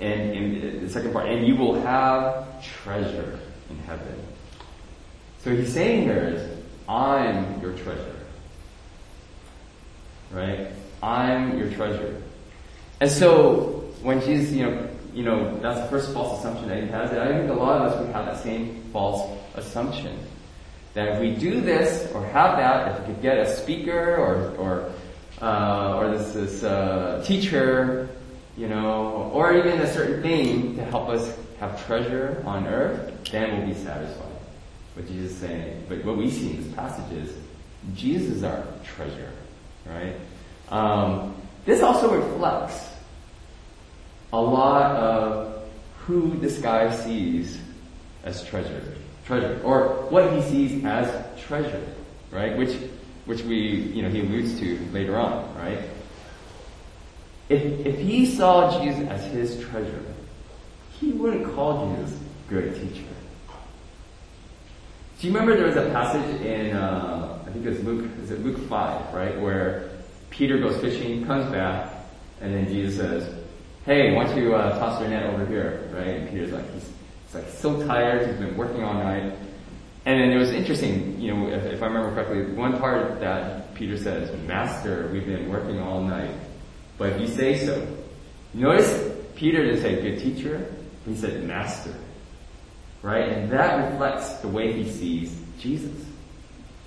and 0.00 0.32
in 0.32 0.82
the 0.82 0.90
second 0.90 1.12
part, 1.12 1.28
and 1.28 1.46
you 1.46 1.56
will 1.56 1.80
have 1.82 2.64
treasure 2.82 3.38
in 3.68 3.78
heaven. 3.80 4.26
So 5.44 5.54
he's 5.54 5.72
saying 5.72 6.02
here 6.02 6.34
is, 6.34 6.58
I'm 6.88 7.60
your 7.60 7.72
treasure. 7.74 8.16
Right? 10.30 10.68
I'm 11.02 11.58
your 11.58 11.70
treasure. 11.72 12.22
And 13.00 13.10
so 13.10 13.92
when 14.02 14.20
Jesus, 14.20 14.52
you 14.52 14.64
know, 14.64 14.89
you 15.14 15.24
know, 15.24 15.58
that's 15.58 15.80
the 15.80 15.86
first 15.86 16.12
false 16.12 16.38
assumption 16.38 16.68
that 16.68 16.82
he 16.82 16.88
has. 16.88 17.10
And 17.10 17.20
I 17.20 17.38
think 17.38 17.50
a 17.50 17.54
lot 17.54 17.80
of 17.80 17.92
us 17.92 18.00
would 18.00 18.12
have 18.14 18.26
that 18.26 18.42
same 18.42 18.82
false 18.92 19.38
assumption. 19.54 20.18
That 20.94 21.08
if 21.08 21.20
we 21.20 21.34
do 21.34 21.60
this 21.60 22.10
or 22.12 22.24
have 22.26 22.56
that, 22.58 22.92
if 22.92 23.00
we 23.00 23.14
could 23.14 23.22
get 23.22 23.38
a 23.38 23.56
speaker 23.56 24.16
or 24.16 24.56
or 24.56 24.92
uh, 25.40 25.96
or 25.96 26.16
this 26.16 26.32
this 26.32 26.64
uh, 26.64 27.22
teacher, 27.24 28.08
you 28.56 28.68
know, 28.68 29.30
or 29.32 29.56
even 29.56 29.80
a 29.80 29.92
certain 29.92 30.22
thing 30.22 30.76
to 30.76 30.84
help 30.84 31.08
us 31.08 31.36
have 31.60 31.84
treasure 31.86 32.42
on 32.44 32.66
earth, 32.66 33.12
then 33.30 33.58
we'll 33.58 33.68
be 33.68 33.74
satisfied. 33.74 34.26
What 34.94 35.06
Jesus 35.06 35.32
is 35.32 35.38
saying, 35.38 35.84
but 35.88 36.04
what 36.04 36.16
we 36.16 36.30
see 36.30 36.50
in 36.50 36.64
this 36.64 36.74
passage 36.74 37.12
is 37.12 37.36
Jesus 37.94 38.38
is 38.38 38.44
our 38.44 38.64
treasure, 38.82 39.32
right? 39.86 40.16
Um, 40.70 41.36
this 41.64 41.82
also 41.82 42.12
reflects 42.14 42.89
a 44.32 44.40
lot 44.40 44.96
of 44.96 45.68
who 46.06 46.36
this 46.38 46.58
guy 46.58 46.94
sees 47.04 47.60
as 48.24 48.44
treasure, 48.44 48.82
treasure, 49.24 49.60
or 49.64 50.06
what 50.10 50.32
he 50.32 50.42
sees 50.42 50.84
as 50.84 51.40
treasure, 51.40 51.82
right? 52.30 52.56
Which, 52.56 52.76
which 53.24 53.42
we, 53.42 53.56
you 53.56 54.02
know, 54.02 54.08
he 54.08 54.20
alludes 54.20 54.58
to 54.60 54.78
later 54.92 55.18
on, 55.18 55.54
right? 55.56 55.78
If, 57.48 57.86
if 57.86 57.98
he 57.98 58.26
saw 58.26 58.80
Jesus 58.80 59.08
as 59.08 59.24
his 59.32 59.60
treasure, 59.68 60.02
he 61.00 61.12
wouldn't 61.12 61.52
call 61.54 61.94
Jesus 61.96 62.18
good 62.48 62.74
teacher. 62.74 63.06
Do 65.20 65.26
you 65.26 65.32
remember 65.32 65.56
there 65.56 65.66
was 65.66 65.76
a 65.76 65.90
passage 65.90 66.40
in, 66.40 66.74
uh, 66.74 67.38
I 67.46 67.50
think 67.50 67.66
it 67.66 67.68
was 67.68 67.84
Luke, 67.84 68.08
is 68.22 68.30
it 68.30 68.44
Luke 68.44 68.58
5, 68.68 69.12
right, 69.12 69.38
where 69.40 69.90
Peter 70.30 70.58
goes 70.58 70.80
fishing, 70.80 71.26
comes 71.26 71.50
back, 71.50 71.92
and 72.40 72.54
then 72.54 72.66
Jesus 72.68 72.96
says, 72.96 73.39
hey, 73.86 74.14
why 74.14 74.24
don't 74.24 74.36
you 74.36 74.54
uh, 74.54 74.78
toss 74.78 75.00
your 75.00 75.10
net 75.10 75.26
over 75.32 75.46
here, 75.46 75.88
right? 75.92 76.08
And 76.08 76.30
Peter's 76.30 76.52
like, 76.52 76.72
he's, 76.74 76.90
he's 77.26 77.34
like 77.34 77.48
so 77.48 77.86
tired, 77.86 78.28
he's 78.28 78.36
been 78.36 78.56
working 78.56 78.82
all 78.82 78.94
night. 78.94 79.32
And 80.06 80.20
then 80.20 80.30
it 80.30 80.38
was 80.38 80.50
interesting, 80.50 81.20
you 81.20 81.34
know, 81.34 81.48
if, 81.48 81.64
if 81.64 81.82
I 81.82 81.86
remember 81.86 82.12
correctly, 82.14 82.54
one 82.54 82.78
part 82.78 83.20
that 83.20 83.74
Peter 83.74 83.96
says, 83.96 84.30
Master, 84.46 85.08
we've 85.12 85.26
been 85.26 85.50
working 85.50 85.78
all 85.78 86.02
night, 86.02 86.34
but 86.98 87.12
if 87.12 87.20
you 87.20 87.28
say 87.28 87.64
so. 87.64 87.96
Notice 88.52 89.10
Peter 89.36 89.64
didn't 89.64 89.80
say 89.80 90.02
good 90.02 90.18
teacher, 90.18 90.74
he 91.06 91.16
said 91.16 91.44
master. 91.44 91.94
Right? 93.02 93.28
And 93.28 93.50
that 93.50 93.90
reflects 93.90 94.34
the 94.34 94.48
way 94.48 94.72
he 94.72 94.90
sees 94.90 95.40
Jesus. 95.58 96.04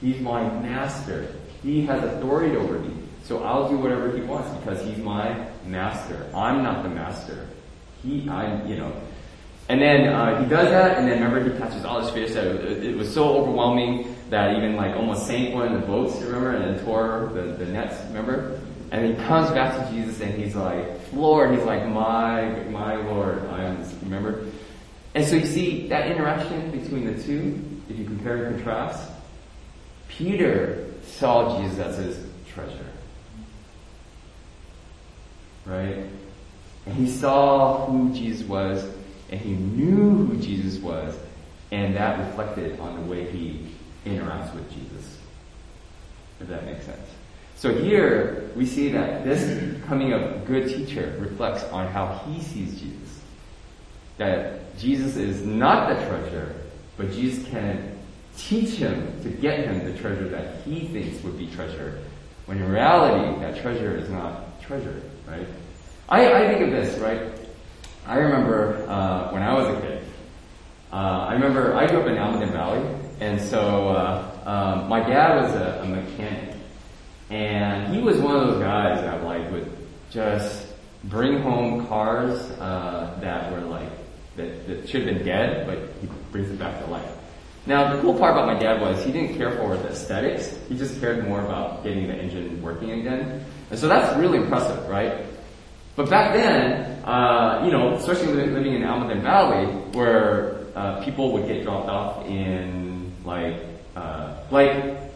He's 0.01 0.19
my 0.19 0.43
master. 0.62 1.34
He 1.63 1.86
has 1.86 2.03
authority 2.03 2.56
over 2.56 2.77
me. 2.77 2.93
So 3.23 3.41
I'll 3.41 3.69
do 3.69 3.77
whatever 3.77 4.15
he 4.15 4.21
wants 4.21 4.49
because 4.57 4.83
he's 4.86 4.97
my 4.97 5.47
master. 5.65 6.29
I'm 6.36 6.62
not 6.62 6.83
the 6.83 6.89
master. 6.89 7.47
He, 8.01 8.29
I'm, 8.29 8.67
you 8.67 8.75
know. 8.75 8.93
And 9.69 9.81
then 9.81 10.07
uh, 10.07 10.43
he 10.43 10.49
does 10.49 10.67
that, 10.69 10.97
and 10.97 11.07
then 11.07 11.23
remember 11.23 11.49
he 11.49 11.57
catches 11.57 11.86
all 11.86 12.01
his 12.01 12.09
fish. 12.09 12.33
That 12.33 12.47
it, 12.47 12.83
it, 12.83 12.97
was 12.97 13.13
so 13.13 13.38
overwhelming 13.38 14.13
that 14.29 14.57
even 14.57 14.75
like 14.75 14.93
almost 14.97 15.25
sank 15.25 15.53
one 15.53 15.73
of 15.73 15.79
the 15.79 15.88
boats. 15.88 16.21
Remember, 16.21 16.51
and 16.51 16.75
then 16.75 16.86
tore 16.86 17.31
the, 17.33 17.41
the 17.53 17.65
nets. 17.65 17.95
Remember. 18.07 18.59
And 18.91 19.07
he 19.07 19.23
comes 19.23 19.49
back 19.51 19.73
to 19.73 19.91
Jesus, 19.93 20.19
and 20.19 20.33
he's 20.33 20.53
like 20.53 20.86
Lord, 21.13 21.55
He's 21.55 21.63
like, 21.63 21.88
"My, 21.88 22.49
my 22.69 22.95
Lord, 22.95 23.47
I 23.49 23.63
am." 23.63 23.77
Remember. 24.01 24.45
And 25.15 25.25
so 25.25 25.38
you 25.38 25.45
see 25.45 25.88
that 25.88 26.12
interaction 26.12 26.71
between 26.71 27.05
the 27.05 27.23
two. 27.23 27.63
If 27.89 27.97
you 27.97 28.05
compare 28.05 28.47
and 28.47 28.55
contrast, 28.55 29.09
Peter 30.09 30.88
saw 31.05 31.62
Jesus 31.62 31.79
as 31.79 31.97
his 31.97 32.25
treasure 32.47 32.92
right? 35.65 36.06
And 36.86 36.95
he 36.95 37.10
saw 37.10 37.86
who 37.86 38.13
Jesus 38.13 38.45
was, 38.47 38.86
and 39.30 39.39
he 39.39 39.52
knew 39.52 40.26
who 40.26 40.38
Jesus 40.38 40.82
was, 40.82 41.15
and 41.71 41.95
that 41.95 42.19
reflected 42.19 42.80
on 42.80 42.95
the 42.95 43.02
way 43.10 43.30
he 43.30 43.67
interacts 44.06 44.54
with 44.54 44.69
Jesus. 44.71 45.17
If 46.39 46.47
that 46.47 46.65
makes 46.65 46.86
sense. 46.86 47.10
So 47.56 47.73
here 47.73 48.49
we 48.56 48.65
see 48.65 48.89
that 48.89 49.23
this 49.23 49.82
coming 49.86 50.12
of 50.12 50.45
good 50.45 50.67
teacher 50.67 51.15
reflects 51.19 51.63
on 51.65 51.88
how 51.88 52.21
he 52.28 52.41
sees 52.41 52.80
Jesus. 52.80 53.21
That 54.17 54.78
Jesus 54.78 55.15
is 55.15 55.45
not 55.45 55.89
the 55.89 56.06
treasure, 56.06 56.56
but 56.97 57.12
Jesus 57.12 57.47
can 57.47 57.97
teach 58.36 58.71
him 58.71 59.21
to 59.23 59.30
get 59.30 59.65
him 59.65 59.86
the 59.86 59.97
treasure 59.97 60.28
that 60.30 60.62
he 60.65 60.88
thinks 60.88 61.23
would 61.23 61.38
be 61.38 61.47
treasure, 61.47 61.99
when 62.45 62.58
in 62.58 62.69
reality 62.69 63.39
that 63.39 63.62
treasure 63.62 63.95
is 63.95 64.10
not 64.10 64.62
treasure 64.62 65.02
right? 65.34 65.48
I, 66.10 66.43
I 66.43 66.48
think 66.48 66.62
of 66.62 66.72
this, 66.72 67.00
right? 67.00 67.22
I 68.06 68.17
remember 68.17 68.86
uh, 68.88 69.32
when 69.32 69.41
I 69.41 69.54
was 69.54 69.78
a 69.78 69.82
kid. 69.82 70.04
Uh, 70.91 71.26
I 71.30 71.34
remember 71.34 71.76
I 71.76 71.88
grew 71.88 72.02
up 72.02 72.08
in 72.08 72.17
Almaden 72.17 72.52
Valley, 72.52 72.96
and 73.19 73.41
so 73.41 73.89
uh, 73.89 74.41
um, 74.46 74.89
my 74.89 75.00
dad 75.00 75.41
was 75.41 75.52
a, 75.54 75.82
a, 75.84 75.88
mechanic, 75.88 76.56
and 77.30 77.96
he 77.96 78.02
was 78.02 78.17
one 78.17 78.36
of 78.36 78.48
those 78.48 78.62
guys 78.62 79.02
that 79.02 79.24
like 79.24 79.50
would 79.52 79.72
just 80.12 80.67
bring 81.06 81.41
home 81.41 81.88
cars 81.88 82.39
uh, 82.60 83.17
that 83.22 83.52
were 83.52 83.62
like 83.62 83.89
that, 84.36 84.67
that 84.67 84.89
should 84.89 85.08
have 85.08 85.15
been 85.15 85.26
dead, 85.26 85.65
but 85.65 85.80
he 86.02 86.08
brings 86.32 86.50
it 86.50 86.60
back 86.60 86.84
to 86.84 86.91
life. 86.91 87.10
Now, 87.65 87.96
the 87.96 88.02
cool 88.02 88.13
part 88.13 88.34
about 88.34 88.46
my 88.46 88.60
dad 88.60 88.82
was 88.82 89.04
he 89.06 89.12
didn't 89.12 89.38
care 89.38 89.56
for 89.56 89.78
the 89.78 89.88
aesthetics. 89.88 90.58
He 90.67 90.78
just 90.78 91.00
cared 91.00 91.26
more 91.28 91.43
about 91.43 91.84
getting 91.84 92.08
the 92.08 92.13
engine 92.13 92.62
working 92.62 92.91
again. 92.91 93.46
And 93.73 93.79
so 93.79 93.88
that's 93.88 94.15
really 94.19 94.38
impressive, 94.38 94.88
right? 94.88 95.25
But 95.95 96.07
back 96.07 96.36
then, 96.36 97.03
uh, 97.03 97.63
you 97.65 97.71
know, 97.71 97.95
especially 97.95 98.33
living 98.33 98.75
in 98.75 98.83
Almaden 98.83 99.23
Valley, 99.23 99.65
where 99.97 100.67
uh, 100.75 101.03
people 101.03 101.33
would 101.33 101.47
get 101.47 101.63
dropped 101.63 101.89
off 101.89 102.23
in 102.27 103.12
like, 103.25 103.55
uh, 103.95 104.36
like 104.51 105.09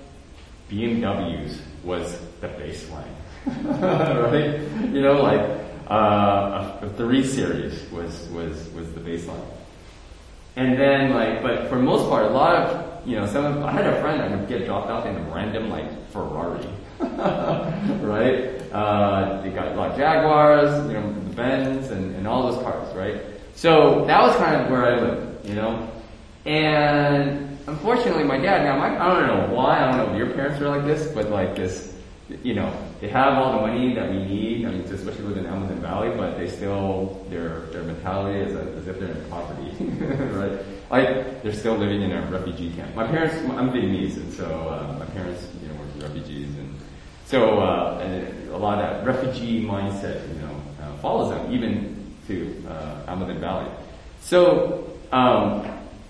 BMWs 0.71 1.59
was 1.83 2.19
the 2.41 2.47
baseline, 2.47 3.13
right? 3.45 4.59
You 4.91 5.01
know, 5.01 5.21
like 5.21 5.41
uh, 5.87 6.79
a, 6.81 6.89
three 6.97 7.23
series 7.23 7.87
was 7.91 8.27
was 8.29 8.69
was 8.69 8.91
the 8.93 9.01
baseline. 9.01 9.45
And 10.55 10.79
then 10.79 11.13
like, 11.13 11.43
but 11.43 11.69
for 11.69 11.75
most 11.75 12.09
part, 12.09 12.25
a 12.25 12.29
lot 12.29 12.55
of, 12.55 13.07
you 13.07 13.17
know, 13.17 13.27
some 13.27 13.45
of, 13.45 13.63
I 13.63 13.71
had 13.71 13.85
a 13.85 14.01
friend 14.01 14.19
that 14.19 14.31
would 14.31 14.49
get 14.49 14.65
dropped 14.65 14.89
off 14.89 15.05
in 15.05 15.15
a 15.15 15.21
random 15.29 15.69
like 15.69 16.09
Ferrari. 16.09 16.67
right? 18.03 18.57
Uh, 18.71 19.41
they 19.41 19.49
got 19.49 19.67
of 19.77 19.97
Jaguars, 19.97 20.87
you 20.87 20.93
know, 20.93 21.13
the 21.13 21.35
Benz 21.35 21.91
and, 21.91 22.15
and 22.15 22.27
all 22.27 22.51
those 22.51 22.61
cars, 22.63 22.93
right? 22.95 23.21
So 23.55 24.05
that 24.05 24.21
was 24.21 24.35
kind 24.37 24.61
of 24.61 24.69
where 24.69 24.85
I 24.85 24.99
lived, 24.99 25.47
you 25.47 25.55
know? 25.55 25.89
And 26.45 27.57
unfortunately 27.67 28.23
my 28.23 28.37
dad, 28.37 28.63
now 28.63 28.77
my, 28.77 28.99
I 28.99 29.19
don't 29.19 29.27
know 29.27 29.55
why, 29.55 29.79
I 29.79 29.87
don't 29.91 29.97
know 29.97 30.13
if 30.13 30.17
your 30.17 30.31
parents 30.35 30.61
are 30.61 30.69
like 30.69 30.85
this, 30.85 31.11
but 31.11 31.29
like 31.29 31.55
this, 31.55 31.93
you 32.43 32.55
know, 32.55 32.71
they 32.99 33.07
have 33.09 33.37
all 33.37 33.53
the 33.53 33.67
money 33.67 33.93
that 33.93 34.09
we 34.09 34.17
need, 34.17 34.65
I 34.65 34.71
mean, 34.71 34.81
especially 34.81 35.23
live 35.23 35.37
in 35.37 35.45
Almaden 35.45 35.79
Valley, 35.79 36.09
but 36.15 36.37
they 36.37 36.49
still, 36.49 37.25
their, 37.29 37.61
their 37.67 37.83
mentality 37.83 38.39
is 38.39 38.55
as 38.55 38.87
if 38.87 38.99
they're 38.99 39.11
in 39.11 39.29
poverty, 39.29 39.71
right? 40.35 40.59
Like, 40.89 41.43
they're 41.43 41.53
still 41.53 41.75
living 41.75 42.01
in 42.01 42.11
a 42.11 42.21
refugee 42.27 42.73
camp. 42.73 42.95
My 42.95 43.05
parents, 43.05 43.35
I'm 43.35 43.69
Vietnamese, 43.71 44.17
and 44.17 44.33
so, 44.33 44.45
uh, 44.45 44.97
my 44.99 45.05
parents, 45.05 45.47
you 45.61 45.67
know, 45.69 45.75
were 45.75 46.07
refugees, 46.07 46.49
and 46.57 46.66
so, 47.27 47.59
uh, 47.59 48.01
a 48.53 48.57
lot 48.57 48.81
of 48.81 49.05
refugee 49.05 49.63
mindset, 49.63 50.27
you 50.33 50.41
know, 50.41 50.61
uh, 50.81 50.97
follows 50.97 51.29
them, 51.29 51.53
even 51.53 52.15
to, 52.27 52.63
uh, 52.67 53.15
Valley. 53.39 53.69
So, 54.21 54.89
um, 55.11 55.67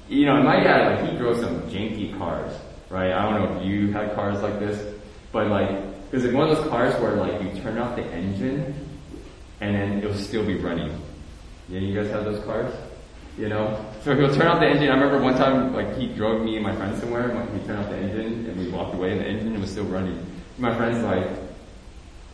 you 0.08 0.26
know, 0.26 0.42
my 0.44 0.62
dad, 0.64 1.02
like, 1.02 1.12
he 1.12 1.18
drove 1.18 1.40
some 1.40 1.62
janky 1.64 2.18
cars, 2.18 2.54
right? 2.90 3.12
I 3.12 3.24
don't 3.24 3.34
know 3.34 3.60
if 3.60 3.66
you 3.66 3.92
had 3.92 4.14
cars 4.16 4.42
like 4.42 4.60
this, 4.60 4.96
but 5.32 5.48
like, 5.48 5.70
because 6.10 6.24
like 6.24 6.36
one 6.36 6.50
of 6.50 6.58
those 6.58 6.68
cars 6.70 6.94
where 7.02 7.16
like 7.16 7.42
you 7.42 7.62
turn 7.62 7.78
off 7.78 7.96
the 7.96 8.04
engine 8.04 8.74
and 9.60 9.76
then 9.76 9.98
it'll 9.98 10.14
still 10.14 10.46
be 10.46 10.56
running. 10.56 11.02
Yeah, 11.68 11.80
you 11.80 11.94
guys 11.94 12.10
have 12.12 12.24
those 12.24 12.44
cars? 12.46 12.74
You 13.38 13.50
know? 13.50 13.84
So 14.04 14.16
he'll 14.16 14.34
turn 14.34 14.48
off 14.48 14.60
the 14.60 14.68
engine. 14.68 14.90
I 14.90 14.94
remember 14.94 15.20
one 15.20 15.36
time, 15.36 15.74
like, 15.74 15.98
he 15.98 16.08
drove 16.08 16.44
me 16.44 16.56
and 16.56 16.64
my 16.64 16.76
friend 16.76 16.98
somewhere, 16.98 17.30
and 17.30 17.60
he 17.60 17.68
turned 17.68 17.80
off 17.80 17.90
the 17.90 17.98
engine, 17.98 18.46
and 18.46 18.58
we 18.58 18.70
walked 18.70 18.96
away, 18.96 19.12
and 19.12 19.22
the 19.22 19.26
engine 19.26 19.60
was 19.60 19.72
still 19.72 19.86
running. 19.86 20.26
My 20.58 20.76
friend's 20.76 21.04
like, 21.04 21.28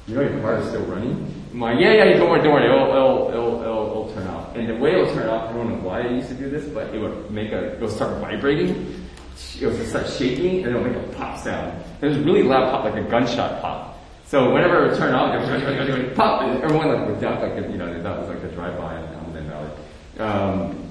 you 0.07 0.15
know 0.15 0.21
your 0.21 0.39
car 0.41 0.57
is 0.57 0.67
still 0.69 0.85
running? 0.85 1.33
I'm 1.51 1.59
like, 1.59 1.79
yeah, 1.79 1.93
yeah, 1.93 2.17
don't 2.17 2.29
worry, 2.29 2.41
don't 2.41 2.53
worry, 2.53 2.65
it'll, 2.65 2.87
it'll, 2.87 3.29
it'll, 3.29 3.61
it'll, 3.61 3.91
it'll 3.91 4.13
turn 4.13 4.27
off. 4.27 4.55
And 4.55 4.67
the 4.67 4.75
way 4.75 4.93
it'll 4.93 5.13
turn 5.13 5.29
off, 5.29 5.49
I 5.49 5.53
don't 5.53 5.69
know 5.69 5.87
why 5.87 6.01
I 6.01 6.09
used 6.09 6.29
to 6.29 6.35
do 6.35 6.49
this, 6.49 6.65
but 6.65 6.93
it 6.93 6.99
would 6.99 7.31
make 7.31 7.51
a, 7.51 7.73
it 7.73 7.81
would 7.81 7.91
start 7.91 8.19
vibrating, 8.19 9.07
it 9.59 9.65
would 9.65 9.75
just 9.75 9.89
start 9.89 10.07
shaking, 10.09 10.63
and 10.63 10.75
it'll 10.75 10.83
make 10.83 10.95
a 10.95 11.13
pop 11.15 11.37
sound. 11.37 11.83
It 12.01 12.07
was 12.07 12.17
really 12.19 12.43
loud 12.43 12.71
pop, 12.71 12.85
like 12.85 12.95
a 12.95 13.07
gunshot 13.07 13.61
pop. 13.61 13.99
So 14.25 14.51
whenever 14.51 14.85
it 14.85 14.89
would 14.89 14.97
turn 14.97 15.13
off, 15.13 15.35
it 15.35 15.91
would 15.91 16.15
pop, 16.15 16.41
and 16.41 16.63
everyone 16.63 16.87
like 16.87 17.07
would 17.07 17.21
duck, 17.21 17.41
like, 17.41 17.55
you 17.55 17.77
know, 17.77 18.01
that 18.01 18.19
was 18.19 18.29
like 18.29 18.43
a 18.43 18.47
drive-by 18.47 18.99
in 18.99 19.05
Almaden 19.05 19.47
Valley. 19.47 19.71
Um, 20.19 20.89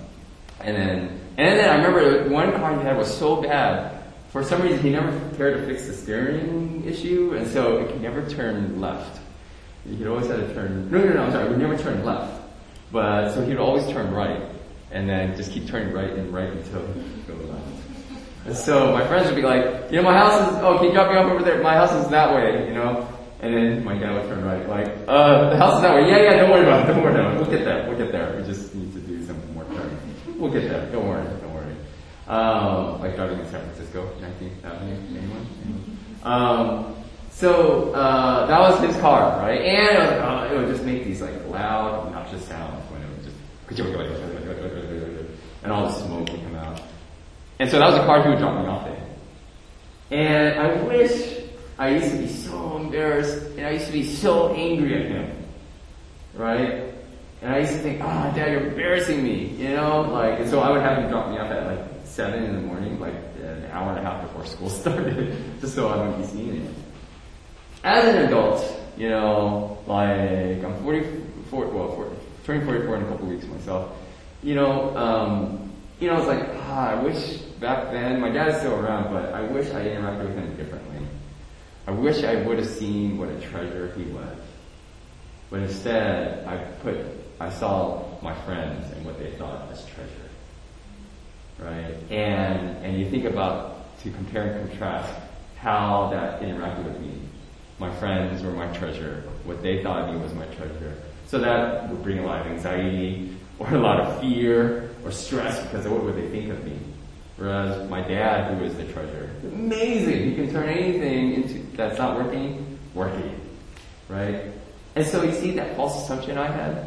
and 0.60 0.76
then, 0.76 1.20
and 1.38 1.58
then 1.58 1.68
I 1.68 1.76
remember 1.76 2.28
one 2.30 2.52
car 2.52 2.78
he 2.78 2.84
had 2.84 2.96
was 2.96 3.12
so 3.12 3.42
bad, 3.42 4.01
for 4.32 4.42
some 4.42 4.62
reason 4.62 4.80
he 4.80 4.88
never 4.88 5.12
cared 5.36 5.58
to 5.58 5.66
fix 5.66 5.86
the 5.86 5.92
steering 5.92 6.82
issue, 6.86 7.34
and 7.36 7.46
so 7.46 7.76
it 7.76 7.88
could 7.88 8.00
never 8.00 8.26
turn 8.28 8.80
left. 8.80 9.20
He'd 9.84 10.06
always 10.06 10.26
had 10.26 10.36
to 10.36 10.54
turn, 10.54 10.90
no, 10.90 10.98
no, 10.98 11.12
no, 11.12 11.22
I'm 11.24 11.32
sorry, 11.32 11.50
we 11.50 11.56
never 11.56 11.76
turned 11.76 12.04
left. 12.04 12.40
But, 12.90 13.34
so 13.34 13.44
he'd 13.44 13.58
always 13.58 13.86
turn 13.88 14.12
right, 14.14 14.42
and 14.90 15.06
then 15.06 15.36
just 15.36 15.52
keep 15.52 15.66
turning 15.66 15.92
right 15.92 16.10
and 16.10 16.32
right 16.32 16.50
until 16.50 16.80
go 17.28 17.34
left. 17.44 17.66
And 18.46 18.56
so 18.56 18.92
my 18.92 19.06
friends 19.06 19.26
would 19.26 19.36
be 19.36 19.42
like, 19.42 19.90
you 19.90 19.98
know, 19.98 20.02
my 20.02 20.16
house 20.16 20.50
is, 20.50 20.58
oh, 20.62 20.78
can 20.78 20.86
you 20.88 20.92
drop 20.92 21.10
me 21.10 21.16
off 21.18 21.30
over 21.30 21.44
there? 21.44 21.62
My 21.62 21.74
house 21.74 21.92
is 21.92 22.08
that 22.10 22.34
way, 22.34 22.66
you 22.66 22.74
know? 22.74 23.06
And 23.40 23.54
then 23.54 23.84
my 23.84 23.98
dad 23.98 24.14
would 24.14 24.28
turn 24.30 24.44
right, 24.44 24.66
like, 24.66 24.88
uh, 25.08 25.50
the 25.50 25.56
house 25.58 25.76
is 25.76 25.82
that 25.82 25.94
way. 25.94 26.08
Yeah, 26.08 26.22
yeah, 26.22 26.36
don't 26.36 26.50
worry 26.50 26.62
about 26.62 26.88
it, 26.88 26.92
don't 26.94 27.02
worry 27.02 27.14
about 27.20 27.34
it. 27.34 27.40
We'll 27.40 27.50
get 27.50 27.64
there, 27.64 27.86
we'll 27.86 27.98
get 27.98 28.12
there. 28.12 28.34
We 28.38 28.44
just 28.44 28.74
need 28.74 28.92
to 28.94 29.00
do 29.00 29.26
some 29.26 29.54
more 29.54 29.64
turns. 29.64 30.00
We'll 30.38 30.52
get 30.52 30.68
there, 30.70 30.86
don't 30.90 31.06
worry. 31.06 31.26
Um, 32.28 33.00
like 33.00 33.16
driving 33.16 33.40
in 33.40 33.46
San 33.50 33.64
Francisco, 33.64 34.08
19th 34.20 34.64
Avenue, 34.64 34.96
anyone? 35.18 35.98
Um, 36.22 36.96
so, 37.30 37.92
uh, 37.94 38.46
that 38.46 38.60
was 38.60 38.80
his 38.80 38.96
car, 39.00 39.38
right? 39.40 39.60
And 39.60 39.96
it, 39.96 40.00
was, 40.00 40.20
uh, 40.20 40.48
it 40.54 40.58
would 40.58 40.68
just 40.68 40.84
make 40.84 41.04
these 41.04 41.20
like 41.20 41.34
loud, 41.48 42.06
obnoxious 42.06 42.46
sounds 42.46 42.88
when 42.90 43.02
it 43.02 43.08
would 43.08 43.24
just, 43.24 43.36
and 45.62 45.72
all 45.72 45.86
the 45.86 45.92
smoke 45.92 46.30
would 46.30 46.42
come 46.42 46.54
out. 46.56 46.80
And 47.58 47.70
so 47.70 47.78
that 47.78 47.86
was 47.86 47.96
the 47.96 48.04
car 48.04 48.22
he 48.22 48.28
would 48.28 48.38
drop 48.38 48.60
me 48.60 48.68
off 48.68 48.86
in. 48.86 50.18
And 50.18 50.60
I 50.60 50.82
wish 50.82 51.38
I 51.78 51.90
used 51.90 52.10
to 52.10 52.18
be 52.18 52.28
so 52.28 52.76
embarrassed 52.76 53.42
and 53.56 53.66
I 53.66 53.70
used 53.70 53.86
to 53.86 53.92
be 53.92 54.04
so 54.04 54.54
angry 54.54 54.94
at 54.94 55.10
him. 55.10 55.36
Right? 56.34 56.92
And 57.40 57.52
I 57.54 57.58
used 57.58 57.72
to 57.72 57.78
think, 57.78 58.00
ah, 58.02 58.30
oh, 58.30 58.36
dad, 58.36 58.52
you're 58.52 58.68
embarrassing 58.68 59.22
me, 59.22 59.46
you 59.56 59.70
know? 59.70 60.02
Like, 60.02 60.40
and 60.40 60.50
so 60.50 60.60
I 60.60 60.70
would 60.70 60.82
have 60.82 60.98
him 60.98 61.10
drop 61.10 61.30
me 61.30 61.38
off 61.38 61.50
at 61.50 61.66
like 61.66 61.91
seven 62.12 62.44
in 62.44 62.54
the 62.54 62.60
morning, 62.60 63.00
like 63.00 63.14
an 63.42 63.64
hour 63.72 63.90
and 63.90 63.98
a 63.98 64.02
half 64.02 64.22
before 64.22 64.44
school 64.44 64.68
started, 64.82 65.34
just 65.60 65.74
so 65.74 65.88
I 65.88 65.96
wouldn't 65.96 66.18
be 66.18 66.26
seeing 66.26 66.66
it. 66.66 66.74
As 67.84 68.04
an 68.04 68.26
adult, 68.26 68.62
you 68.96 69.08
know, 69.08 69.78
like, 69.86 70.62
I'm 70.62 70.76
44, 70.82 71.66
well, 71.68 71.96
40, 71.96 72.16
turning 72.44 72.66
44 72.66 72.96
in 72.96 73.02
a 73.02 73.06
couple 73.06 73.26
weeks 73.26 73.46
myself, 73.46 73.96
you 74.42 74.54
know, 74.54 74.94
um, 74.96 75.72
you 76.00 76.08
know, 76.08 76.18
it's 76.18 76.26
like, 76.26 76.46
ah, 76.68 76.90
I 76.90 77.02
wish 77.02 77.38
back 77.60 77.90
then, 77.92 78.20
my 78.20 78.30
dad 78.30 78.48
is 78.48 78.56
still 78.58 78.74
around, 78.74 79.12
but 79.12 79.32
I 79.32 79.42
wish 79.42 79.70
I 79.70 79.84
interacted 79.84 80.26
with 80.28 80.36
him 80.36 80.56
differently. 80.56 81.06
I 81.86 81.92
wish 81.92 82.22
I 82.24 82.36
would 82.36 82.58
have 82.58 82.68
seen 82.68 83.18
what 83.18 83.28
a 83.28 83.40
treasure 83.40 83.92
he 83.96 84.04
was. 84.04 84.38
But 85.50 85.60
instead, 85.60 86.46
I 86.46 86.56
put, 86.82 86.96
I 87.40 87.50
saw 87.50 88.04
my 88.22 88.34
friends 88.44 88.90
and 88.92 89.04
what 89.04 89.18
they 89.18 89.30
thought 89.32 89.70
as 89.72 89.84
treasure. 89.86 90.21
Right? 91.62 91.94
And, 92.10 92.84
and 92.84 92.98
you 92.98 93.08
think 93.08 93.24
about, 93.24 93.98
to 94.02 94.10
compare 94.10 94.52
and 94.52 94.68
contrast, 94.68 95.12
how 95.56 96.08
that 96.10 96.42
interacted 96.42 96.84
with 96.84 97.00
me. 97.00 97.20
My 97.78 97.94
friends 97.96 98.42
were 98.42 98.52
my 98.52 98.66
treasure. 98.76 99.22
What 99.44 99.62
they 99.62 99.82
thought 99.82 100.08
of 100.08 100.14
me 100.14 100.20
was 100.20 100.34
my 100.34 100.46
treasure. 100.46 100.94
So 101.26 101.38
that 101.38 101.88
would 101.88 102.02
bring 102.02 102.18
a 102.18 102.26
lot 102.26 102.44
of 102.44 102.52
anxiety, 102.52 103.36
or 103.58 103.72
a 103.72 103.78
lot 103.78 104.00
of 104.00 104.20
fear, 104.20 104.90
or 105.04 105.12
stress 105.12 105.62
because 105.62 105.86
of 105.86 105.92
what 105.92 106.02
would 106.04 106.16
they 106.16 106.28
think 106.28 106.50
of 106.50 106.64
me. 106.64 106.78
Whereas 107.36 107.88
my 107.88 108.00
dad, 108.00 108.54
who 108.54 108.64
is 108.64 108.74
the 108.76 108.84
treasure, 108.92 109.30
amazing. 109.42 110.30
He 110.30 110.34
can 110.34 110.52
turn 110.52 110.68
anything 110.68 111.34
into 111.34 111.76
that's 111.76 111.98
not 111.98 112.16
working, 112.16 112.78
working. 112.94 113.40
Right? 114.08 114.52
And 114.94 115.06
so 115.06 115.22
you 115.22 115.32
see 115.32 115.52
that 115.52 115.74
false 115.74 116.04
assumption 116.04 116.36
I 116.36 116.50
had 116.50 116.86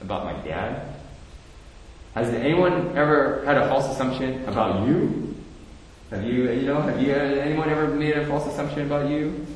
about 0.00 0.24
my 0.24 0.32
dad? 0.46 0.94
Has 2.16 2.30
anyone 2.30 2.96
ever 2.96 3.44
had 3.44 3.58
a 3.58 3.68
false 3.68 3.92
assumption 3.92 4.42
about 4.46 4.88
you? 4.88 5.36
Have 6.08 6.24
you, 6.24 6.50
you 6.50 6.62
know, 6.62 6.80
have 6.80 7.02
you, 7.02 7.12
anyone 7.12 7.68
ever 7.68 7.88
made 7.88 8.16
a 8.16 8.26
false 8.26 8.46
assumption 8.46 8.86
about 8.86 9.10
you? 9.10 9.46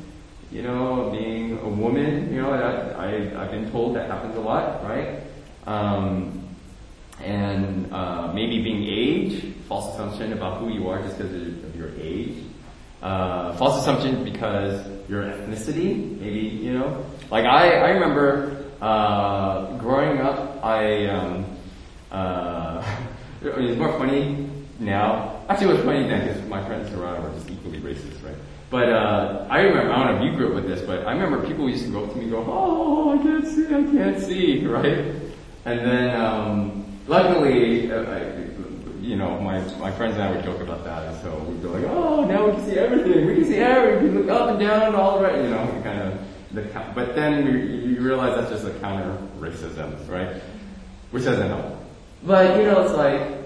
You 0.53 0.65
know, 0.65 1.09
being 1.11 1.59
a 1.59 1.69
woman, 1.71 2.31
you 2.31 2.43
know, 2.43 2.51
that, 2.51 2.97
I, 2.97 3.43
I've 3.43 3.51
been 3.51 3.71
told 3.71 3.97
that 3.97 4.11
happens 4.11 4.37
a 4.37 4.41
lot, 4.41 4.85
right? 4.85 5.21
Um, 5.67 6.55
and 7.23 7.91
uh, 7.95 8.31
maybe 8.35 8.63
being 8.63 8.85
age, 8.85 9.55
false 9.67 9.95
assumption 9.95 10.35
about 10.35 10.61
who 10.61 10.69
you 10.69 10.87
are 10.91 11.01
just 11.01 11.17
because 11.17 11.33
of 11.33 11.75
your 11.75 11.93
age. 11.99 12.45
Uh, 13.01 13.57
false 13.57 13.81
assumption 13.81 14.23
because 14.23 14.87
your 15.09 15.23
ethnicity, 15.23 16.21
maybe, 16.21 16.41
you 16.41 16.75
know. 16.75 17.07
Like 17.31 17.47
I, 17.47 17.71
I 17.77 17.89
remember 17.93 18.67
uh, 18.83 19.79
growing 19.79 20.19
up, 20.21 20.63
I, 20.63 21.07
um, 21.07 21.57
uh, 22.11 22.85
it's 23.43 23.79
more 23.79 23.99
funny 23.99 24.49
now. 24.79 25.43
Actually, 25.49 25.71
it 25.71 25.77
was 25.77 25.85
funny 25.85 26.09
then 26.09 26.27
because 26.27 26.49
my 26.49 26.65
friends 26.67 26.93
around 26.93 27.23
were 27.23 27.31
just 27.31 27.51
equally 27.51 27.81
racist, 27.81 28.25
right? 28.25 28.37
But 28.71 28.89
uh, 28.89 29.49
I 29.51 29.63
remember, 29.63 29.93
I 29.93 30.05
don't 30.05 30.15
know 30.15 30.25
if 30.25 30.31
you 30.31 30.39
grew 30.39 30.49
up 30.49 30.55
with 30.55 30.69
this, 30.69 30.81
but 30.83 31.05
I 31.05 31.13
remember 31.13 31.45
people 31.45 31.69
used 31.69 31.85
to 31.85 31.91
go 31.91 32.05
up 32.05 32.13
to 32.13 32.17
me 32.17 32.25
and 32.25 32.33
go, 32.33 32.45
oh, 32.47 33.19
I 33.19 33.23
can't 33.23 33.47
see, 33.47 33.67
I 33.67 33.83
can't 33.83 34.23
see, 34.23 34.65
right? 34.67 34.99
And 35.65 35.81
then, 35.81 36.21
um, 36.21 36.87
luckily, 37.09 37.91
uh, 37.91 38.03
I, 38.03 38.51
you 39.01 39.17
know, 39.17 39.41
my, 39.41 39.61
my 39.79 39.91
friends 39.91 40.15
and 40.15 40.23
I 40.23 40.31
would 40.31 40.45
joke 40.45 40.61
about 40.61 40.85
that, 40.85 41.09
and 41.09 41.21
so 41.21 41.37
we'd 41.49 41.63
go 41.63 41.73
like, 41.73 41.85
oh, 41.85 42.25
now 42.25 42.47
we 42.47 42.53
can 42.53 42.65
see 42.65 42.79
everything, 42.79 43.27
we 43.27 43.35
can 43.35 43.45
see 43.45 43.57
everything, 43.57 44.05
we 44.05 44.09
can 44.11 44.19
look 44.21 44.31
up 44.31 44.51
and 44.51 44.61
down, 44.61 44.95
all 44.95 45.21
right, 45.21 45.37
you 45.37 45.51
know, 45.51 45.81
kind 45.83 46.01
of, 46.03 46.21
the, 46.53 46.63
but 46.95 47.17
then 47.17 47.45
you, 47.47 47.91
you 47.91 48.01
realize 48.01 48.37
that's 48.37 48.51
just 48.51 48.65
a 48.65 48.79
counter 48.79 49.19
racism, 49.41 50.09
right? 50.09 50.41
Which 51.11 51.25
doesn't 51.25 51.49
help. 51.49 51.80
But, 52.23 52.57
you 52.59 52.65
know, 52.65 52.83
it's 52.83 52.95
like, 52.95 53.41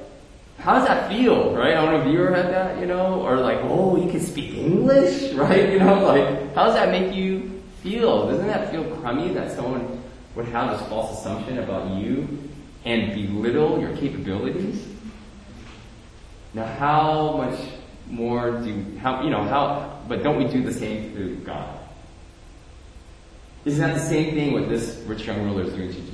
how 0.59 0.79
does 0.79 0.89
that 0.89 1.11
feel, 1.11 1.55
right? 1.55 1.77
I 1.77 1.85
don't 1.85 1.93
know 1.93 2.01
if 2.01 2.13
you 2.13 2.25
ever 2.25 2.35
had 2.35 2.47
that, 2.53 2.81
you 2.81 2.87
know, 2.87 3.23
or 3.23 3.37
like, 3.37 3.59
oh, 3.63 3.97
you 3.97 4.11
can 4.11 4.21
speak 4.21 4.55
English, 4.55 5.33
right? 5.35 5.71
You 5.71 5.79
know, 5.79 6.05
like, 6.05 6.55
how 6.55 6.67
does 6.67 6.75
that 6.75 6.91
make 6.91 7.15
you 7.15 7.63
feel? 7.83 8.29
Doesn't 8.29 8.47
that 8.47 8.71
feel 8.71 8.85
crummy 8.97 9.33
that 9.35 9.53
someone 9.53 10.03
would 10.35 10.47
have 10.47 10.79
this 10.79 10.89
false 10.89 11.21
assumption 11.21 11.59
about 11.59 12.01
you 12.01 12.51
and 12.85 13.15
belittle 13.15 13.81
your 13.81 13.97
capabilities? 13.97 14.87
Now, 16.55 16.67
how 16.67 17.37
much 17.37 17.59
more 18.09 18.53
do, 18.63 18.97
how, 18.99 19.23
you 19.23 19.31
know, 19.31 19.43
how, 19.43 20.01
but 20.09 20.23
don't 20.23 20.39
we 20.39 20.45
do 20.45 20.63
the 20.63 20.73
same 20.73 21.15
to 21.15 21.37
God? 21.45 21.79
Isn't 23.65 23.81
that 23.81 23.95
the 23.95 24.07
same 24.07 24.35
thing 24.35 24.53
what 24.53 24.69
this 24.69 25.03
rich 25.07 25.27
young 25.27 25.43
ruler 25.43 25.63
is 25.63 25.73
doing 25.73 25.89
to 25.89 25.95
Jesus? 25.95 26.14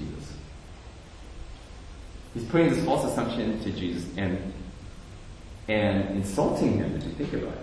He's 2.34 2.44
putting 2.44 2.70
this 2.70 2.84
false 2.84 3.10
assumption 3.10 3.60
to 3.62 3.72
Jesus 3.72 4.06
and 4.16 4.52
and 5.68 6.16
insulting 6.16 6.78
him 6.78 6.96
if 6.96 7.04
you 7.04 7.12
think 7.12 7.32
about 7.32 7.54
it. 7.54 7.62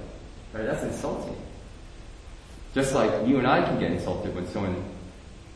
Right? 0.54 0.66
That's 0.66 0.84
insulting. 0.84 1.36
Just 2.74 2.94
like 2.94 3.28
you 3.28 3.38
and 3.38 3.48
I 3.48 3.64
can 3.64 3.80
get 3.80 3.92
insulted 3.92 4.34
when 4.36 4.48
someone 4.48 4.84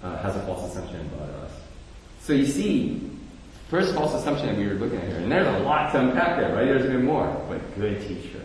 uh, 0.04 0.18
has 0.18 0.36
a 0.36 0.46
false 0.46 0.72
assumption 0.72 1.02
about 1.14 1.30
us. 1.30 1.52
So 2.22 2.34
you 2.34 2.46
see, 2.46 3.10
first 3.70 3.96
false 3.96 4.14
assumption 4.14 4.48
that 4.48 4.58
we 4.58 4.68
were 4.68 4.74
looking 4.74 5.00
at 5.00 5.08
here, 5.08 5.18
and 5.18 5.32
there's 5.32 5.48
a 5.48 5.60
lot 5.60 5.92
to 5.94 6.00
unpack 6.00 6.38
there, 6.38 6.54
right? 6.54 6.66
There's 6.66 6.86
even 6.86 7.06
more, 7.06 7.28
but 7.48 7.76
good 7.76 8.02
teacher. 8.08 8.42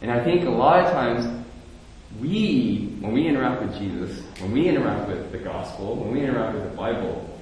And 0.00 0.10
I 0.10 0.22
think 0.22 0.46
a 0.46 0.50
lot 0.50 0.84
of 0.84 0.92
times 0.92 1.44
we 2.20 2.96
when 3.00 3.12
we 3.12 3.26
interact 3.26 3.62
with 3.62 3.78
Jesus, 3.78 4.22
when 4.40 4.52
we 4.52 4.68
interact 4.68 5.08
with 5.08 5.32
the 5.32 5.38
gospel, 5.38 5.96
when 5.96 6.12
we 6.12 6.22
interact 6.22 6.54
with 6.54 6.64
the 6.70 6.76
Bible, 6.76 7.35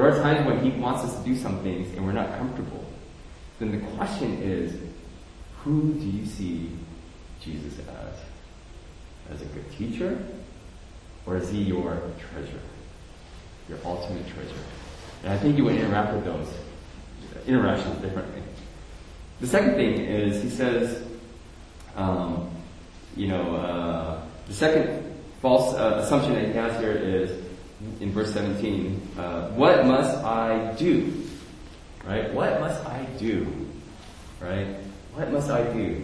there 0.00 0.10
are 0.10 0.22
times 0.22 0.46
when 0.46 0.64
He 0.64 0.70
wants 0.80 1.04
us 1.04 1.18
to 1.18 1.24
do 1.28 1.36
some 1.36 1.62
things 1.62 1.94
and 1.94 2.06
we're 2.06 2.12
not 2.12 2.38
comfortable. 2.38 2.86
Then 3.58 3.72
the 3.72 3.86
question 3.96 4.42
is, 4.42 4.74
who 5.58 5.92
do 5.92 6.06
you 6.06 6.24
see 6.24 6.70
Jesus 7.42 7.78
as? 7.80 9.34
As 9.34 9.42
a 9.42 9.44
good 9.44 9.70
teacher? 9.76 10.18
Or 11.26 11.36
is 11.36 11.50
He 11.50 11.62
your 11.64 12.00
treasure? 12.32 12.60
Your 13.68 13.78
ultimate 13.84 14.26
treasure? 14.28 14.62
And 15.22 15.34
I 15.34 15.36
think 15.36 15.58
you 15.58 15.64
would 15.64 15.76
interact 15.76 16.14
with 16.14 16.24
those 16.24 16.48
interactions 17.46 18.00
differently. 18.00 18.42
The 19.40 19.46
second 19.46 19.74
thing 19.74 20.00
is, 20.00 20.42
He 20.42 20.48
says, 20.48 21.06
um, 21.94 22.50
you 23.16 23.28
know, 23.28 23.54
uh, 23.54 24.22
the 24.46 24.54
second 24.54 25.14
false 25.42 25.74
uh, 25.74 26.00
assumption 26.02 26.32
that 26.34 26.46
he 26.46 26.52
has 26.52 26.80
here 26.80 26.92
is 26.92 27.49
in 28.00 28.12
verse 28.12 28.32
17, 28.32 29.08
uh, 29.18 29.48
what 29.50 29.86
must 29.86 30.16
I 30.24 30.72
do? 30.74 31.24
Right? 32.04 32.32
What 32.32 32.60
must 32.60 32.84
I 32.86 33.04
do? 33.18 33.46
Right? 34.40 34.76
What 35.14 35.30
must 35.32 35.50
I 35.50 35.64
do? 35.72 36.02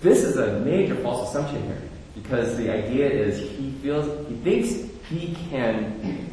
This 0.00 0.24
is 0.24 0.36
a 0.36 0.60
major 0.60 0.94
false 0.96 1.30
assumption 1.30 1.62
here 1.64 1.82
because 2.14 2.56
the 2.56 2.70
idea 2.70 3.08
is 3.08 3.38
he 3.38 3.72
feels, 3.82 4.28
he 4.28 4.34
thinks 4.36 4.90
he 5.08 5.36
can 5.50 6.32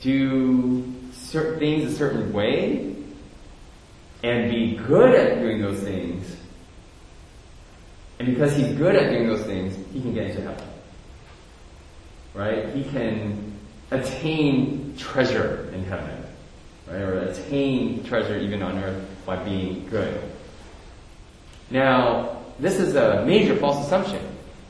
do 0.00 0.92
certain 1.12 1.58
things 1.58 1.92
a 1.92 1.96
certain 1.96 2.32
way 2.32 2.96
and 4.22 4.50
be 4.50 4.76
good 4.76 5.14
at 5.14 5.40
doing 5.40 5.60
those 5.60 5.80
things 5.80 6.36
and 8.18 8.28
because 8.28 8.56
he's 8.56 8.72
good 8.76 8.94
at 8.94 9.10
doing 9.10 9.26
those 9.28 9.42
things, 9.42 9.76
he 9.92 10.00
can 10.00 10.14
get 10.14 10.30
into 10.30 10.42
heaven. 10.42 10.68
Right? 12.34 12.68
He 12.74 12.84
can 12.84 13.54
attain 13.90 14.96
treasure 14.98 15.70
in 15.72 15.84
heaven. 15.84 16.24
Right? 16.86 17.00
Or 17.00 17.18
attain 17.20 18.04
treasure 18.04 18.36
even 18.36 18.62
on 18.62 18.78
earth 18.78 19.02
by 19.24 19.36
being 19.36 19.88
good. 19.88 20.20
Now, 21.70 22.42
this 22.58 22.78
is 22.78 22.94
a 22.94 23.24
major 23.24 23.56
false 23.56 23.86
assumption. 23.86 24.20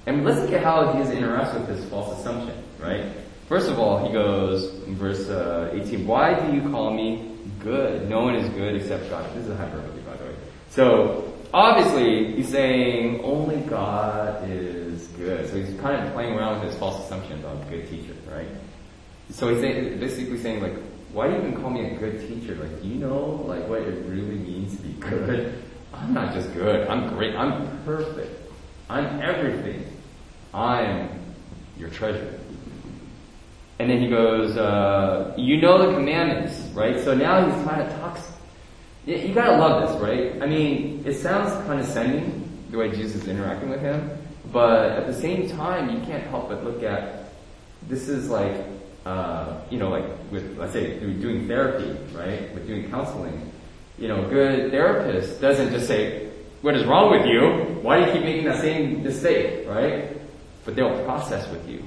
And 0.06 0.24
let's 0.24 0.40
look 0.40 0.52
at 0.52 0.62
how 0.62 0.92
Jesus 0.92 1.14
interacts 1.14 1.54
with 1.54 1.66
this 1.66 1.84
false 1.88 2.20
assumption, 2.20 2.54
right? 2.78 3.06
First 3.48 3.68
of 3.68 3.78
all, 3.78 4.06
he 4.06 4.12
goes 4.12 4.64
in 4.84 4.96
verse 4.96 5.28
uh, 5.28 5.70
18, 5.72 6.06
Why 6.06 6.34
do 6.34 6.54
you 6.54 6.68
call 6.70 6.92
me 6.92 7.30
good? 7.60 8.08
No 8.08 8.22
one 8.22 8.34
is 8.34 8.48
good 8.50 8.76
except 8.76 9.08
God. 9.10 9.24
This 9.34 9.44
is 9.44 9.50
a 9.50 9.56
hyperbole, 9.56 10.00
by 10.02 10.16
the 10.16 10.24
way. 10.24 10.34
So, 10.70 11.32
obviously, 11.54 12.34
he's 12.34 12.48
saying 12.48 13.22
only 13.22 13.56
God 13.62 14.48
is 14.48 14.93
good. 15.16 15.48
So 15.48 15.56
he's 15.56 15.78
kind 15.80 16.06
of 16.06 16.12
playing 16.12 16.34
around 16.34 16.60
with 16.60 16.70
his 16.70 16.78
false 16.78 17.04
assumption 17.04 17.40
about 17.40 17.66
a 17.66 17.70
good 17.70 17.88
teacher, 17.88 18.14
right? 18.30 18.48
So 19.30 19.48
he's 19.48 19.60
saying, 19.60 19.98
basically 19.98 20.38
saying 20.38 20.62
like, 20.62 20.74
why 21.12 21.28
do 21.28 21.34
you 21.34 21.40
even 21.40 21.60
call 21.60 21.70
me 21.70 21.86
a 21.86 21.96
good 21.96 22.20
teacher? 22.28 22.54
Like, 22.56 22.82
do 22.82 22.88
you 22.88 22.96
know 22.96 23.44
like 23.46 23.68
what 23.68 23.82
it 23.82 24.04
really 24.06 24.36
means 24.36 24.76
to 24.76 24.82
be 24.82 24.92
good? 24.94 25.62
I'm 25.94 26.12
not 26.12 26.34
just 26.34 26.52
good. 26.54 26.88
I'm 26.88 27.08
great. 27.14 27.34
I'm 27.36 27.82
perfect. 27.84 28.50
I'm 28.90 29.20
everything. 29.22 29.86
I'm 30.52 31.08
your 31.78 31.88
treasure. 31.88 32.38
And 33.78 33.90
then 33.90 34.00
he 34.00 34.08
goes, 34.08 34.56
uh, 34.56 35.34
you 35.36 35.60
know 35.60 35.86
the 35.86 35.94
commandments, 35.94 36.58
right? 36.74 37.02
So 37.02 37.14
now 37.14 37.44
he's 37.44 37.64
kind 37.66 37.82
of 37.82 37.98
talks 37.98 38.20
you 39.06 39.34
gotta 39.34 39.56
love 39.56 39.88
this, 39.88 40.00
right? 40.00 40.42
I 40.42 40.46
mean, 40.46 41.02
it 41.04 41.14
sounds 41.14 41.50
condescending 41.66 42.48
the 42.70 42.78
way 42.78 42.90
Jesus 42.90 43.22
is 43.22 43.28
interacting 43.28 43.68
with 43.68 43.80
him, 43.80 44.10
but 44.52 44.90
at 44.90 45.06
the 45.06 45.14
same 45.14 45.48
time, 45.48 45.90
you 45.90 46.00
can't 46.06 46.24
help 46.24 46.48
but 46.48 46.64
look 46.64 46.82
at 46.82 47.32
this 47.88 48.08
is 48.08 48.28
like, 48.28 48.54
uh, 49.04 49.60
you 49.70 49.78
know, 49.78 49.88
like 49.88 50.04
with 50.30 50.56
let's 50.58 50.72
say 50.72 50.98
doing 50.98 51.46
therapy, 51.46 51.98
right? 52.14 52.52
With 52.54 52.66
doing 52.66 52.90
counseling, 52.90 53.52
you 53.98 54.08
know, 54.08 54.24
a 54.24 54.28
good 54.28 54.70
therapist 54.70 55.40
doesn't 55.40 55.70
just 55.70 55.86
say, 55.86 56.30
"What 56.62 56.74
is 56.74 56.84
wrong 56.86 57.10
with 57.10 57.26
you? 57.26 57.80
Why 57.82 58.00
do 58.00 58.06
you 58.06 58.12
keep 58.12 58.22
making 58.22 58.44
that 58.44 58.60
same 58.60 59.02
mistake?" 59.02 59.68
Right? 59.68 60.16
But 60.64 60.76
they'll 60.76 61.04
process 61.04 61.48
with 61.50 61.68
you. 61.68 61.84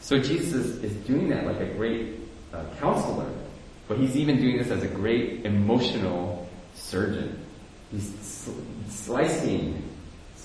So 0.00 0.18
Jesus 0.18 0.82
is 0.84 0.92
doing 1.06 1.28
that 1.30 1.46
like 1.46 1.60
a 1.60 1.66
great 1.74 2.14
uh, 2.52 2.64
counselor 2.78 3.28
but 3.88 3.96
he's 3.96 4.16
even 4.16 4.38
doing 4.38 4.58
this 4.58 4.70
as 4.70 4.82
a 4.82 4.86
great 4.86 5.46
emotional 5.46 6.46
surgeon. 6.74 7.42
He's 7.90 8.14
slicing 8.90 9.82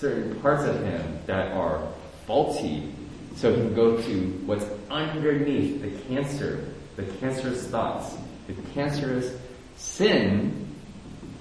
certain 0.04 0.40
parts 0.40 0.64
of 0.64 0.80
him 0.82 1.18
that 1.26 1.52
are 1.52 1.88
faulty 2.26 2.92
so 3.36 3.50
he 3.50 3.56
can 3.56 3.74
go 3.74 4.00
to 4.00 4.42
what's 4.46 4.66
underneath 4.90 5.82
the 5.82 5.90
cancer, 6.08 6.64
the 6.96 7.04
cancerous 7.20 7.66
thoughts, 7.68 8.14
the 8.46 8.54
cancerous 8.74 9.34
sin 9.76 10.66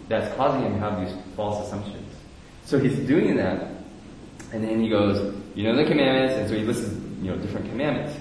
that's 0.07 0.33
causing 0.35 0.63
him 0.63 0.73
to 0.73 0.79
have 0.79 1.05
these 1.05 1.15
false 1.35 1.67
assumptions. 1.67 2.09
So 2.65 2.79
he's 2.79 2.97
doing 3.07 3.35
that, 3.35 3.67
and 4.53 4.63
then 4.63 4.81
he 4.81 4.89
goes, 4.89 5.35
you 5.55 5.63
know 5.63 5.75
the 5.75 5.83
commandments, 5.83 6.35
and 6.35 6.49
so 6.49 6.55
he 6.55 6.63
lists, 6.63 6.91
you 7.21 7.31
know, 7.31 7.37
different 7.37 7.69
commandments. 7.69 8.17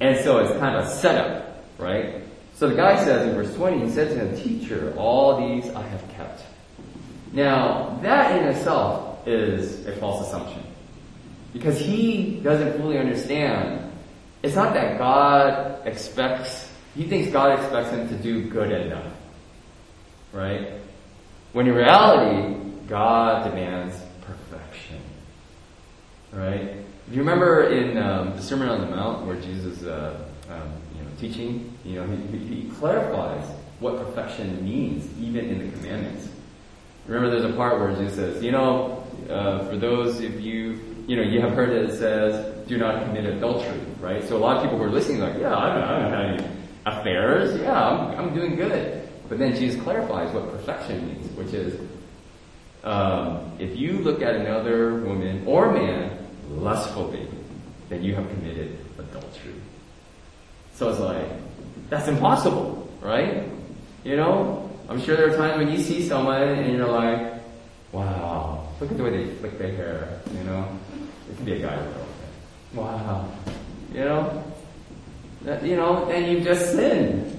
And 0.00 0.18
so 0.24 0.38
it's 0.38 0.58
kind 0.58 0.76
of 0.76 0.84
a 0.84 0.88
setup 0.88 1.50
right? 1.80 2.22
So 2.54 2.68
the 2.68 2.76
guy 2.76 3.02
says 3.04 3.26
in 3.26 3.34
verse 3.34 3.54
20, 3.54 3.86
he 3.86 3.90
said 3.90 4.08
to 4.08 4.14
him, 4.14 4.36
Teacher, 4.36 4.94
all 4.96 5.48
these 5.48 5.70
I 5.70 5.82
have 5.82 6.08
kept. 6.10 6.42
Now, 7.32 7.98
that 8.02 8.40
in 8.40 8.48
itself 8.48 9.26
is 9.26 9.86
a 9.86 9.92
false 9.96 10.26
assumption. 10.26 10.62
Because 11.52 11.78
he 11.78 12.40
doesn't 12.42 12.80
fully 12.80 12.98
understand. 12.98 13.92
It's 14.42 14.54
not 14.54 14.74
that 14.74 14.98
God 14.98 15.86
expects, 15.86 16.70
he 16.94 17.04
thinks 17.04 17.30
God 17.30 17.58
expects 17.58 17.90
him 17.90 18.08
to 18.08 18.14
do 18.16 18.48
good 18.48 18.70
enough. 18.70 19.12
Right? 20.32 20.72
When 21.52 21.66
in 21.66 21.74
reality, 21.74 22.56
God 22.88 23.44
demands 23.44 23.96
perfection. 24.22 25.00
Right? 26.32 26.76
Do 27.08 27.16
you 27.16 27.20
remember 27.20 27.68
in 27.68 27.98
um, 27.98 28.36
the 28.36 28.42
Sermon 28.42 28.68
on 28.68 28.80
the 28.80 28.86
Mount 28.86 29.26
where 29.26 29.36
Jesus 29.40 29.82
uh, 29.82 30.24
um, 30.48 30.72
teaching, 31.20 31.76
you 31.84 31.96
know, 31.96 32.06
he, 32.32 32.38
he 32.38 32.70
clarifies 32.70 33.44
what 33.78 33.98
perfection 33.98 34.64
means, 34.64 35.06
even 35.20 35.46
in 35.46 35.70
the 35.70 35.76
commandments. 35.76 36.28
Remember, 37.10 37.28
there's 37.28 37.52
a 37.52 37.56
part 37.56 37.80
where 37.80 37.92
Jesus 37.96 38.14
says, 38.14 38.40
you 38.40 38.52
know, 38.52 39.04
uh, 39.28 39.68
for 39.68 39.76
those 39.76 40.20
of 40.20 40.40
you, 40.40 40.78
you 41.08 41.16
know, 41.16 41.22
you 41.22 41.40
have 41.40 41.54
heard 41.54 41.70
that 41.70 41.92
it 41.92 41.98
says, 41.98 42.68
do 42.68 42.78
not 42.78 43.04
commit 43.04 43.26
adultery, 43.26 43.80
right? 43.98 44.22
So 44.28 44.36
a 44.36 44.38
lot 44.38 44.58
of 44.58 44.62
people 44.62 44.78
who 44.78 44.84
are 44.84 44.90
listening 44.90 45.18
like, 45.18 45.36
yeah, 45.36 45.56
I 45.56 45.76
haven't 45.76 46.12
had 46.12 46.24
any 46.30 46.56
affairs. 46.86 47.60
Yeah, 47.60 47.74
I'm, 47.74 48.16
I'm 48.16 48.32
doing 48.32 48.54
good. 48.54 49.08
But 49.28 49.40
then 49.40 49.56
Jesus 49.56 49.82
clarifies 49.82 50.32
what 50.32 50.52
perfection 50.52 51.08
means, 51.08 51.28
which 51.32 51.52
is, 51.52 51.80
um, 52.84 53.56
if 53.58 53.76
you 53.76 53.94
look 53.94 54.22
at 54.22 54.36
another 54.36 54.94
woman 55.00 55.42
or 55.48 55.72
man 55.72 56.16
lustfully, 56.48 57.26
then 57.88 58.04
you 58.04 58.14
have 58.14 58.28
committed 58.30 58.78
adultery. 59.00 59.54
So 60.74 60.90
it's 60.90 61.00
like, 61.00 61.26
that's 61.88 62.06
impossible, 62.06 62.88
right? 63.00 63.48
You 64.04 64.14
know? 64.14 64.69
I'm 64.90 65.00
sure 65.00 65.16
there 65.16 65.32
are 65.32 65.36
times 65.36 65.56
when 65.56 65.70
you 65.70 65.80
see 65.80 66.02
someone 66.02 66.42
and 66.42 66.76
you're 66.76 66.88
like, 66.88 67.34
wow, 67.92 68.66
look 68.80 68.90
at 68.90 68.96
the 68.96 69.04
way 69.04 69.10
they 69.10 69.34
flick 69.34 69.56
their 69.56 69.70
hair, 69.70 70.20
you 70.36 70.42
know? 70.42 70.66
It 71.30 71.36
could 71.36 71.46
be 71.46 71.52
a 71.52 71.58
guy 71.60 71.76
or 71.76 71.78
a 71.78 71.92
girl. 71.92 72.06
Wow. 72.74 73.32
You 73.92 74.00
know? 74.00 74.44
That, 75.42 75.62
you 75.62 75.76
know, 75.76 76.10
and 76.10 76.26
you 76.26 76.40
just 76.40 76.72
sinned. 76.72 77.38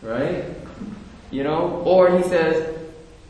Right? 0.00 0.46
You 1.30 1.42
know? 1.42 1.82
Or 1.84 2.16
he 2.16 2.22
says, 2.24 2.74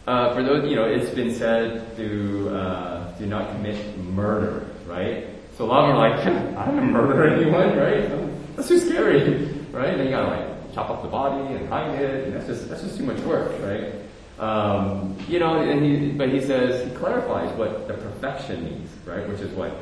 uh, 0.06 0.32
for 0.32 0.44
those, 0.44 0.70
you 0.70 0.76
know, 0.76 0.84
it's 0.84 1.10
been 1.10 1.34
said 1.34 1.96
to 1.96 2.56
uh, 2.56 3.18
do 3.18 3.26
not 3.26 3.50
commit 3.50 3.98
murder, 3.98 4.64
right? 4.86 5.26
So 5.58 5.64
a 5.64 5.66
lot 5.66 5.86
of 5.86 5.88
them 5.88 5.96
are 5.96 6.08
like, 6.08 6.56
I 6.56 6.70
didn't 6.70 6.92
murder 6.92 7.26
anyone, 7.26 7.76
right? 7.76 8.54
That's 8.54 8.68
too 8.68 8.78
scary, 8.78 9.48
right? 9.72 9.96
Then 9.96 10.06
you 10.06 10.10
gotta 10.10 10.28
like 10.28 10.53
chop 10.74 10.90
up 10.90 11.02
the 11.02 11.08
body 11.08 11.54
and 11.54 11.68
hide 11.68 12.00
it, 12.00 12.24
and 12.24 12.34
that's 12.34 12.46
just 12.46 12.68
that's 12.68 12.82
just 12.82 12.96
too 12.96 13.04
much 13.04 13.18
work, 13.20 13.52
right? 13.62 13.94
Um, 14.38 15.16
you 15.28 15.38
know, 15.38 15.60
and 15.60 15.84
he, 15.84 16.10
but 16.10 16.28
he 16.28 16.40
says 16.40 16.90
he 16.90 16.94
clarifies 16.96 17.56
what 17.56 17.86
the 17.86 17.94
perfection 17.94 18.64
means, 18.64 18.90
right? 19.06 19.28
Which 19.28 19.40
is 19.40 19.52
what 19.52 19.76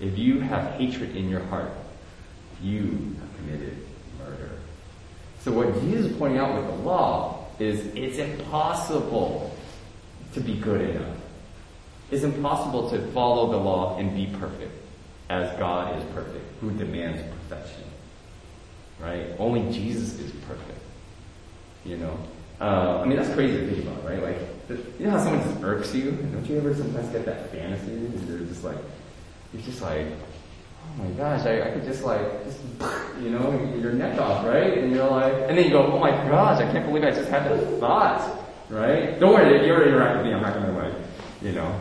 if 0.00 0.18
you 0.18 0.40
have 0.40 0.74
hatred 0.74 1.16
in 1.16 1.28
your 1.28 1.40
heart, 1.44 1.72
you 2.62 3.16
have 3.20 3.36
committed 3.36 3.78
murder. 4.18 4.50
So 5.40 5.52
what 5.52 5.72
Jesus 5.80 6.12
is 6.12 6.16
pointing 6.16 6.38
out 6.38 6.54
with 6.54 6.66
the 6.66 6.82
law 6.82 7.46
is 7.58 7.86
it's 7.94 8.18
impossible 8.18 9.56
to 10.34 10.40
be 10.40 10.54
good 10.54 10.82
enough. 10.82 11.16
It's 12.10 12.24
impossible 12.24 12.90
to 12.90 12.98
follow 13.12 13.50
the 13.50 13.56
law 13.56 13.98
and 13.98 14.14
be 14.14 14.26
perfect 14.38 14.72
as 15.30 15.56
God 15.58 15.98
is 15.98 16.04
perfect, 16.14 16.44
who 16.60 16.70
demands 16.70 17.20
perfection 17.22 17.77
right? 19.00 19.26
Only 19.38 19.70
Jesus 19.72 20.18
is 20.18 20.30
perfect. 20.46 20.78
You 21.84 21.98
know? 21.98 22.18
Uh, 22.60 23.00
I 23.02 23.04
mean, 23.04 23.16
that's 23.16 23.32
crazy 23.34 23.58
to 23.58 23.72
think 23.72 23.86
about, 23.86 24.04
right? 24.04 24.22
Like, 24.22 24.38
you 24.98 25.06
know 25.06 25.10
how 25.12 25.22
someone 25.22 25.42
just 25.42 25.62
irks 25.62 25.94
you? 25.94 26.10
Don't 26.10 26.44
you 26.46 26.58
ever 26.58 26.74
sometimes 26.74 27.08
get 27.08 27.24
that 27.24 27.50
fantasy? 27.52 27.92
And 27.92 28.28
they're 28.28 28.46
just 28.46 28.64
like, 28.64 28.76
it's 29.54 29.64
just 29.64 29.80
like, 29.80 30.06
oh 30.06 31.02
my 31.02 31.10
gosh, 31.12 31.46
I, 31.46 31.68
I 31.68 31.70
could 31.70 31.84
just 31.84 32.02
like, 32.02 32.44
just, 32.44 32.58
you 33.22 33.30
know, 33.30 33.52
your 33.80 33.92
neck 33.92 34.20
off, 34.20 34.44
right? 34.44 34.78
And 34.78 34.92
you're 34.92 35.08
like, 35.08 35.32
and 35.32 35.56
then 35.56 35.64
you 35.64 35.70
go, 35.70 35.86
oh 35.86 35.98
my 35.98 36.10
gosh, 36.10 36.60
I 36.60 36.70
can't 36.70 36.86
believe 36.86 37.04
I 37.04 37.10
just 37.10 37.28
had 37.28 37.44
that 37.44 37.80
thought, 37.80 38.44
right? 38.68 39.18
Don't 39.20 39.34
worry, 39.34 39.56
if 39.56 39.66
you're 39.66 39.86
interacting 39.86 40.18
with 40.18 40.26
me, 40.26 40.34
I'm 40.34 40.42
not 40.42 40.54
gonna 40.54 40.76
like, 40.76 40.94
you 41.40 41.52
know, 41.52 41.80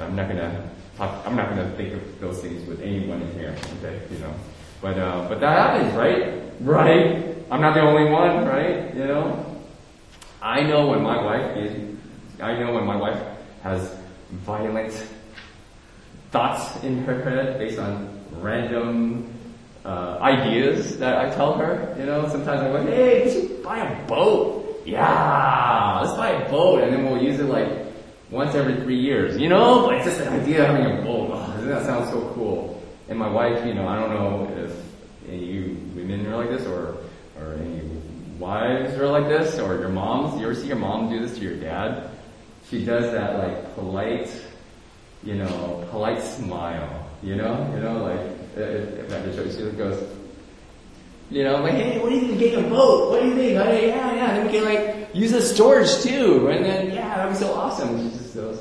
I'm 0.00 0.16
not 0.16 0.28
gonna 0.28 0.70
talk, 0.96 1.26
I'm 1.26 1.36
not 1.36 1.50
gonna 1.50 1.70
think 1.72 1.92
of 1.92 2.20
those 2.20 2.40
things 2.40 2.66
with 2.66 2.80
anyone 2.80 3.20
in 3.20 3.32
here, 3.34 3.54
okay, 3.78 4.00
you 4.10 4.18
know. 4.18 4.34
But, 4.80 4.98
uh, 4.98 5.26
but 5.28 5.40
that 5.40 5.56
happens, 5.56 5.94
right? 5.94 6.45
Right? 6.60 7.36
I'm 7.50 7.60
not 7.60 7.74
the 7.74 7.80
only 7.80 8.10
one, 8.10 8.44
right? 8.46 8.94
You 8.94 9.06
know? 9.06 9.62
I 10.42 10.62
know 10.62 10.88
when 10.88 11.02
my 11.02 11.22
wife 11.22 11.56
is, 11.56 11.98
I 12.40 12.58
know 12.58 12.72
when 12.74 12.86
my 12.86 12.96
wife 12.96 13.20
has 13.62 13.94
violent 14.30 14.92
thoughts 16.30 16.82
in 16.84 17.04
her 17.04 17.22
head 17.22 17.58
based 17.58 17.78
on 17.78 18.20
random 18.40 19.32
uh, 19.84 20.18
ideas 20.20 20.98
that 20.98 21.16
I 21.18 21.34
tell 21.34 21.54
her. 21.54 21.94
You 21.98 22.06
know, 22.06 22.28
sometimes 22.28 22.60
I 22.60 22.68
go, 22.68 22.82
hey, 22.86 23.24
we 23.24 23.30
should 23.30 23.62
buy 23.62 23.78
a 23.78 24.06
boat. 24.06 24.82
Yeah, 24.84 26.00
let's 26.00 26.16
buy 26.16 26.30
a 26.30 26.50
boat, 26.50 26.82
and 26.82 26.92
then 26.92 27.04
we'll 27.04 27.22
use 27.22 27.40
it 27.40 27.46
like 27.46 27.68
once 28.30 28.54
every 28.54 28.76
three 28.82 28.98
years. 28.98 29.36
You 29.36 29.48
know, 29.48 29.86
but 29.86 29.96
it's 29.96 30.04
just 30.04 30.18
the 30.18 30.30
idea 30.30 30.62
of 30.62 30.76
having 30.76 30.98
a 30.98 31.02
boat. 31.02 31.30
Oh, 31.32 31.52
doesn't 31.54 31.68
that 31.68 31.86
sound 31.86 32.08
so 32.08 32.32
cool? 32.34 32.82
And 33.08 33.18
my 33.18 33.28
wife, 33.28 33.64
you 33.66 33.74
know, 33.74 33.86
I 33.86 33.96
don't 33.98 34.10
know 34.10 34.48
if 34.62 35.32
you 35.32 35.65
women 36.06 36.26
are 36.26 36.36
like 36.36 36.50
this, 36.50 36.66
or 36.66 36.96
or 37.38 37.54
any 37.54 37.82
wives 38.38 38.94
are 38.94 39.08
like 39.08 39.28
this, 39.28 39.58
or 39.58 39.78
your 39.78 39.88
moms. 39.88 40.40
You 40.40 40.46
ever 40.46 40.54
see 40.54 40.68
your 40.68 40.76
mom 40.76 41.10
do 41.10 41.20
this 41.20 41.36
to 41.38 41.44
your 41.44 41.56
dad? 41.56 42.10
She 42.70 42.84
does 42.84 43.12
that 43.12 43.38
like 43.38 43.74
polite 43.74 44.28
you 45.26 45.34
know, 45.34 45.86
polite 45.90 46.22
smile, 46.22 47.04
you 47.22 47.34
know, 47.34 47.70
you 47.74 47.80
know, 47.80 48.04
like, 48.04 48.20
if 48.56 49.12
I 49.12 49.34
show 49.34 49.42
you, 49.42 49.50
she 49.70 49.76
goes, 49.76 50.08
you 51.30 51.42
know, 51.42 51.60
like, 51.60 51.72
hey, 51.72 51.98
what 52.00 52.10
do 52.10 52.14
you 52.14 52.20
think 52.20 52.32
of 52.34 52.38
getting 52.38 52.64
a 52.64 52.68
boat? 52.68 53.10
What 53.10 53.22
do 53.22 53.28
you 53.28 53.34
think? 53.34 53.58
Oh, 53.58 53.72
yeah, 53.72 54.14
yeah, 54.14 54.34
then 54.34 54.46
we 54.46 54.52
can 54.52 54.64
like 54.64 55.14
use 55.14 55.32
the 55.32 55.42
storage 55.42 56.02
too, 56.02 56.48
and 56.48 56.64
then 56.64 56.92
yeah, 56.92 57.16
that'd 57.16 57.32
be 57.32 57.38
so 57.38 57.52
awesome. 57.52 58.10
She 58.10 58.16
just 58.16 58.34
goes, 58.34 58.60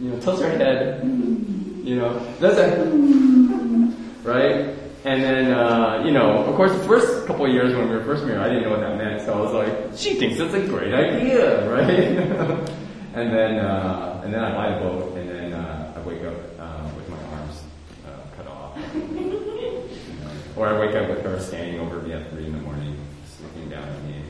you 0.00 0.08
know, 0.08 0.20
tilts 0.20 0.40
her 0.40 0.48
head, 0.48 1.04
you 1.04 1.96
know, 1.96 2.18
does 2.40 2.56
that, 2.56 2.78
right? 4.24 4.74
And 5.04 5.20
then, 5.22 5.50
uh, 5.50 6.02
you 6.04 6.12
know, 6.12 6.44
of 6.44 6.54
course, 6.54 6.72
the 6.72 6.84
first 6.84 7.26
couple 7.26 7.46
of 7.46 7.52
years 7.52 7.74
when 7.74 7.88
we 7.88 7.96
were 7.96 8.04
first 8.04 8.24
married, 8.24 8.40
I 8.40 8.48
didn't 8.48 8.62
know 8.62 8.70
what 8.70 8.80
that 8.80 8.96
meant, 8.96 9.22
so 9.22 9.34
I 9.34 9.40
was 9.40 9.52
like, 9.52 9.98
she 9.98 10.14
thinks 10.14 10.38
it's 10.38 10.54
a 10.54 10.64
great 10.66 10.94
idea, 10.94 11.68
right? 11.68 12.68
And 13.14 13.30
then, 13.30 13.58
uh, 13.58 14.22
and 14.24 14.32
then 14.32 14.42
I 14.42 14.54
buy 14.54 14.72
the 14.72 14.80
boat, 14.80 15.18
and 15.18 15.28
then 15.28 15.52
uh, 15.52 15.92
I 15.94 16.00
wake 16.08 16.24
up 16.24 16.34
uh, 16.58 16.88
with 16.96 17.10
my 17.10 17.18
arms 17.24 17.62
uh, 18.06 18.36
cut 18.38 18.46
off. 18.46 18.78
or 20.56 20.68
I 20.68 20.80
wake 20.80 20.96
up 20.96 21.10
with 21.10 21.22
her 21.22 21.38
standing 21.38 21.78
over 21.78 22.00
me 22.00 22.14
at 22.14 22.30
three 22.30 22.46
in 22.46 22.52
the 22.52 22.58
morning, 22.62 22.98
just 23.26 23.42
looking 23.42 23.68
down 23.68 23.86
at 23.86 24.02
me. 24.04 24.22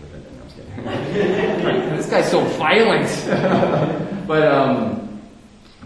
With 0.00 0.14
a, 0.14 0.20
no, 0.20 0.40
I'm 0.40 0.42
just 0.44 0.56
kidding. 0.56 0.84
this 1.96 2.08
guy's 2.08 2.30
so 2.30 2.42
violent. 2.56 3.10
but 4.26 4.48
um, 4.48 5.20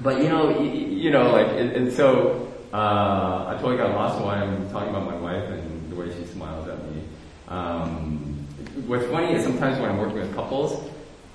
but 0.00 0.22
you 0.22 0.28
know, 0.28 0.60
you, 0.60 0.70
you 0.70 1.10
know, 1.10 1.32
like, 1.32 1.48
and, 1.48 1.72
and 1.72 1.92
so 1.92 2.48
uh, 2.72 3.46
I 3.48 3.56
totally 3.60 3.76
got 3.76 3.94
lost 3.94 4.20
while 4.20 4.30
I'm 4.30 4.70
talking 4.70 4.90
about 4.90 5.06
my 5.06 5.16
wife 5.16 5.48
and 5.48 5.90
the 5.90 5.96
way 5.96 6.14
she 6.14 6.26
smiles 6.26 6.68
at 6.68 6.82
me. 6.90 7.02
Um, 7.48 8.46
what's 8.86 9.06
funny 9.06 9.32
is 9.32 9.44
sometimes 9.44 9.78
when 9.80 9.90
I'm 9.90 9.98
working 9.98 10.18
with 10.18 10.34
couples 10.34 10.88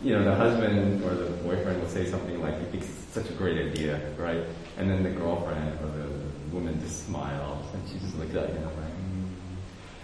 you 0.03 0.11
know, 0.11 0.23
the 0.25 0.35
husband 0.35 1.01
or 1.03 1.15
the 1.15 1.29
boyfriend 1.43 1.81
will 1.81 1.89
say 1.89 2.05
something 2.05 2.41
like, 2.41 2.59
he 2.59 2.65
thinks 2.65 2.87
it's 2.89 3.13
such 3.13 3.29
a 3.29 3.33
great 3.33 3.57
idea, 3.57 4.01
right? 4.17 4.43
And 4.77 4.89
then 4.89 5.01
the 5.01 5.09
girlfriend 5.09 5.79
or 5.79 5.87
the 5.87 6.09
woman 6.53 6.79
just 6.81 7.05
smiles 7.05 7.65
and 7.73 7.87
she 7.87 7.99
just 7.99 8.17
looks 8.17 8.35
at 8.35 8.49
him 8.49 8.63
like, 8.65 8.73
mm. 8.75 9.29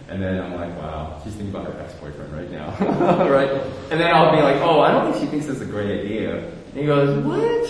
and 0.07 0.23
then 0.23 0.41
I'm 0.41 0.55
like, 0.55 0.69
wow, 0.77 1.19
she's 1.23 1.33
thinking 1.33 1.53
about 1.53 1.73
her 1.73 1.81
ex-boyfriend 1.81 2.33
right 2.33 2.49
now, 2.49 2.69
right? 3.29 3.49
And 3.91 3.99
then 3.99 4.13
I'll 4.13 4.33
be 4.33 4.41
like, 4.41 4.57
oh, 4.57 4.79
I 4.79 4.91
don't 4.91 5.11
think 5.11 5.23
she 5.23 5.29
thinks 5.29 5.47
it's 5.47 5.61
a 5.61 5.65
great 5.65 5.99
idea. 5.99 6.47
And 6.47 6.77
he 6.77 6.85
goes, 6.85 7.21
what? 7.25 7.69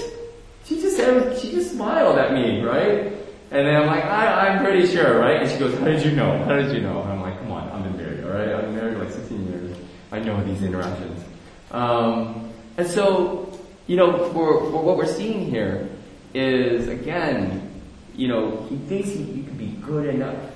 She 0.66 0.80
just 0.80 0.98
she 1.42 1.52
just 1.52 1.72
smiled 1.72 2.20
at 2.20 2.34
me, 2.34 2.62
right? 2.62 3.12
And 3.52 3.66
then 3.66 3.76
I'm 3.76 3.88
like, 3.88 4.06
I, 4.06 4.48
I'm 4.48 4.64
pretty 4.64 4.86
sure, 4.86 5.20
right? 5.20 5.42
And 5.42 5.50
she 5.50 5.58
goes, 5.58 5.78
how 5.80 5.86
did 5.86 6.06
you 6.06 6.12
know? 6.12 6.44
How 6.44 6.56
did 6.56 6.72
you 6.72 6.82
know? 6.82 7.02
And 7.02 7.14
I'm 7.14 7.22
like, 7.22 7.40
come 7.40 7.52
on, 7.52 7.68
I've 7.70 7.84
been 7.84 7.98
married, 7.98 8.24
alright? 8.24 8.50
I've 8.50 8.62
been 8.62 8.76
married 8.76 8.98
like 8.98 9.12
16 9.12 9.48
years. 9.48 9.78
I 10.12 10.20
know 10.20 10.44
these 10.44 10.62
interactions. 10.62 11.24
Um, 11.72 12.52
and 12.78 12.88
so, 12.88 13.60
you 13.88 13.96
know, 13.96 14.30
for, 14.32 14.70
for 14.70 14.84
what 14.84 14.98
we're 14.98 15.08
seeing 15.08 15.50
here 15.50 15.90
is, 16.36 16.88
again, 16.90 17.72
you 18.16 18.28
know, 18.28 18.68
he 18.70 18.78
thinks 18.78 19.10
he, 19.10 19.24
he 19.24 19.44
can 19.44 19.58
be 19.58 19.68
good 19.82 20.14
enough, 20.14 20.52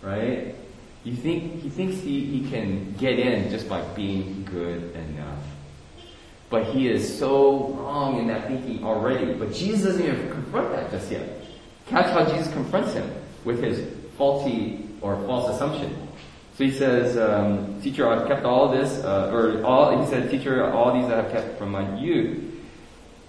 right? 0.00 0.54
You 1.02 1.16
think, 1.16 1.60
he 1.60 1.70
thinks 1.70 1.98
he, 1.98 2.24
he 2.24 2.48
can 2.48 2.92
get 2.98 3.18
in 3.18 3.50
just 3.50 3.68
by 3.68 3.80
being 3.94 4.44
good 4.44 4.94
enough. 4.94 5.38
But 6.50 6.66
he 6.66 6.88
is 6.88 7.18
so 7.18 7.68
wrong 7.70 8.20
in 8.20 8.28
that 8.28 8.46
thinking 8.46 8.84
already. 8.84 9.34
But 9.34 9.52
Jesus 9.52 9.84
doesn't 9.84 10.02
even 10.02 10.30
confront 10.30 10.70
that 10.70 10.92
just 10.92 11.10
yet. 11.10 11.45
Catch 11.88 12.12
how 12.12 12.24
Jesus 12.24 12.52
confronts 12.52 12.94
him 12.94 13.10
with 13.44 13.62
his 13.62 13.88
faulty 14.16 14.88
or 15.00 15.16
false 15.26 15.54
assumption. 15.54 16.08
So 16.56 16.64
he 16.64 16.70
says, 16.70 17.16
um, 17.18 17.80
teacher, 17.82 18.08
I've 18.08 18.26
kept 18.26 18.44
all 18.44 18.72
this, 18.72 19.04
uh, 19.04 19.30
or 19.30 19.62
all, 19.62 20.02
he 20.02 20.10
said, 20.10 20.30
teacher, 20.30 20.72
all 20.72 20.98
these 20.98 21.08
that 21.08 21.18
I 21.18 21.22
have 21.22 21.32
kept 21.32 21.58
from 21.58 21.70
my 21.70 21.98
youth. 21.98 22.42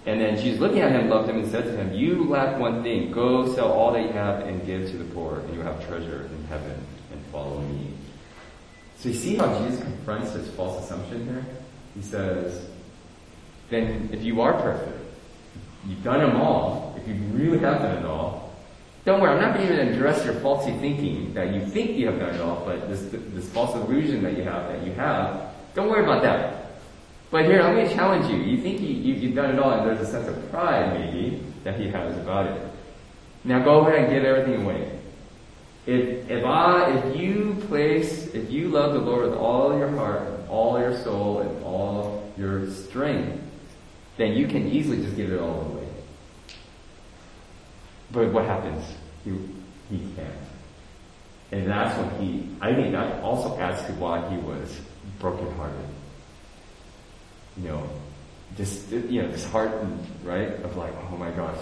And 0.06 0.20
then 0.20 0.38
Jesus 0.38 0.58
looking 0.58 0.80
at 0.80 0.92
him, 0.92 1.10
loved 1.10 1.28
him, 1.28 1.36
and 1.36 1.50
said 1.50 1.64
to 1.64 1.76
him, 1.76 1.92
you 1.92 2.24
lack 2.24 2.58
one 2.58 2.82
thing. 2.82 3.12
Go 3.12 3.54
sell 3.54 3.70
all 3.70 3.92
that 3.92 4.02
you 4.02 4.12
have 4.12 4.40
and 4.46 4.64
give 4.64 4.90
to 4.90 4.96
the 4.96 5.04
poor, 5.12 5.40
and 5.40 5.54
you 5.54 5.60
have 5.60 5.86
treasure 5.86 6.22
in 6.32 6.44
heaven, 6.46 6.80
and 7.12 7.24
follow 7.26 7.60
me. 7.60 7.92
So 8.96 9.10
you 9.10 9.14
see 9.14 9.36
how 9.36 9.58
Jesus 9.58 9.82
confronts 9.82 10.32
his 10.32 10.48
false 10.52 10.82
assumption 10.84 11.26
here? 11.26 11.44
He 11.94 12.02
says, 12.02 12.66
then 13.68 14.08
if 14.10 14.22
you 14.24 14.40
are 14.40 14.54
perfect, 14.54 14.98
you've 15.86 16.02
done 16.02 16.20
them 16.20 16.36
all, 16.40 16.98
if 16.98 17.06
you 17.06 17.14
really 17.34 17.58
have 17.58 17.82
done 17.82 17.98
it 17.98 18.04
all, 18.06 18.47
don't 19.08 19.22
worry, 19.22 19.32
I'm 19.32 19.40
not 19.40 19.54
going 19.54 19.66
to 19.66 19.72
even 19.72 19.88
address 19.88 20.22
your 20.22 20.34
faulty 20.34 20.70
thinking 20.80 21.32
that 21.32 21.54
you 21.54 21.64
think 21.64 21.92
you 21.92 22.06
have 22.08 22.20
done 22.20 22.34
it 22.34 22.40
all, 22.42 22.62
but 22.66 22.90
this, 22.90 23.08
this 23.10 23.48
false 23.48 23.74
illusion 23.74 24.22
that 24.22 24.36
you 24.36 24.42
have, 24.44 24.68
that 24.68 24.86
you 24.86 24.92
have, 24.92 25.54
don't 25.74 25.88
worry 25.88 26.04
about 26.04 26.22
that. 26.24 26.72
But 27.30 27.46
here, 27.46 27.62
I'm 27.62 27.74
going 27.74 27.88
to 27.88 27.94
challenge 27.94 28.30
you. 28.30 28.36
You 28.36 28.62
think 28.62 28.82
you, 28.82 28.88
you, 28.88 29.14
you've 29.14 29.34
done 29.34 29.54
it 29.54 29.58
all, 29.58 29.72
and 29.72 29.86
there's 29.86 30.06
a 30.06 30.10
sense 30.10 30.28
of 30.28 30.50
pride, 30.50 30.92
maybe, 30.92 31.42
that 31.64 31.80
he 31.80 31.88
has 31.88 32.18
about 32.18 32.48
it. 32.48 32.62
Now 33.44 33.64
go 33.64 33.80
ahead 33.80 34.04
and 34.04 34.12
give 34.12 34.24
everything 34.24 34.62
away. 34.62 35.00
If, 35.86 36.30
if 36.30 36.44
I, 36.44 36.90
if 36.90 37.16
you 37.16 37.56
place, 37.66 38.26
if 38.34 38.50
you 38.50 38.68
love 38.68 38.92
the 38.92 39.00
Lord 39.00 39.30
with 39.30 39.38
all 39.38 39.78
your 39.78 39.88
heart, 39.88 40.22
all 40.50 40.78
your 40.78 40.94
soul, 41.02 41.40
and 41.40 41.64
all 41.64 42.30
your 42.36 42.70
strength, 42.70 43.42
then 44.18 44.34
you 44.34 44.46
can 44.46 44.68
easily 44.68 44.98
just 45.02 45.16
give 45.16 45.32
it 45.32 45.40
all 45.40 45.62
away. 45.62 45.88
But 48.10 48.32
what 48.32 48.44
happens? 48.44 48.84
He, 49.24 49.30
can't. 50.16 50.28
And 51.50 51.66
that's 51.66 51.96
when 51.98 52.20
he, 52.20 52.48
I 52.60 52.74
think 52.74 52.92
that 52.92 53.22
also 53.22 53.58
adds 53.58 53.82
to 53.86 53.92
why 53.92 54.28
he 54.28 54.36
was 54.36 54.80
brokenhearted. 55.18 55.86
You 57.56 57.68
know, 57.68 57.90
just, 58.56 58.90
you 58.90 59.22
know, 59.22 59.28
disheartened, 59.28 60.06
right? 60.24 60.52
Of 60.62 60.76
like, 60.76 60.92
oh 61.10 61.16
my 61.16 61.30
gosh, 61.30 61.58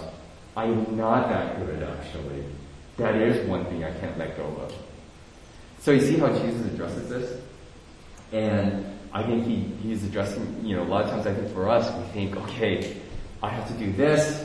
I'm 0.55 0.97
not 0.97 1.29
that 1.29 1.59
good 1.59 1.83
actually. 1.83 2.43
That 2.97 3.15
is 3.15 3.47
one 3.47 3.65
thing 3.65 3.83
I 3.83 3.91
can't 3.99 4.17
let 4.17 4.35
go 4.35 4.43
of. 4.43 4.73
So 5.79 5.91
you 5.91 6.01
see 6.01 6.17
how 6.17 6.27
Jesus 6.37 6.65
addresses 6.73 7.09
this? 7.09 7.41
And 8.31 8.85
I 9.13 9.23
think 9.23 9.45
he, 9.45 9.55
he's 9.81 10.03
addressing, 10.03 10.65
you 10.65 10.75
know, 10.75 10.83
a 10.83 10.89
lot 10.89 11.05
of 11.05 11.11
times 11.11 11.27
I 11.27 11.33
think 11.33 11.53
for 11.53 11.69
us, 11.69 11.89
we 11.97 12.03
think, 12.11 12.35
okay, 12.35 12.97
I 13.41 13.49
have 13.49 13.67
to 13.67 13.73
do 13.73 13.91
this, 13.93 14.43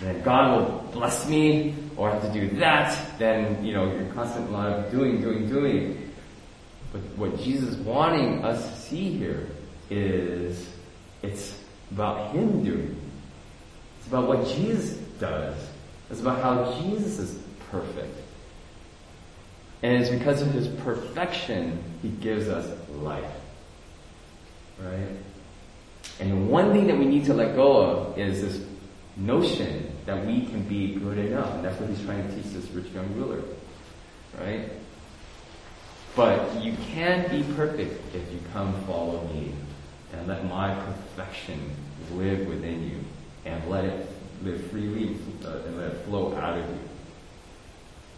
then 0.00 0.22
God 0.22 0.56
will 0.56 0.90
bless 0.92 1.28
me, 1.28 1.74
or 1.96 2.10
I 2.10 2.14
have 2.14 2.22
to 2.22 2.32
do 2.32 2.56
that, 2.56 3.18
then, 3.18 3.64
you 3.64 3.72
know, 3.72 3.92
you're 3.92 4.12
constant 4.12 4.52
of 4.54 4.90
doing, 4.90 5.20
doing, 5.20 5.48
doing. 5.48 6.12
But 6.92 7.00
what 7.16 7.38
Jesus 7.40 7.70
is 7.70 7.76
wanting 7.78 8.44
us 8.44 8.68
to 8.70 8.76
see 8.76 9.10
here 9.10 9.48
is 9.90 10.68
it's 11.22 11.58
about 11.90 12.32
Him 12.32 12.64
doing. 12.64 13.00
It's 13.98 14.08
about 14.08 14.28
what 14.28 14.46
Jesus 14.48 14.94
does. 15.18 15.56
It's 16.10 16.20
about 16.20 16.42
how 16.42 16.80
Jesus 16.82 17.18
is 17.18 17.38
perfect. 17.70 18.16
And 19.82 20.02
it's 20.02 20.10
because 20.10 20.42
of 20.42 20.50
His 20.52 20.68
perfection, 20.82 21.82
He 22.02 22.08
gives 22.08 22.48
us 22.48 22.66
life. 22.90 23.24
Right? 24.80 25.08
And 26.20 26.48
one 26.48 26.72
thing 26.72 26.86
that 26.88 26.98
we 26.98 27.06
need 27.06 27.24
to 27.26 27.34
let 27.34 27.54
go 27.54 27.76
of 27.76 28.18
is 28.18 28.42
this 28.42 28.66
notion 29.16 29.94
that 30.06 30.26
we 30.26 30.46
can 30.46 30.62
be 30.68 30.94
good 30.94 31.18
enough. 31.18 31.52
And 31.54 31.64
that's 31.64 31.78
what 31.80 31.88
he's 31.88 32.04
trying 32.04 32.26
to 32.28 32.34
teach 32.34 32.52
this 32.52 32.68
rich 32.70 32.86
young 32.92 33.14
ruler. 33.14 33.42
Right? 34.38 34.70
But 36.16 36.62
you 36.62 36.74
can 36.92 37.28
be 37.30 37.42
perfect 37.54 38.14
if 38.14 38.32
you 38.32 38.40
come 38.52 38.74
follow 38.84 39.26
me 39.28 39.52
and 40.12 40.28
let 40.28 40.44
my 40.44 40.74
perfection 40.74 41.58
live 42.12 42.46
within 42.46 42.88
you 42.88 42.98
and 43.44 43.68
let 43.68 43.84
it 43.84 44.08
live 44.42 44.70
freely 44.70 45.16
uh, 45.44 45.58
and 45.66 45.76
let 45.78 45.92
it 45.92 46.04
flow 46.04 46.34
out 46.36 46.58
of 46.58 46.68
you. 46.68 46.78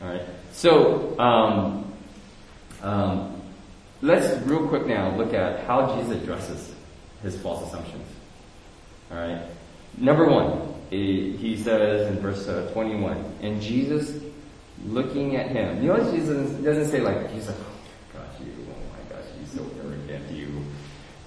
All 0.03 0.09
right. 0.09 0.23
So 0.53 1.19
um, 1.19 1.93
um, 2.83 3.43
let's 4.03 4.45
real 4.47 4.69
quick 4.69 4.87
now 4.87 5.17
look 5.17 5.33
at 5.33 5.65
how 5.65 5.97
Jesus 5.97 6.23
addresses 6.23 6.75
his 7.23 7.37
false 7.39 7.67
assumptions. 7.67 8.07
All 9.11 9.17
right. 9.17 9.43
Number 9.97 10.29
one, 10.29 10.75
he 10.91 11.57
says 11.57 12.09
in 12.09 12.21
verse 12.21 12.47
uh, 12.49 12.71
21, 12.73 13.33
and 13.43 13.61
Jesus 13.61 14.23
looking 14.85 15.37
at 15.37 15.49
him. 15.49 15.83
You 15.83 15.89
know, 15.89 16.13
Jesus 16.13 16.51
doesn't 16.63 16.87
say 16.87 17.01
like, 17.01 17.31
he's 17.31 17.49
like, 17.49 17.57
oh 17.59 18.15
my 18.15 18.21
gosh, 18.21 18.41
you, 18.41 18.53
oh 18.71 18.93
my 18.93 19.17
gosh, 19.17 19.25
you 19.41 19.47
so 19.47 19.67
arrogant, 19.83 20.31
you, 20.31 20.65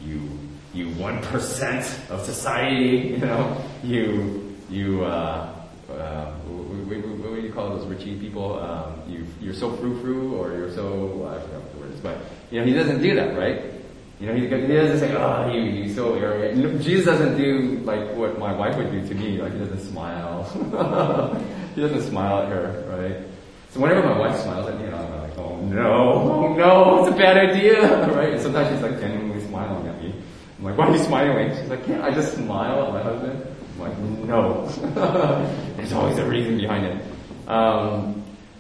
you, 0.02 0.30
you 0.74 0.90
one 0.96 1.22
percent 1.24 1.86
of 2.10 2.24
society, 2.24 3.10
you 3.10 3.18
know, 3.18 3.64
you, 3.84 4.56
you, 4.70 5.04
uh, 5.04 5.56
uh, 5.90 6.32
what, 6.32 6.98
what, 6.98 7.18
what 7.18 7.36
do 7.36 7.42
you 7.42 7.52
call 7.52 7.70
those 7.70 7.88
Richie 7.88 8.20
people? 8.20 8.60
Um, 8.60 9.02
you, 9.08 9.26
you're 9.42 9.54
so 9.54 9.76
frou-frou, 9.76 10.36
or 10.36 10.56
you're 10.56 10.74
so, 10.74 11.28
I 11.28 11.42
forgot 11.42 11.62
what 11.62 11.74
the 11.74 11.80
word 11.80 11.94
is, 11.94 12.00
but, 12.00 12.18
you 12.52 12.60
know, 12.60 12.66
he 12.66 12.74
doesn't 12.74 13.02
do 13.02 13.16
that, 13.16 13.38
right? 13.38 13.79
You 14.20 14.28
know, 14.28 14.34
he, 14.34 14.42
he 14.42 14.74
doesn't 14.74 15.00
say, 15.00 15.16
oh, 15.16 15.50
you, 15.50 15.62
you 15.62 15.94
so 15.94 16.14
arrogant. 16.16 16.82
Jesus 16.82 17.06
doesn't 17.06 17.38
do 17.38 17.80
like 17.86 18.16
what 18.16 18.38
my 18.38 18.54
wife 18.54 18.76
would 18.76 18.92
do 18.92 19.08
to 19.08 19.16
me, 19.16 19.42
like 19.42 19.54
he 19.54 19.60
doesn't 19.60 19.80
smile. 19.80 20.44
he 21.76 21.82
doesn't 21.82 22.02
smile 22.02 22.44
at 22.44 22.50
her, 22.50 22.84
right? 22.90 23.26
So 23.72 23.80
whenever 23.80 24.06
my 24.08 24.20
wife 24.20 24.38
smiles 24.42 24.68
at 24.68 24.78
me, 24.78 24.88
I'm 24.88 25.22
like, 25.22 25.38
oh 25.38 25.56
no, 25.62 25.92
oh 25.92 26.54
no, 26.54 27.06
it's 27.06 27.16
a 27.16 27.18
bad 27.18 27.38
idea, 27.38 28.08
right? 28.16 28.34
And 28.34 28.42
sometimes 28.42 28.70
she's 28.70 28.82
like 28.82 29.00
genuinely 29.00 29.46
smiling 29.48 29.88
at 29.88 30.02
me. 30.02 30.14
I'm 30.58 30.66
like, 30.66 30.78
why 30.78 30.88
are 30.88 30.96
you 30.98 31.04
smiling? 31.04 31.56
She's 31.56 31.70
like, 31.70 31.86
can't 31.86 32.04
I 32.04 32.12
just 32.14 32.34
smile 32.34 32.88
at 32.88 32.94
my 32.94 33.02
husband? 33.02 33.46
I'm 33.76 33.80
like, 33.80 33.98
no. 34.28 34.68
There's 35.78 35.94
always 35.94 36.18
a 36.18 36.26
reason 36.26 36.58
behind 36.58 36.86
it. 36.88 37.02
Um, 37.48 38.19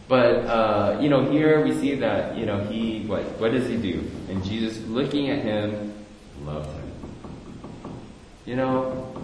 but 0.10 0.38
uh, 0.47 0.97
you 0.99 1.07
know, 1.07 1.30
here 1.30 1.64
we 1.64 1.72
see 1.72 1.93
that 1.95 2.36
you 2.36 2.47
know 2.47 2.60
he 2.66 3.05
what 3.05 3.22
what 3.39 3.51
does 3.51 3.70
he 3.70 3.78
do? 3.78 4.03
And 4.28 4.43
Jesus, 4.43 4.84
looking 4.88 5.30
at 5.30 5.43
him, 5.43 5.93
loved 6.43 6.68
him. 6.76 6.91
You 8.47 8.55
know, 8.55 9.16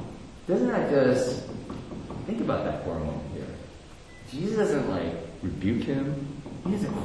doesn't 0.48 0.68
that 0.68 0.92
just 0.92 1.48
think 2.28 2.40
about 2.40 2.66
that 2.66 2.86
for 2.86 2.92
a 2.92 3.00
moment 3.00 3.34
here? 3.34 3.48
Jesus 4.30 4.58
doesn't 4.58 4.88
like 4.88 5.12
rebuke 5.42 5.84
him. 5.84 6.28
He 6.66 6.72
doesn't 6.74 6.96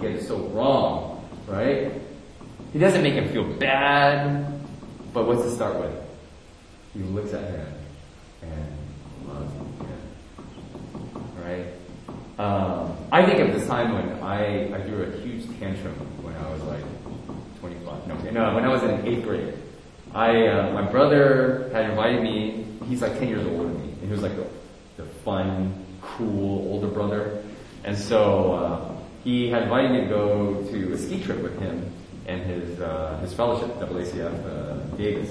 get 0.00 0.10
it 0.10 0.26
so 0.26 0.38
wrong, 0.48 1.24
right? 1.46 1.92
He 2.72 2.80
doesn't 2.80 3.04
make 3.04 3.14
him 3.14 3.28
feel 3.30 3.44
bad. 3.54 4.60
But 5.12 5.28
what's 5.28 5.42
to 5.42 5.50
start 5.50 5.78
with? 5.78 5.94
He 6.92 7.00
looks 7.00 7.32
at 7.34 7.44
him 7.44 7.66
and 8.42 9.28
loves 9.28 9.52
him. 9.52 9.88
Right? 11.40 11.66
Um, 12.38 12.96
I 13.12 13.24
think 13.26 13.40
of 13.40 13.60
the 13.60 13.66
time 13.66 13.92
when 13.92 14.22
I, 14.22 14.74
I 14.74 14.82
threw 14.82 15.02
a 15.02 15.10
huge 15.20 15.46
tantrum 15.58 15.94
when 16.22 16.34
I 16.34 16.50
was 16.50 16.62
like 16.62 16.84
25. 17.60 18.06
No, 18.08 18.30
no 18.30 18.54
when 18.54 18.64
I 18.64 18.68
was 18.68 18.82
in 18.82 19.06
eighth 19.06 19.24
grade. 19.24 19.54
I, 20.14 20.46
uh, 20.46 20.72
my 20.72 20.82
brother 20.82 21.70
had 21.72 21.90
invited 21.90 22.22
me, 22.22 22.66
he's 22.86 23.02
like 23.02 23.18
10 23.18 23.28
years 23.28 23.46
older 23.46 23.64
than 23.64 23.80
me, 23.80 23.92
and 23.92 24.02
he 24.02 24.10
was 24.10 24.22
like 24.22 24.36
the, 24.36 24.46
the 24.96 25.04
fun, 25.24 25.84
cool 26.00 26.72
older 26.72 26.88
brother. 26.88 27.42
And 27.84 27.96
so, 27.96 28.52
uh, 28.52 28.92
he 29.24 29.48
had 29.48 29.64
invited 29.64 29.92
me 29.92 30.00
to 30.00 30.06
go 30.06 30.62
to 30.70 30.92
a 30.92 30.98
ski 30.98 31.22
trip 31.22 31.42
with 31.42 31.58
him 31.60 31.92
and 32.26 32.42
his, 32.42 32.80
uh, 32.80 33.18
his 33.22 33.32
fellowship, 33.32 33.76
WACF, 33.76 34.46
uh, 34.46 34.74
Vegas. 34.96 35.30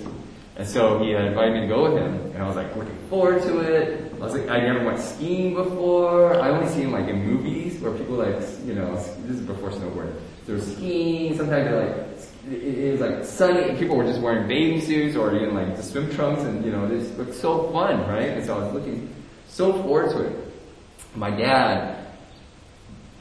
And 0.55 0.67
so 0.67 0.99
he 0.99 1.11
had 1.11 1.25
invited 1.25 1.53
me 1.53 1.61
to 1.61 1.67
go 1.67 1.83
with 1.83 2.01
him, 2.01 2.13
and 2.33 2.37
I 2.37 2.47
was 2.47 2.55
like 2.55 2.75
looking 2.75 2.97
forward 3.09 3.41
to 3.43 3.59
it. 3.59 4.11
I 4.22 4.26
was 4.26 4.34
like, 4.36 4.49
I 4.49 4.59
never 4.59 4.86
went 4.86 4.99
skiing 4.99 5.55
before. 5.55 6.39
I 6.39 6.49
only 6.49 6.69
seen 6.69 6.91
like 6.91 7.07
in 7.07 7.26
movies 7.26 7.80
where 7.82 7.91
people 7.91 8.17
like, 8.17 8.39
you 8.65 8.76
know, 8.76 8.93
this 8.95 9.38
is 9.38 9.41
before 9.41 9.72
snowboarding. 9.72 10.13
They're 10.45 10.59
skiing. 10.59 11.36
Sometimes 11.36 11.65
they're 11.65 11.88
like, 11.88 12.07
it 12.51 12.91
was 12.91 13.01
like 13.01 13.26
sunny, 13.26 13.69
and 13.69 13.80
people 13.80 13.95
were 13.95 14.03
just 14.03 14.22
wearing 14.22 14.47
bathing 14.47 14.80
suits 14.82 15.15
or 15.15 15.36
even 15.36 15.55
like 15.55 15.76
the 15.76 15.82
swim 15.82 16.13
trunks, 16.13 16.43
and 16.43 16.63
you 16.63 16.72
know, 16.72 16.86
it 16.86 16.99
just 16.99 17.17
looked 17.17 17.34
so 17.34 17.72
fun, 17.72 18.07
right? 18.07 18.30
And 18.30 18.45
so 18.45 18.59
I 18.59 18.63
was 18.63 18.74
looking 18.74 19.11
so 19.47 19.74
forward 19.82 20.11
to 20.11 20.26
it. 20.26 20.53
My 21.15 21.32
dad, 21.32 22.05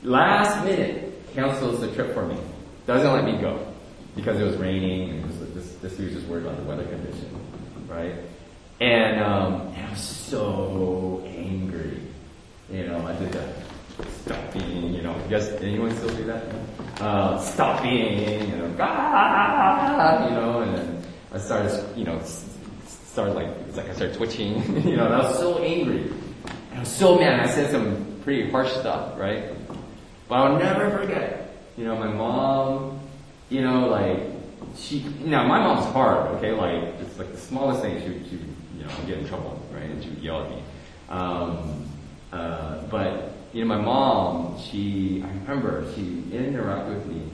last 0.02 0.64
minute, 0.64 1.32
cancels 1.32 1.80
the 1.80 1.90
trip 1.92 2.12
for 2.12 2.26
me. 2.26 2.36
Doesn't 2.86 3.10
let 3.10 3.24
me 3.24 3.40
go 3.40 3.66
because 4.16 4.38
it 4.38 4.44
was 4.44 4.56
raining 4.56 5.10
and 5.10 5.24
this, 5.54 5.76
this 5.76 5.96
dude 5.96 6.06
was 6.06 6.14
just 6.14 6.26
worried 6.26 6.44
about 6.44 6.58
the 6.58 6.64
weather 6.64 6.84
condition, 6.84 7.30
right? 7.88 8.14
And, 8.80 9.20
um, 9.20 9.72
and 9.76 9.86
I 9.86 9.90
was 9.90 10.00
so 10.00 11.22
angry. 11.26 12.00
You 12.70 12.86
know, 12.86 13.06
I 13.06 13.14
did 13.16 13.32
that. 13.32 13.48
Stop 14.24 14.52
being, 14.54 14.94
you 14.94 15.02
know, 15.02 15.14
guys, 15.28 15.48
anyone 15.60 15.94
still 15.96 16.16
do 16.16 16.24
that? 16.24 16.44
Uh, 16.98 17.38
stop 17.40 17.82
being, 17.82 18.48
you 18.48 18.56
know, 18.56 18.74
ah, 18.80 20.26
you 20.26 20.34
know, 20.34 20.60
and 20.60 20.74
then 20.74 21.02
I 21.32 21.38
started, 21.38 21.84
you 21.94 22.04
know, 22.04 22.18
started 22.86 23.34
like, 23.34 23.48
it's 23.68 23.76
like 23.76 23.90
I 23.90 23.94
started 23.94 24.16
twitching, 24.16 24.54
you 24.88 24.96
know, 24.96 25.04
and 25.04 25.14
I 25.14 25.28
was 25.28 25.38
so 25.38 25.58
angry. 25.58 26.10
And 26.70 26.76
I 26.76 26.80
was 26.80 26.88
so 26.88 27.18
mad. 27.18 27.40
I 27.40 27.52
said 27.52 27.70
some 27.70 28.20
pretty 28.24 28.50
harsh 28.50 28.72
stuff, 28.72 29.18
right? 29.18 29.44
But 30.26 30.34
I'll 30.36 30.58
never 30.58 30.90
forget, 30.96 31.54
you 31.76 31.84
know, 31.84 31.96
my 31.96 32.08
mom, 32.08 33.00
you 33.50 33.60
know, 33.60 33.88
like, 33.88 34.20
she, 34.78 34.98
you 34.98 35.26
know, 35.26 35.44
my 35.44 35.58
mom's 35.58 35.84
hard, 35.92 36.28
okay? 36.36 36.52
Like, 36.52 36.94
it's 37.00 37.18
like 37.18 37.30
the 37.32 37.38
smallest 37.38 37.82
thing, 37.82 38.00
she, 38.00 38.30
she 38.30 38.38
you 38.80 38.86
know, 38.86 38.92
get 39.06 39.18
in 39.18 39.28
trouble, 39.28 39.60
right? 39.72 39.84
And 39.84 40.02
she 40.02 40.08
would 40.08 40.22
yell 40.22 40.44
at 40.44 40.50
me. 40.50 40.62
Um, 41.10 41.86
uh, 42.32 42.82
but, 42.84 43.34
you 43.52 43.62
know, 43.64 43.76
my 43.76 43.82
mom, 43.82 44.58
she, 44.58 45.22
I 45.24 45.28
remember, 45.28 45.92
she 45.94 46.02
interacted 46.30 46.94
with 46.94 47.06
me, 47.06 47.28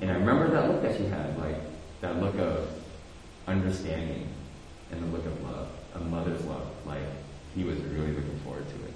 and 0.00 0.10
I 0.10 0.14
remember 0.14 0.50
that 0.50 0.68
look 0.68 0.82
that 0.82 0.96
she 0.96 1.06
had, 1.06 1.38
like, 1.38 1.56
that 2.00 2.20
look 2.20 2.36
of 2.38 2.68
understanding, 3.46 4.28
and 4.90 5.02
the 5.02 5.16
look 5.16 5.24
of 5.24 5.42
love, 5.42 5.68
a 5.94 6.00
mother's 6.00 6.44
love, 6.44 6.66
like, 6.84 7.02
he 7.54 7.64
was 7.64 7.78
really 7.78 8.12
looking 8.12 8.38
forward 8.40 8.68
to 8.68 8.74
it. 8.74 8.92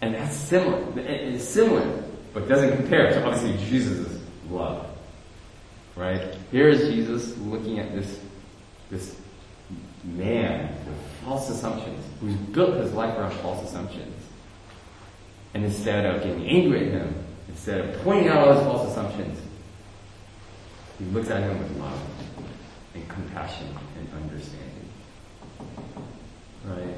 And 0.00 0.14
that's 0.14 0.36
similar, 0.36 0.84
it's 0.96 1.42
similar, 1.42 2.04
but 2.32 2.46
doesn't 2.46 2.76
compare 2.76 3.10
to 3.10 3.24
obviously 3.24 3.56
Jesus' 3.66 4.20
love. 4.48 4.86
Right? 5.96 6.36
Here 6.52 6.68
is 6.68 6.88
Jesus 6.88 7.36
looking 7.38 7.80
at 7.80 7.92
this, 7.92 8.20
this 8.90 9.16
man 10.16 10.74
with 10.86 10.98
false 11.24 11.50
assumptions, 11.50 12.04
who's 12.20 12.34
built 12.34 12.76
his 12.76 12.92
life 12.92 13.16
around 13.16 13.32
false 13.34 13.68
assumptions. 13.68 14.14
And 15.54 15.64
instead 15.64 16.04
of 16.04 16.22
getting 16.22 16.46
angry 16.46 16.86
at 16.86 16.92
him, 16.92 17.14
instead 17.48 17.80
of 17.80 18.00
pointing 18.02 18.28
out 18.28 18.46
all 18.46 18.54
his 18.54 18.62
false 18.62 18.90
assumptions, 18.90 19.40
he 20.98 21.04
looks 21.06 21.30
at 21.30 21.42
him 21.42 21.58
with 21.58 21.78
love 21.78 22.00
and 22.94 23.08
compassion 23.08 23.68
and 23.98 24.22
understanding. 24.22 24.88
Right? 26.64 26.94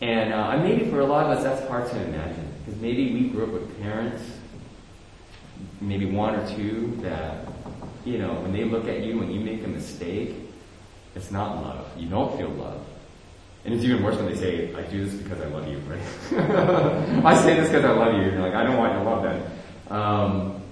And 0.00 0.32
uh, 0.32 0.56
maybe 0.58 0.90
for 0.90 1.00
a 1.00 1.06
lot 1.06 1.26
of 1.26 1.38
us, 1.38 1.44
that's 1.44 1.68
hard 1.68 1.88
to 1.90 2.04
imagine. 2.04 2.52
Because 2.64 2.80
maybe 2.80 3.12
we 3.12 3.28
grew 3.28 3.44
up 3.44 3.50
with 3.50 3.80
parents, 3.80 4.22
maybe 5.80 6.06
one 6.06 6.34
or 6.34 6.48
two, 6.48 6.98
that, 7.02 7.46
you 8.04 8.18
know, 8.18 8.34
when 8.34 8.52
they 8.52 8.64
look 8.64 8.88
at 8.88 9.04
you, 9.04 9.18
when 9.18 9.30
you 9.30 9.40
make 9.40 9.64
a 9.64 9.68
mistake, 9.68 10.34
it's 11.14 11.30
not 11.30 11.62
love. 11.62 11.86
You 11.96 12.08
don't 12.08 12.36
feel 12.36 12.48
love. 12.48 12.80
And 13.64 13.74
it's 13.74 13.84
even 13.84 14.02
worse 14.02 14.16
when 14.16 14.26
they 14.26 14.34
say, 14.34 14.74
I 14.74 14.82
do 14.82 15.04
this 15.04 15.14
because 15.14 15.40
I 15.40 15.46
love 15.46 15.68
you, 15.68 15.78
right? 15.78 17.24
I 17.24 17.40
say 17.42 17.54
this 17.54 17.68
because 17.68 17.84
I 17.84 17.92
love 17.92 18.14
you. 18.14 18.22
You're 18.22 18.40
like, 18.40 18.54
I 18.54 18.64
don't 18.64 18.76
want 18.76 18.92
your 18.94 19.04
love 19.04 19.22
then. 19.22 19.42
Um, 19.88 20.62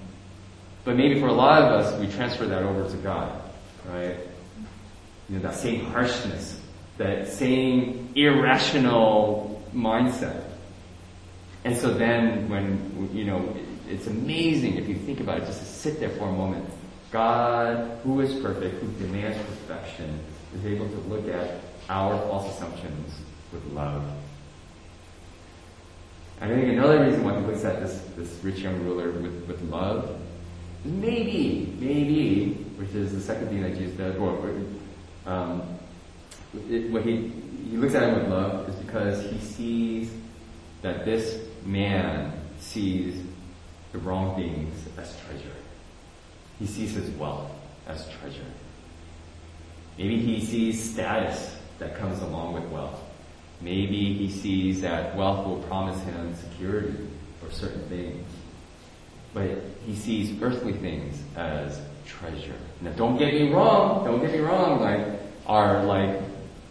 but 0.83 0.97
maybe 0.97 1.19
for 1.19 1.27
a 1.27 1.33
lot 1.33 1.61
of 1.61 1.71
us, 1.71 1.99
we 1.99 2.07
transfer 2.07 2.45
that 2.47 2.63
over 2.63 2.89
to 2.89 2.97
God, 2.97 3.41
right? 3.87 4.17
You 5.29 5.37
know, 5.37 5.41
that 5.43 5.55
same 5.55 5.85
harshness, 5.85 6.59
that 6.97 7.29
same 7.29 8.11
irrational 8.15 9.63
mindset. 9.73 10.43
And 11.63 11.77
so 11.77 11.93
then 11.93 12.49
when, 12.49 13.09
you 13.13 13.23
know, 13.23 13.55
it's 13.87 14.07
amazing 14.07 14.77
if 14.77 14.89
you 14.89 14.95
think 14.95 15.19
about 15.19 15.37
it, 15.37 15.45
just 15.45 15.59
to 15.59 15.65
sit 15.65 15.99
there 15.99 16.09
for 16.09 16.27
a 16.27 16.31
moment. 16.31 16.65
God, 17.11 17.99
who 18.03 18.21
is 18.21 18.33
perfect, 18.41 18.81
who 18.81 19.05
demands 19.05 19.37
perfection, 19.37 20.19
is 20.55 20.65
able 20.65 20.87
to 20.89 20.97
look 21.07 21.27
at 21.27 21.61
our 21.89 22.17
false 22.27 22.55
assumptions 22.55 23.13
with 23.51 23.65
love. 23.73 24.03
And 26.39 26.51
I 26.51 26.55
think 26.55 26.73
another 26.73 27.03
reason 27.05 27.23
why 27.23 27.39
he 27.39 27.45
looks 27.45 27.63
at 27.63 27.81
this, 27.81 28.01
this 28.15 28.43
rich 28.43 28.59
young 28.59 28.83
ruler 28.83 29.11
with, 29.11 29.45
with 29.47 29.61
love 29.63 30.19
is 30.85 30.91
maybe, 30.91 31.75
maybe, 31.79 32.53
which 32.77 32.89
is 32.91 33.13
the 33.13 33.21
second 33.21 33.49
thing 33.49 33.61
that 33.61 33.77
Jesus 33.77 33.95
does, 33.95 34.15
or 34.15 34.37
um, 35.25 35.61
it, 36.69 36.89
what 36.89 37.03
he, 37.03 37.31
he 37.69 37.77
looks 37.77 37.93
at 37.93 38.03
him 38.03 38.19
with 38.19 38.29
love 38.29 38.67
is 38.69 38.75
because 38.75 39.23
he 39.29 39.39
sees 39.39 40.11
that 40.81 41.05
this 41.05 41.39
man 41.63 42.33
sees 42.59 43.21
the 43.91 43.99
wrong 43.99 44.35
things 44.35 44.73
as 44.97 45.15
treasure. 45.21 45.55
He 46.59 46.65
sees 46.65 46.93
his 46.93 47.09
wealth 47.11 47.51
as 47.87 48.09
treasure. 48.09 48.45
Maybe 49.97 50.19
he 50.19 50.43
sees 50.45 50.91
status 50.91 51.55
that 51.79 51.97
comes 51.97 52.21
along 52.21 52.53
with 52.53 52.63
wealth. 52.65 52.99
Maybe 53.61 54.13
he 54.13 54.29
sees 54.29 54.81
that 54.81 55.15
wealth 55.15 55.45
will 55.45 55.61
promise 55.63 56.01
him 56.03 56.35
security 56.35 56.95
or 57.43 57.51
certain 57.51 57.87
things. 57.89 58.27
But 59.33 59.49
he 59.85 59.95
sees 59.95 60.41
earthly 60.41 60.73
things 60.73 61.21
as 61.35 61.79
treasure. 62.05 62.55
Now 62.81 62.91
don't 62.93 63.17
get 63.17 63.33
me 63.33 63.51
wrong, 63.51 64.03
don't 64.03 64.19
get 64.19 64.31
me 64.31 64.39
wrong, 64.39 64.81
like, 64.81 65.07
are 65.45 65.83
like, 65.83 66.21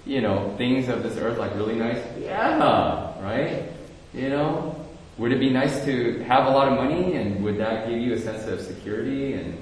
you 0.04 0.20
know, 0.20 0.54
things 0.56 0.88
of 0.88 1.02
this 1.02 1.16
earth 1.16 1.38
like 1.38 1.54
really 1.54 1.76
nice? 1.76 2.02
Yeah, 2.18 3.20
right? 3.20 3.64
You 4.12 4.28
know? 4.28 4.76
Would 5.18 5.32
it 5.32 5.38
be 5.38 5.50
nice 5.50 5.84
to 5.84 6.22
have 6.24 6.46
a 6.46 6.50
lot 6.50 6.68
of 6.68 6.74
money 6.74 7.16
and 7.16 7.44
would 7.44 7.58
that 7.58 7.88
give 7.88 7.98
you 7.98 8.14
a 8.14 8.18
sense 8.18 8.46
of 8.46 8.60
security 8.60 9.34
and 9.34 9.56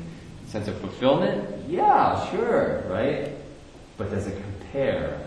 sense 0.47 0.69
of 0.69 0.79
fulfillment? 0.81 1.69
Yeah, 1.69 2.31
sure, 2.31 2.85
right? 2.89 3.33
But 3.99 4.11
does 4.11 4.29
it 4.29 4.41
compare 4.41 5.21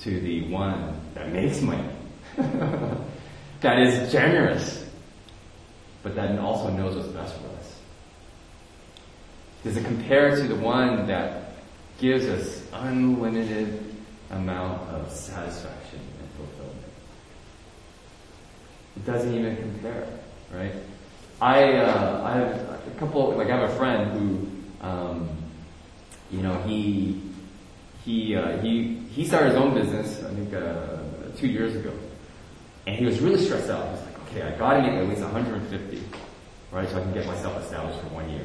to 0.00 0.20
the 0.20 0.48
one 0.48 1.00
that 1.14 1.32
makes 1.32 1.62
money? 1.62 1.88
that 3.60 3.78
is 3.78 4.10
generous, 4.10 4.84
but 6.02 6.16
that 6.16 6.36
also 6.40 6.68
knows 6.70 6.96
what's 6.96 7.08
best 7.08 7.36
for 7.36 7.46
us? 7.56 7.78
Does 9.62 9.76
it 9.76 9.84
compare 9.84 10.34
to 10.34 10.42
the 10.42 10.56
one 10.56 11.06
that 11.06 11.54
gives 11.98 12.26
us 12.26 12.66
unlimited 12.72 13.94
amount 14.30 14.88
of 14.90 15.08
satisfaction 15.10 16.00
and 16.00 16.28
fulfillment? 16.36 16.86
It 18.96 19.06
doesn't 19.06 19.32
even 19.32 19.56
compare, 19.56 20.08
right? 20.52 20.74
I 21.40 21.74
uh, 21.74 22.22
I 22.24 22.32
have 22.32 22.50
a 22.50 22.98
couple 22.98 23.36
like 23.36 23.48
I 23.48 23.56
have 23.56 23.70
a 23.70 23.76
friend 23.76 24.10
who, 24.12 24.86
um, 24.86 25.28
you 26.32 26.42
know, 26.42 26.60
he 26.62 27.22
he 28.04 28.34
uh, 28.36 28.58
he 28.60 28.94
he 29.14 29.24
started 29.24 29.50
his 29.50 29.56
own 29.56 29.74
business 29.74 30.22
I 30.24 30.34
think 30.34 30.52
uh, 30.54 30.98
two 31.36 31.48
years 31.48 31.74
ago, 31.74 31.92
and 32.86 32.96
he 32.96 33.04
was 33.04 33.20
really 33.20 33.42
stressed 33.42 33.70
out. 33.70 33.84
He 33.86 33.92
was 33.92 34.02
like, 34.02 34.28
okay, 34.28 34.42
I 34.42 34.58
got 34.58 34.74
to 34.74 34.82
make 34.82 34.92
at 34.92 35.08
least 35.08 35.22
150, 35.22 36.02
right, 36.70 36.88
so 36.88 36.96
I 36.96 37.00
can 37.00 37.12
get 37.12 37.26
myself 37.26 37.62
established 37.62 38.00
for 38.00 38.08
one 38.08 38.28
year, 38.30 38.44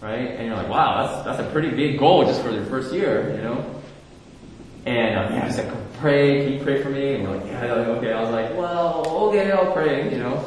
right? 0.00 0.30
And 0.30 0.46
you're 0.46 0.56
like, 0.56 0.68
wow, 0.68 1.06
that's 1.06 1.24
that's 1.24 1.48
a 1.48 1.52
pretty 1.52 1.70
big 1.70 1.98
goal 1.98 2.24
just 2.24 2.42
for 2.42 2.50
your 2.50 2.64
first 2.66 2.92
year, 2.92 3.34
you 3.36 3.42
know. 3.42 3.82
And 4.84 5.16
uh, 5.16 5.34
yeah, 5.34 5.46
he's 5.46 5.58
like, 5.58 5.92
pray, 6.00 6.44
can 6.44 6.52
you 6.54 6.62
pray 6.62 6.82
for 6.82 6.90
me? 6.90 7.14
And 7.14 7.24
we're 7.24 7.36
like, 7.36 7.46
yeah, 7.46 7.64
okay. 7.64 8.12
I 8.12 8.20
was 8.20 8.30
like, 8.30 8.56
well, 8.56 9.28
okay, 9.28 9.52
I'll 9.52 9.72
pray, 9.72 10.10
you 10.10 10.18
know. 10.18 10.44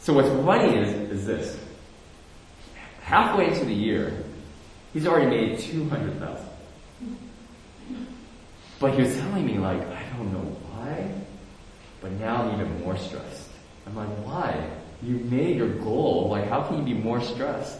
So 0.00 0.12
what's 0.12 0.28
funny 0.28 0.76
is, 0.76 1.10
is 1.10 1.26
this. 1.26 1.58
Halfway 3.02 3.48
into 3.48 3.64
the 3.64 3.74
year, 3.74 4.24
he's 4.92 5.06
already 5.06 5.26
made 5.26 5.58
200,000. 5.58 6.46
But 8.80 8.94
he 8.94 9.02
was 9.02 9.16
telling 9.16 9.44
me 9.44 9.58
like, 9.58 9.80
I 9.80 10.02
don't 10.16 10.32
know 10.32 10.56
why, 10.70 11.10
but 12.00 12.12
now 12.12 12.42
I'm 12.42 12.54
even 12.54 12.80
more 12.80 12.96
stressed. 12.96 13.50
I'm 13.86 13.96
like, 13.96 14.08
why? 14.24 14.70
You 15.02 15.16
made 15.16 15.56
your 15.56 15.68
goal, 15.68 16.28
like 16.30 16.48
how 16.48 16.62
can 16.62 16.78
you 16.78 16.94
be 16.94 16.94
more 16.94 17.20
stressed? 17.20 17.78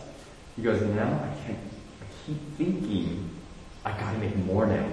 He 0.56 0.62
goes, 0.62 0.80
now 0.82 1.06
I 1.06 1.46
can't, 1.46 1.58
I 2.00 2.26
keep 2.26 2.56
thinking 2.56 3.30
I 3.84 3.92
gotta 3.92 4.18
make 4.18 4.36
more 4.36 4.66
now. 4.66 4.86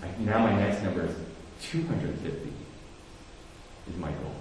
Like 0.00 0.18
now 0.20 0.38
my 0.38 0.56
next 0.58 0.82
number 0.82 1.04
is 1.04 1.14
250 1.62 2.52
is 3.88 3.96
my 3.96 4.10
goal. 4.10 4.34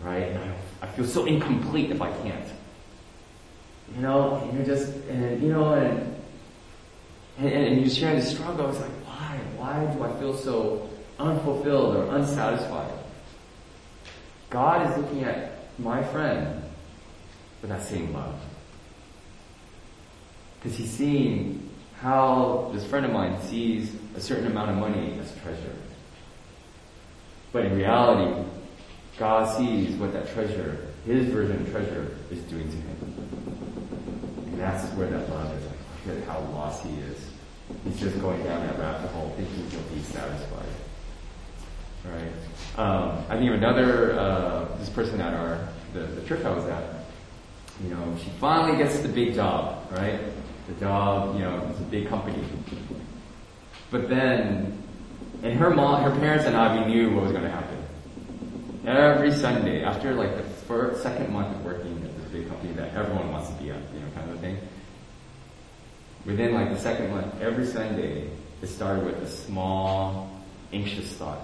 Right? 0.00 0.24
And 0.24 0.38
I, 0.38 0.54
I 0.82 0.86
feel 0.88 1.06
so 1.06 1.24
incomplete 1.24 1.90
if 1.90 2.00
I 2.00 2.12
can't. 2.22 2.46
You 3.94 4.02
know, 4.02 4.36
and 4.36 4.54
you're 4.54 4.66
just, 4.66 4.92
and 5.08 5.42
you 5.42 5.50
know, 5.50 5.74
and, 5.74 6.16
and, 7.38 7.48
and 7.48 7.80
you're 7.80 7.90
sharing 7.90 8.16
the 8.16 8.24
struggle. 8.24 8.70
It's 8.70 8.80
like, 8.80 8.90
why? 9.06 9.38
Why 9.56 9.94
do 9.94 10.02
I 10.04 10.12
feel 10.18 10.36
so 10.36 10.88
unfulfilled 11.18 11.96
or 11.96 12.16
unsatisfied? 12.16 12.92
God 14.50 14.90
is 14.90 14.96
looking 14.96 15.24
at 15.24 15.52
my 15.78 16.02
friend 16.02 16.62
with 17.60 17.70
that 17.70 17.82
same 17.82 18.12
love. 18.12 18.40
Because 20.60 20.78
he's 20.78 20.90
seeing 20.90 21.70
how 22.00 22.70
this 22.74 22.86
friend 22.86 23.04
of 23.04 23.12
mine 23.12 23.40
sees 23.42 23.94
a 24.16 24.20
certain 24.20 24.46
amount 24.46 24.70
of 24.70 24.76
money 24.76 25.18
as 25.20 25.34
treasure. 25.42 25.74
But 27.52 27.66
in 27.66 27.76
reality, 27.76 28.48
God 29.18 29.56
sees 29.56 29.94
what 29.96 30.12
that 30.12 30.32
treasure, 30.32 30.88
his 31.06 31.26
version 31.26 31.60
of 31.60 31.70
treasure, 31.70 32.16
is 32.30 32.40
doing 32.40 32.68
to 32.68 32.76
him. 32.76 33.33
That's 34.64 34.90
where 34.94 35.08
that 35.10 35.28
love 35.28 35.52
is. 35.58 35.66
Like, 35.66 35.76
look 36.06 36.18
at 36.22 36.24
how 36.24 36.40
lost 36.52 36.86
he 36.86 36.94
is. 36.94 37.30
He's 37.84 38.00
just 38.00 38.18
going 38.20 38.42
down 38.44 38.66
that 38.66 38.78
rabbit 38.78 39.10
hole 39.10 39.30
thinking 39.36 39.68
he'll 39.70 39.94
be 39.94 40.02
satisfied. 40.02 40.66
Right? 42.04 42.32
Um, 42.78 43.24
I 43.28 43.36
think 43.36 43.50
of 43.50 43.56
another, 43.56 44.18
uh, 44.18 44.76
this 44.78 44.88
person 44.88 45.20
at 45.20 45.34
our, 45.34 45.68
the, 45.92 46.00
the 46.00 46.26
church 46.26 46.44
I 46.46 46.50
was 46.54 46.64
at, 46.64 46.82
you 47.82 47.90
know, 47.90 48.16
she 48.22 48.30
finally 48.40 48.78
gets 48.78 48.98
the 49.00 49.08
big 49.08 49.34
job, 49.34 49.86
right? 49.92 50.18
The 50.66 50.74
job, 50.80 51.34
you 51.34 51.40
know, 51.40 51.66
it's 51.70 51.80
a 51.80 51.84
big 51.84 52.08
company. 52.08 52.42
But 53.90 54.08
then, 54.08 54.82
and 55.42 55.58
her 55.58 55.70
mom, 55.70 56.02
her 56.10 56.18
parents 56.20 56.46
and 56.46 56.56
I, 56.56 56.86
we 56.86 56.94
knew 56.94 57.14
what 57.14 57.24
was 57.24 57.32
going 57.32 57.44
to 57.44 57.50
happen. 57.50 57.84
Every 58.86 59.30
Sunday, 59.32 59.82
after 59.82 60.14
like 60.14 60.36
the 60.36 60.42
first, 60.42 61.02
second 61.02 61.32
month 61.32 61.54
of 61.54 61.64
working 61.64 62.02
at 62.02 62.16
this 62.16 62.30
big 62.32 62.48
company 62.48 62.72
that 62.74 62.94
everyone 62.94 63.30
wants 63.30 63.48
to 63.48 63.54
be 63.54 63.70
at, 63.70 63.76
you 63.92 64.00
know, 64.00 64.13
Within 66.26 66.54
like 66.54 66.70
the 66.70 66.78
second 66.78 67.10
month, 67.10 67.40
every 67.40 67.66
Sunday, 67.66 68.30
it 68.62 68.66
started 68.66 69.04
with 69.04 69.16
a 69.22 69.28
small, 69.28 70.30
anxious 70.72 71.12
thought 71.14 71.40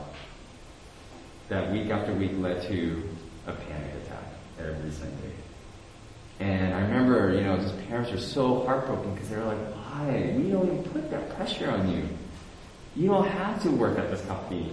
that 1.48 1.70
week 1.70 1.90
after 1.90 2.14
week 2.14 2.32
led 2.36 2.62
to 2.62 3.02
a 3.46 3.52
panic 3.52 3.92
attack 4.04 4.24
every 4.58 4.90
Sunday. 4.90 5.32
And 6.38 6.72
I 6.72 6.80
remember, 6.80 7.34
you 7.34 7.42
know, 7.42 7.58
just 7.58 7.78
parents 7.88 8.10
are 8.12 8.18
so 8.18 8.64
heartbroken 8.64 9.12
because 9.14 9.28
they're 9.28 9.44
like, 9.44 9.58
why? 9.74 10.34
We 10.36 10.50
don't 10.50 10.66
even 10.66 10.84
put 10.84 11.10
that 11.10 11.36
pressure 11.36 11.70
on 11.70 11.90
you. 11.92 12.08
You 12.96 13.08
don't 13.08 13.28
have 13.28 13.62
to 13.62 13.70
work 13.70 13.98
at 13.98 14.10
this 14.10 14.24
company. 14.24 14.72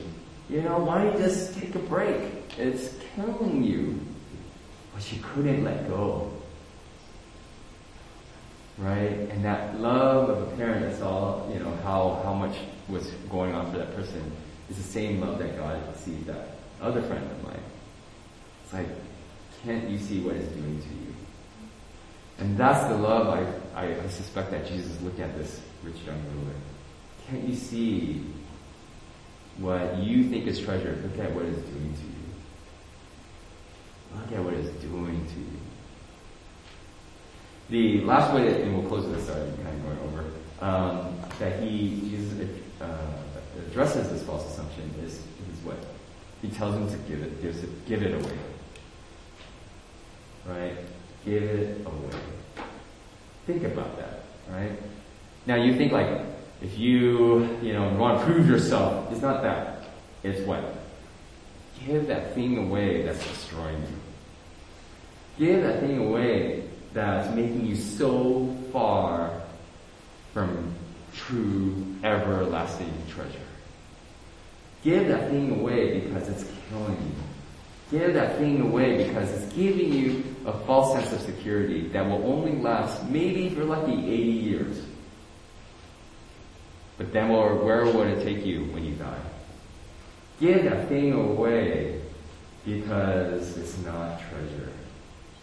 You 0.50 0.62
know, 0.62 0.78
why 0.78 1.04
don't 1.04 1.18
you 1.18 1.26
just 1.26 1.60
take 1.60 1.76
a 1.76 1.80
break? 1.80 2.22
It's 2.58 2.94
killing 3.16 3.64
you. 3.64 4.00
But 4.94 5.04
she 5.04 5.18
couldn't 5.18 5.64
let 5.66 5.90
go. 5.90 6.32
Right? 8.78 9.30
And 9.32 9.44
that 9.44 9.80
love 9.80 10.30
of 10.30 10.54
a 10.54 10.56
parent 10.56 10.82
that 10.82 10.98
saw, 11.00 11.52
you 11.52 11.60
know, 11.60 11.76
how, 11.84 12.22
how 12.24 12.34
much 12.34 12.56
was 12.88 13.08
going 13.30 13.54
on 13.54 13.72
for 13.72 13.78
that 13.80 13.96
person 13.96 14.32
is 14.70 14.78
the 14.78 14.84
same 14.84 15.20
love 15.22 15.40
that 15.40 15.58
God 15.58 15.82
sees 15.98 16.24
that 16.26 16.58
other 16.82 17.02
friend 17.02 17.26
of 17.26 17.44
mine. 17.44 17.60
It's 18.64 18.74
like, 18.74 18.88
can't 19.64 19.90
you 19.90 19.98
see 19.98 20.20
what 20.20 20.36
it's 20.36 20.52
doing 20.54 20.80
to 20.80 20.88
you? 20.90 21.16
And 22.40 22.58
that's 22.58 22.88
the 22.88 22.96
love 22.96 23.28
I, 23.28 23.82
I, 23.82 24.00
I 24.00 24.08
suspect 24.08 24.52
that 24.52 24.68
Jesus 24.68 25.02
looked 25.02 25.20
at 25.20 25.36
this 25.38 25.60
rich 25.84 25.96
young 26.06 26.22
ruler. 26.36 26.54
Can't 27.28 27.48
you 27.48 27.56
see 27.56 28.26
what 29.58 29.98
you 29.98 30.30
think 30.30 30.46
is 30.46 30.60
treasure? 30.60 31.00
Look 31.04 31.18
at 31.20 31.34
what 31.34 31.46
it's 31.46 31.60
doing 31.62 31.94
to 31.94 32.04
you. 32.04 32.14
Look 34.16 34.32
at 34.32 34.44
what 34.44 34.54
it's 34.54 34.70
doing 34.84 35.26
to 35.26 35.40
you. 35.40 35.67
The 37.70 38.02
last 38.02 38.34
way 38.34 38.50
that, 38.50 38.62
and 38.62 38.78
we'll 38.78 38.88
close 38.88 39.10
this, 39.12 39.28
sorry, 39.28 39.42
I'm 39.42 39.58
kind 39.58 39.68
of 39.68 39.84
going 39.84 40.00
over, 40.00 40.26
um, 40.62 41.20
that 41.40 41.62
he, 41.62 42.00
Jesus 42.10 42.50
uh, 42.80 42.86
addresses 43.68 44.10
this 44.10 44.24
false 44.24 44.50
assumption 44.52 44.94
is, 45.04 45.16
is 45.16 45.64
what? 45.64 45.78
He 46.42 46.50
tells 46.50 46.76
him 46.76 46.90
to 46.90 46.98
give 47.10 47.22
it, 47.22 47.42
gives 47.42 47.64
it, 47.64 47.86
give 47.86 48.04
it 48.04 48.14
away. 48.14 48.38
Right? 50.46 50.78
Give 51.26 51.44
it 51.44 51.86
away. 51.86 52.20
Think 53.46 53.64
about 53.64 53.98
that, 53.98 54.24
right? 54.50 54.72
Now 55.46 55.56
you 55.56 55.76
think 55.76 55.92
like, 55.92 56.22
if 56.62 56.78
you, 56.78 57.58
you 57.62 57.74
know, 57.74 57.90
want 57.96 58.20
to 58.20 58.26
prove 58.26 58.48
yourself, 58.48 59.12
it's 59.12 59.22
not 59.22 59.44
that. 59.44 59.84
It's 60.24 60.40
what? 60.48 60.64
Give 61.86 62.08
that 62.08 62.34
thing 62.34 62.58
away 62.58 63.04
that's 63.04 63.26
destroying 63.28 63.82
you. 63.82 65.46
Give 65.46 65.64
that 65.64 65.82
thing 65.82 66.00
away 66.00 66.67
that's 66.98 67.34
making 67.36 67.66
you 67.66 67.76
so 67.76 68.56
far 68.74 69.32
from 70.34 70.74
true, 71.14 71.96
everlasting 72.04 72.92
treasure. 73.10 73.38
Give 74.84 75.08
that 75.08 75.30
thing 75.30 75.60
away 75.60 76.00
because 76.00 76.28
it's 76.28 76.46
killing 76.70 76.98
you. 77.92 78.00
Give 78.00 78.14
that 78.16 78.38
thing 78.38 78.62
away 78.62 79.08
because 79.08 79.32
it's 79.32 79.54
giving 79.54 79.94
you 79.94 80.24
a 80.46 80.54
false 80.66 80.94
sense 80.94 81.14
of 81.14 81.22
security 81.22 81.88
that 81.90 82.06
will 82.06 82.26
only 82.26 82.54
last, 82.54 83.04
maybe 83.10 83.48
if 83.48 83.54
you're 83.54 83.66
lucky, 83.66 83.94
80 83.94 84.14
years. 84.24 84.86
But 86.98 87.14
then 87.14 87.30
where 87.30 87.86
would 87.86 88.08
it 88.08 88.24
take 88.24 88.46
you 88.46 88.66
when 88.66 88.84
you 88.84 88.96
die? 88.96 89.22
Give 90.40 90.64
that 90.64 90.88
thing 90.88 91.14
away 91.14 92.02
because 92.66 93.56
it's 93.58 93.78
not 93.80 94.20
treasure. 94.30 94.72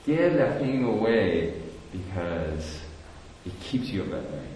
Give 0.05 0.35
that 0.35 0.61
thing 0.61 0.85
away 0.85 1.55
because 1.93 2.81
it 3.47 3.59
keeps 3.61 3.89
you 3.89 4.03
up 4.03 4.13
at 4.13 4.31
night. 4.31 4.49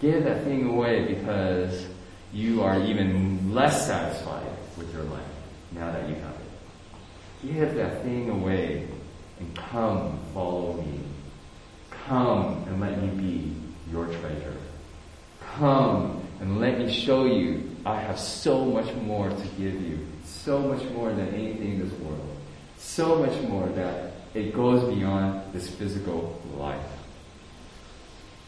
Give 0.00 0.24
that 0.24 0.44
thing 0.44 0.66
away 0.66 1.14
because 1.14 1.86
you 2.32 2.62
are 2.62 2.80
even 2.80 3.54
less 3.54 3.86
satisfied 3.86 4.46
with 4.78 4.92
your 4.94 5.02
life 5.04 5.22
now 5.72 5.92
that 5.92 6.08
you 6.08 6.14
have 6.14 6.34
it. 6.34 7.54
Give 7.54 7.74
that 7.74 8.02
thing 8.02 8.30
away 8.30 8.88
and 9.38 9.54
come 9.56 10.18
follow 10.32 10.74
me. 10.74 11.00
Come 12.06 12.64
and 12.66 12.80
let 12.80 13.02
me 13.02 13.08
be 13.08 13.56
your 13.90 14.06
treasure. 14.06 14.56
Come 15.56 16.22
and 16.40 16.60
let 16.60 16.78
me 16.78 16.90
show 16.90 17.26
you 17.26 17.76
I 17.84 18.00
have 18.00 18.18
so 18.18 18.64
much 18.64 18.94
more 18.96 19.28
to 19.28 19.46
give 19.58 19.80
you. 19.82 20.06
So 20.24 20.60
much 20.60 20.82
more 20.90 21.12
than 21.12 21.28
anything 21.34 21.74
in 21.74 21.88
this 21.88 21.98
world. 22.00 22.36
So 22.78 23.16
much 23.16 23.40
more 23.42 23.66
that 23.68 24.09
it 24.34 24.54
goes 24.54 24.82
beyond 24.94 25.52
this 25.52 25.68
physical 25.68 26.40
life. 26.56 26.84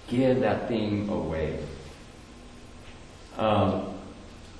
Give 0.09 0.41
that 0.41 0.69
thing 0.69 1.09
away. 1.09 1.59
Um, 3.37 3.95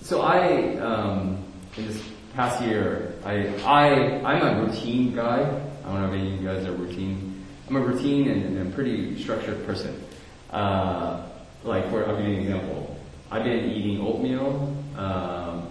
so 0.01 0.23
I, 0.23 0.77
um, 0.79 1.45
in 1.77 1.87
this 1.87 2.03
past 2.35 2.63
year, 2.63 3.15
I, 3.25 3.47
I, 3.65 4.23
I'm 4.25 4.43
a 4.43 4.67
routine 4.67 5.15
guy. 5.15 5.41
I 5.85 5.93
don't 5.93 6.01
know 6.01 6.09
if 6.09 6.15
any 6.15 6.35
of 6.35 6.41
you 6.41 6.47
guys 6.47 6.67
are 6.67 6.73
routine. 6.73 7.45
I'm 7.69 7.77
a 7.77 7.81
routine 7.81 8.29
and, 8.29 8.59
and 8.59 8.73
a 8.73 8.75
pretty 8.75 9.23
structured 9.23 9.65
person. 9.67 10.03
Uh, 10.51 11.27
like 11.65 11.89
for, 11.91 12.07
I'll 12.07 12.17
give 12.17 12.27
you 12.27 12.35
an 12.35 12.41
example. 12.41 12.97
I've 13.31 13.45
been 13.45 13.71
eating 13.71 14.01
oatmeal, 14.01 14.77
um, 14.97 15.05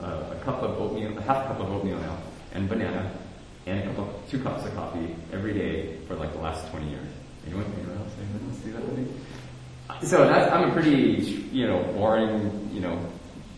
a, 0.01 0.35
a 0.35 0.41
cup 0.43 0.63
of 0.63 0.79
oatmeal, 0.81 1.17
a 1.17 1.21
half 1.21 1.47
cup 1.47 1.59
of 1.59 1.71
oatmeal 1.71 1.99
now, 1.99 2.17
and 2.53 2.67
banana, 2.67 3.11
and 3.65 3.79
a 3.79 3.93
cup 3.93 3.97
of, 3.99 4.29
two 4.29 4.41
cups 4.41 4.65
of 4.65 4.75
coffee 4.75 5.15
every 5.31 5.53
day 5.53 5.97
for 6.07 6.15
like 6.15 6.33
the 6.33 6.39
last 6.39 6.69
20 6.71 6.89
years. 6.89 7.07
Anyone, 7.45 7.65
anyone 7.77 7.97
else? 7.97 8.11
Anyone 8.19 8.49
else 8.49 8.59
do 8.59 8.71
that 8.73 8.83
with 8.83 8.97
me? 8.97 10.07
So 10.07 10.27
that, 10.27 10.51
I'm 10.53 10.69
a 10.69 10.73
pretty, 10.73 11.49
you 11.51 11.67
know, 11.67 11.83
boring, 11.93 12.69
you 12.73 12.81
know, 12.81 12.99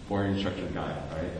boring 0.09 0.37
structured 0.37 0.73
guy, 0.73 0.97
right? 1.11 1.31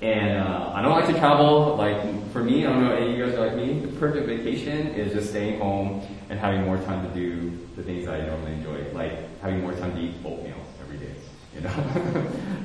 And 0.00 0.38
uh, 0.38 0.72
I 0.74 0.82
don't 0.82 0.92
like 0.92 1.06
to 1.08 1.18
travel. 1.18 1.76
Like 1.76 2.32
for 2.32 2.42
me, 2.42 2.64
I 2.64 2.70
don't 2.70 2.84
know 2.84 2.94
any 2.94 3.12
of 3.12 3.18
you 3.18 3.26
guys 3.26 3.34
are 3.34 3.46
like 3.46 3.56
me. 3.56 3.80
The 3.80 3.88
perfect 3.98 4.26
vacation 4.26 4.88
is 4.88 5.12
just 5.12 5.30
staying 5.30 5.60
home 5.60 6.02
and 6.30 6.38
having 6.38 6.64
more 6.64 6.78
time 6.78 7.06
to 7.06 7.14
do 7.14 7.50
the 7.76 7.82
things 7.82 8.06
that 8.06 8.20
I 8.20 8.26
normally 8.26 8.52
enjoy, 8.52 8.84
like 8.92 9.40
having 9.40 9.60
more 9.60 9.72
time 9.72 9.94
to 9.94 10.00
eat 10.00 10.14
oatmeal 10.24 10.56
every 10.80 10.98
day, 10.98 11.14
you 11.54 11.60
know, 11.62 11.70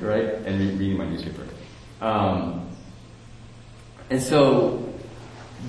right? 0.00 0.24
And 0.46 0.60
re- 0.60 0.76
reading 0.76 0.96
my 0.96 1.06
newspaper. 1.06 1.46
Um, 2.00 2.68
and 4.10 4.22
so, 4.22 4.93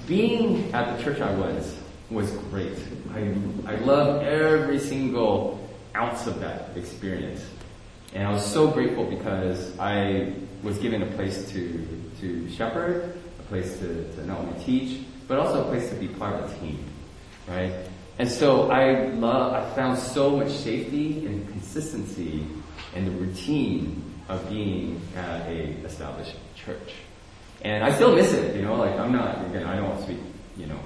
being 0.07 0.73
at 0.73 0.97
the 0.97 1.03
church 1.03 1.21
I 1.21 1.33
was 1.35 1.75
was 2.09 2.31
great. 2.49 2.77
I 3.13 3.35
I 3.65 3.75
loved 3.77 4.25
every 4.25 4.79
single 4.79 5.59
ounce 5.95 6.27
of 6.27 6.39
that 6.41 6.69
experience. 6.75 7.43
And 8.13 8.27
I 8.27 8.31
was 8.31 8.45
so 8.45 8.67
grateful 8.67 9.05
because 9.05 9.77
I 9.79 10.33
was 10.63 10.77
given 10.77 11.01
a 11.03 11.05
place 11.07 11.51
to, 11.51 11.87
to 12.21 12.49
shepherd, 12.49 13.17
a 13.39 13.43
place 13.43 13.77
to, 13.79 14.11
to 14.13 14.25
not 14.25 14.39
only 14.39 14.63
teach, 14.63 15.01
but 15.27 15.37
also 15.37 15.65
a 15.65 15.65
place 15.65 15.89
to 15.89 15.95
be 15.95 16.07
part 16.07 16.35
of 16.35 16.51
a 16.51 16.59
team, 16.59 16.83
right? 17.47 17.73
And 18.17 18.29
so 18.29 18.71
I 18.71 19.09
love, 19.09 19.53
I 19.53 19.69
found 19.75 19.97
so 19.97 20.37
much 20.37 20.49
safety 20.49 21.25
and 21.25 21.47
consistency 21.49 22.45
in 22.95 23.05
the 23.05 23.11
routine 23.11 24.01
of 24.29 24.47
being 24.49 25.01
at 25.15 25.41
a 25.47 25.71
established 25.83 26.35
church. 26.55 26.93
And 27.65 27.83
I 27.83 27.95
still 27.95 28.15
miss 28.15 28.31
it, 28.31 28.55
you 28.55 28.61
know, 28.61 28.75
like 28.75 28.93
I'm 28.99 29.11
not, 29.11 29.43
again, 29.47 29.63
I 29.63 29.77
don't 29.77 29.99
speak, 30.03 30.19
you 30.55 30.67
know, 30.67 30.79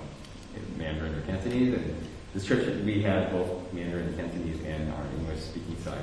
Mandarin 0.77 1.13
or 1.13 1.21
Cantonese, 1.23 1.73
and 1.73 2.07
this 2.33 2.45
church, 2.45 2.65
we 2.85 3.01
had 3.01 3.33
both 3.33 3.73
Mandarin 3.73 4.07
and 4.07 4.17
Cantonese 4.17 4.63
and 4.63 4.89
our 4.93 5.03
English 5.17 5.41
speaking 5.41 5.75
side. 5.83 5.99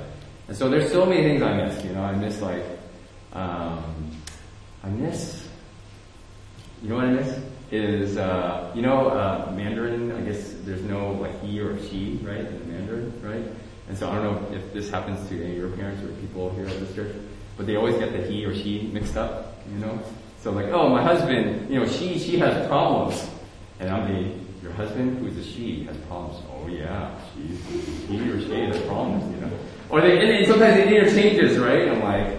And 0.47 0.55
so 0.55 0.69
there's 0.69 0.91
so 0.91 1.03
many 1.03 1.23
things 1.23 1.41
I 1.41 1.57
miss, 1.57 1.83
you 1.83 1.93
know, 1.93 2.03
I 2.03 2.13
miss 2.13 2.39
like, 2.43 2.63
um, 3.33 4.11
I 4.83 4.89
miss, 4.89 5.47
you 6.83 6.89
know 6.89 6.97
what 6.97 7.05
I 7.05 7.11
miss? 7.11 7.39
Is, 7.71 8.17
uh, 8.17 8.71
you 8.75 8.83
know, 8.83 9.09
uh, 9.09 9.51
Mandarin, 9.55 10.11
I 10.11 10.21
guess 10.21 10.53
there's 10.61 10.83
no 10.83 11.13
like 11.13 11.41
he 11.41 11.59
or 11.59 11.83
she, 11.89 12.19
right, 12.21 12.37
in 12.37 12.71
Mandarin, 12.71 13.19
right? 13.23 13.43
And 13.89 13.97
so 13.97 14.11
I 14.11 14.13
don't 14.13 14.23
know 14.25 14.55
if 14.55 14.73
this 14.73 14.91
happens 14.91 15.27
to 15.29 15.43
any 15.43 15.53
of 15.53 15.57
your 15.57 15.71
parents 15.71 16.03
or 16.03 16.09
people 16.21 16.51
here 16.51 16.67
at 16.67 16.79
this 16.79 16.93
church, 16.93 17.15
but 17.57 17.65
they 17.65 17.77
always 17.77 17.97
get 17.97 18.11
the 18.11 18.21
he 18.21 18.45
or 18.45 18.53
she 18.53 18.91
mixed 18.93 19.17
up, 19.17 19.59
you 19.73 19.79
know? 19.79 19.99
So 20.39 20.51
like, 20.51 20.67
oh, 20.67 20.89
my 20.89 21.01
husband, 21.03 21.69
you 21.69 21.79
know, 21.79 21.87
she, 21.87 22.19
she 22.19 22.37
has 22.37 22.67
problems. 22.67 23.27
And 23.79 23.89
I'm 23.89 24.11
the, 24.11 24.33
your 24.61 24.71
husband, 24.71 25.19
who's 25.19 25.37
a 25.37 25.43
she, 25.43 25.83
has 25.85 25.97
problems. 26.07 26.43
Oh 26.51 26.67
yeah, 26.67 27.15
she, 27.33 27.55
he 28.07 28.29
or 28.29 28.41
she 28.41 28.51
has 28.61 28.81
problems, 28.83 29.23
you 29.35 29.41
know. 29.41 29.51
Or 29.89 30.01
they, 30.01 30.37
and 30.37 30.47
sometimes 30.47 30.77
it 30.79 30.91
interchanges, 30.91 31.57
right? 31.57 31.87
I'm 31.87 32.01
like, 32.01 32.37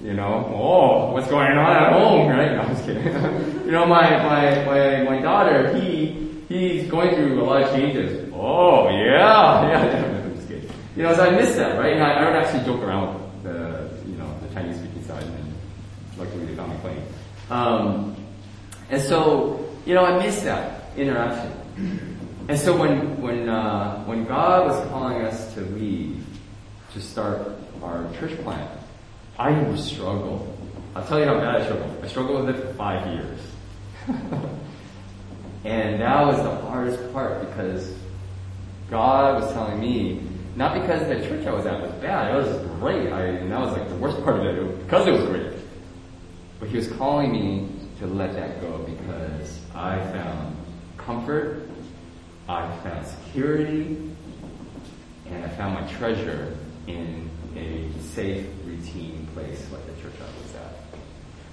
you 0.00 0.14
know, 0.14 0.52
oh, 0.54 1.12
what's 1.12 1.28
going 1.28 1.52
on 1.52 1.76
at 1.76 1.92
home, 1.92 2.28
right? 2.28 2.52
No, 2.52 2.60
I'm 2.60 2.68
just 2.74 2.86
kidding. 2.86 3.04
you 3.64 3.72
know, 3.72 3.86
my, 3.86 4.10
my, 4.22 4.64
my, 4.64 5.02
my 5.02 5.22
daughter, 5.22 5.74
he, 5.76 6.42
he's 6.48 6.88
going 6.90 7.14
through 7.14 7.42
a 7.42 7.44
lot 7.44 7.62
of 7.62 7.74
changes. 7.74 8.30
Oh, 8.34 8.88
yeah, 8.88 9.68
yeah, 9.68 10.30
kidding. 10.46 10.70
You 10.94 11.02
know, 11.02 11.14
so 11.14 11.24
I 11.24 11.30
miss 11.30 11.56
that, 11.56 11.78
right? 11.78 11.94
And 11.94 12.02
I, 12.02 12.12
I 12.12 12.24
would 12.24 12.36
actually 12.36 12.64
joke 12.64 12.82
around 12.82 13.14
with 13.14 13.42
the, 13.42 13.90
you 14.08 14.16
know, 14.16 14.32
the 14.46 14.54
Chinese 14.54 14.76
speaking 14.76 15.04
side 15.04 15.22
and 15.24 15.54
luckily 16.16 16.46
they 16.46 16.54
found 16.54 16.72
me 16.72 16.78
playing. 16.80 17.02
Um, 17.50 18.16
and 18.90 19.00
so, 19.00 19.68
you 19.84 19.94
know, 19.94 20.04
I 20.04 20.18
miss 20.24 20.42
that 20.42 20.90
interaction. 20.96 21.52
And 22.48 22.58
so 22.58 22.76
when, 22.76 23.20
when, 23.20 23.48
uh, 23.48 24.04
when 24.04 24.24
God 24.24 24.66
was 24.68 24.88
calling 24.88 25.22
us 25.22 25.52
to 25.54 25.60
leave, 25.60 26.24
to 26.92 27.00
start 27.00 27.52
our 27.82 28.08
church 28.18 28.38
plant, 28.42 28.70
I 29.38 29.50
would 29.50 29.78
struggle. 29.78 30.56
I'll 30.94 31.04
tell 31.06 31.18
you 31.18 31.26
how 31.26 31.34
bad 31.34 31.56
I 31.56 31.64
struggled. 31.64 32.04
I 32.04 32.08
struggled 32.08 32.46
with 32.46 32.56
it 32.56 32.62
for 32.62 32.74
five 32.74 33.06
years. 33.12 33.40
and 35.64 36.00
that 36.00 36.26
was 36.26 36.36
the 36.38 36.54
hardest 36.66 37.12
part 37.12 37.40
because 37.48 37.92
God 38.90 39.42
was 39.42 39.52
telling 39.52 39.80
me, 39.80 40.22
not 40.54 40.80
because 40.80 41.06
the 41.08 41.26
church 41.28 41.46
I 41.46 41.52
was 41.52 41.66
at 41.66 41.82
was 41.82 41.90
bad, 42.00 42.34
it 42.34 42.38
was 42.38 42.66
great. 42.78 43.12
I, 43.12 43.22
and 43.24 43.52
that 43.52 43.60
was 43.60 43.76
like 43.76 43.88
the 43.88 43.96
worst 43.96 44.22
part 44.22 44.38
of 44.38 44.46
it 44.46 44.78
because 44.84 45.06
it 45.06 45.10
was 45.10 45.24
great. 45.24 45.55
But 46.58 46.68
He 46.68 46.76
was 46.76 46.88
calling 46.88 47.32
me 47.32 47.68
to 47.98 48.06
let 48.06 48.34
that 48.34 48.60
go 48.60 48.78
because 48.78 49.60
I 49.74 49.98
found 50.12 50.56
comfort, 50.96 51.68
I 52.48 52.74
found 52.78 53.06
security, 53.06 54.12
and 55.26 55.44
I 55.44 55.48
found 55.48 55.74
my 55.74 55.92
treasure 55.92 56.56
in 56.86 57.30
a 57.56 57.90
safe, 58.00 58.46
routine 58.64 59.26
place 59.34 59.66
like 59.72 59.84
the 59.86 60.02
church 60.02 60.14
I 60.20 60.42
was 60.42 60.54
at. 60.56 60.76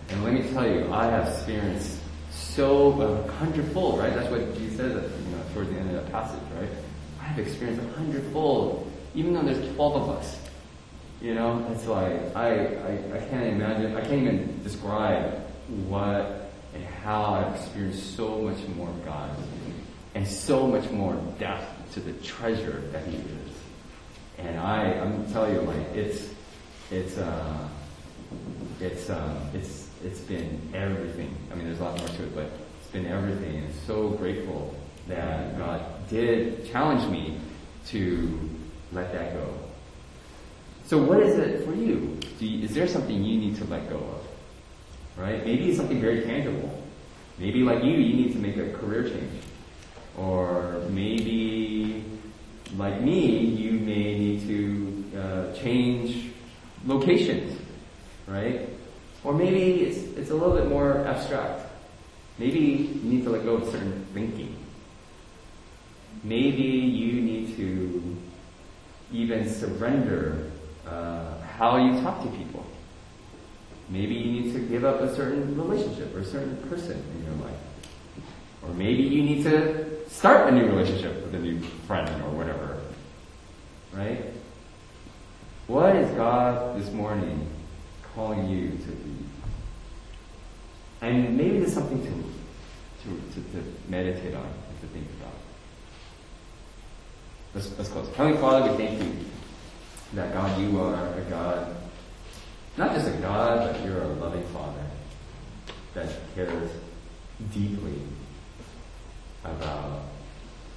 And 0.09 0.23
let 0.23 0.33
me 0.33 0.43
tell 0.51 0.67
you, 0.67 0.91
I 0.91 1.05
have 1.05 1.27
experienced 1.27 1.99
so 2.31 3.01
a 3.01 3.31
hundredfold, 3.33 3.99
right? 3.99 4.13
That's 4.13 4.29
what 4.29 4.41
he 4.57 4.69
says 4.69 4.93
you 4.93 5.35
know, 5.35 5.43
towards 5.53 5.69
the 5.69 5.77
end 5.77 5.95
of 5.95 6.03
that 6.03 6.11
passage, 6.11 6.41
right? 6.59 6.69
I 7.19 7.23
have 7.23 7.39
experienced 7.39 7.83
a 7.83 7.91
hundredfold, 7.93 8.91
even 9.15 9.33
though 9.33 9.43
there's 9.43 9.75
twelve 9.75 9.95
of 9.95 10.09
us. 10.09 10.37
You 11.23 11.33
know, 11.33 11.65
it's 11.71 11.87
like 11.87 12.35
I, 12.35 12.49
I, 12.49 13.15
I 13.15 13.19
can't 13.29 13.47
imagine, 13.47 13.95
I 13.95 14.01
can't 14.01 14.23
even 14.23 14.61
describe 14.61 15.39
what 15.87 16.51
and 16.73 16.83
how 16.83 17.35
I've 17.35 17.55
experienced 17.55 18.17
so 18.17 18.41
much 18.41 18.57
more 18.75 18.89
of 18.89 19.05
God 19.05 19.29
and 20.15 20.27
so 20.27 20.67
much 20.67 20.91
more 20.91 21.15
depth 21.39 21.93
to 21.93 22.01
the 22.01 22.11
treasure 22.23 22.83
that 22.91 23.05
He 23.07 23.15
is. 23.15 23.53
And 24.37 24.59
I, 24.59 24.99
I'm 24.99 25.25
telling 25.31 25.55
you, 25.55 25.61
like 25.61 25.95
it's, 25.95 26.29
it's, 26.91 27.17
uh, 27.17 27.69
it's, 28.81 29.09
um, 29.09 29.37
it's, 29.53 29.87
it's 30.03 30.19
been 30.19 30.59
everything. 30.73 31.33
I 31.53 31.55
mean, 31.55 31.67
there's 31.67 31.79
a 31.79 31.85
lot 31.85 31.99
more 31.99 32.07
to 32.09 32.23
it, 32.23 32.35
but 32.35 32.51
it's 32.81 32.91
been 32.91 33.05
everything. 33.05 33.63
And 33.63 33.73
so 33.87 34.09
grateful 34.09 34.75
that 35.07 35.57
God 35.57 35.85
did 36.09 36.69
challenge 36.69 37.09
me 37.09 37.39
to 37.87 38.49
let 38.91 39.13
that 39.13 39.35
go. 39.35 39.62
So 40.93 40.99
what 40.99 41.21
is 41.21 41.39
it 41.39 41.65
for 41.65 41.73
you? 41.73 42.19
you? 42.37 42.63
Is 42.63 42.75
there 42.75 42.87
something 42.87 43.23
you 43.23 43.39
need 43.39 43.55
to 43.57 43.65
let 43.65 43.89
go 43.89 43.95
of? 43.95 44.27
Right? 45.17 45.43
Maybe 45.43 45.69
it's 45.69 45.77
something 45.77 45.99
very 45.99 46.21
tangible. 46.21 46.69
Maybe 47.39 47.63
like 47.63 47.83
you, 47.83 47.93
you 47.93 48.15
need 48.15 48.33
to 48.33 48.37
make 48.37 48.57
a 48.57 48.71
career 48.73 49.09
change. 49.09 49.41
Or 50.19 50.83
maybe, 50.91 52.05
like 52.77 53.01
me, 53.01 53.39
you 53.39 53.71
may 53.71 54.19
need 54.19 54.47
to 54.47 55.19
uh, 55.19 55.53
change 55.55 56.29
locations, 56.85 57.59
right? 58.27 58.69
Or 59.23 59.33
maybe 59.33 59.81
it's, 59.81 59.97
it's 60.15 60.29
a 60.29 60.35
little 60.35 60.55
bit 60.55 60.67
more 60.67 61.07
abstract. 61.07 61.71
Maybe 62.37 62.59
you 62.59 62.99
need 63.01 63.23
to 63.23 63.31
let 63.31 63.43
go 63.45 63.55
of 63.55 63.65
certain 63.71 64.05
thinking. 64.13 64.55
Maybe 66.23 66.61
you 66.61 67.19
need 67.19 67.57
to 67.57 68.15
even 69.11 69.49
surrender 69.49 70.42
uh, 70.87 71.37
how 71.41 71.77
you 71.77 72.01
talk 72.01 72.23
to 72.23 72.29
people. 72.31 72.65
Maybe 73.89 74.15
you 74.15 74.41
need 74.41 74.53
to 74.53 74.59
give 74.59 74.83
up 74.85 75.01
a 75.01 75.15
certain 75.15 75.57
relationship 75.57 76.15
or 76.15 76.19
a 76.19 76.25
certain 76.25 76.57
person 76.69 77.03
in 77.15 77.25
your 77.25 77.35
life. 77.35 77.59
Or 78.61 78.69
maybe 78.69 79.03
you 79.03 79.23
need 79.23 79.43
to 79.43 80.09
start 80.09 80.47
a 80.47 80.51
new 80.51 80.65
relationship 80.65 81.15
with 81.25 81.35
a 81.35 81.39
new 81.39 81.59
friend 81.87 82.09
or 82.23 82.29
whatever. 82.29 82.79
Right? 83.91 84.33
What 85.67 85.95
is 85.95 86.09
God 86.15 86.79
this 86.79 86.91
morning 86.91 87.47
calling 88.15 88.47
you 88.49 88.69
to 88.69 88.89
lead. 88.89 89.25
And 91.01 91.37
maybe 91.37 91.59
there's 91.59 91.73
something 91.73 92.01
to, 92.01 92.09
to, 93.03 93.21
to, 93.33 93.51
to 93.51 93.73
meditate 93.87 94.33
on 94.35 94.45
and 94.45 94.81
to 94.81 94.87
think 94.87 95.07
about. 95.19 95.33
Let's, 97.53 97.77
let's 97.77 97.89
close. 97.89 98.07
Heavenly 98.15 98.37
Father, 98.37 98.71
we 98.71 98.77
thank 98.77 99.01
you 99.01 99.25
that 100.13 100.33
God, 100.33 100.59
you 100.59 100.79
are 100.79 101.13
a 101.13 101.21
God, 101.29 101.75
not 102.77 102.93
just 102.93 103.07
a 103.07 103.11
God, 103.13 103.71
but 103.71 103.85
you're 103.85 104.01
a 104.01 104.07
loving 104.07 104.43
Father 104.47 104.85
that 105.93 106.09
cares 106.35 106.71
deeply 107.53 107.99
about 109.43 110.01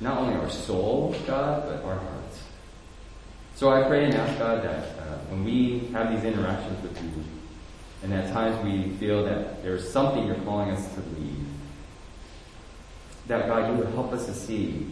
not 0.00 0.18
only 0.18 0.34
our 0.34 0.50
soul, 0.50 1.14
God, 1.26 1.64
but 1.66 1.84
our 1.84 1.96
hearts. 1.96 2.42
So 3.54 3.70
I 3.70 3.88
pray 3.88 4.04
and 4.04 4.14
ask 4.14 4.38
God 4.38 4.62
that 4.64 4.98
uh, 4.98 5.18
when 5.30 5.44
we 5.44 5.88
have 5.92 6.12
these 6.12 6.24
interactions 6.24 6.82
with 6.82 7.02
you, 7.02 7.24
and 8.02 8.12
at 8.12 8.32
times 8.32 8.62
we 8.62 8.94
feel 8.98 9.24
that 9.24 9.62
there's 9.62 9.90
something 9.90 10.26
you're 10.26 10.36
calling 10.36 10.70
us 10.70 10.94
to 10.94 11.00
leave, 11.18 11.46
that 13.26 13.48
God, 13.48 13.70
you 13.70 13.78
would 13.78 13.92
help 13.94 14.12
us 14.12 14.26
to 14.26 14.34
see 14.34 14.86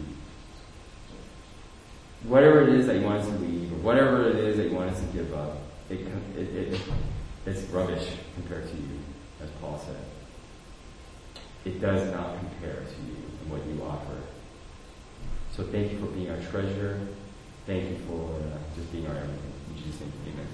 whatever 2.23 2.63
it 2.63 2.69
is 2.69 2.87
that 2.87 2.95
you 2.95 3.03
want 3.03 3.21
us 3.21 3.27
to 3.27 3.35
leave, 3.35 3.64
whatever 3.85 4.27
it 4.27 4.37
is 4.37 4.57
that 4.57 4.69
you 4.69 4.75
want 4.75 4.89
us 4.89 4.99
to 4.99 5.05
give 5.13 5.31
up, 5.35 5.59
it, 5.91 5.99
it, 6.35 6.73
it, 6.73 6.81
it's 7.45 7.61
rubbish 7.69 8.09
compared 8.33 8.67
to 8.67 8.75
you, 8.75 8.99
as 9.43 9.49
Paul 9.61 9.79
said. 9.85 9.95
It 11.65 11.79
does 11.79 12.11
not 12.11 12.39
compare 12.39 12.73
to 12.73 13.01
you 13.05 13.15
and 13.41 13.51
what 13.51 13.63
you 13.67 13.83
offer. 13.83 14.17
So 15.55 15.63
thank 15.65 15.91
you 15.91 15.99
for 15.99 16.07
being 16.07 16.31
our 16.31 16.41
treasure. 16.49 16.99
Thank 17.67 17.91
you 17.91 17.97
for 18.07 18.33
uh, 18.33 18.57
just 18.75 18.91
being 18.91 19.05
our 19.05 19.15
everything. 19.15 19.53
In 19.69 19.83
Jesus' 19.83 20.01
name, 20.01 20.11
amen. 20.33 20.47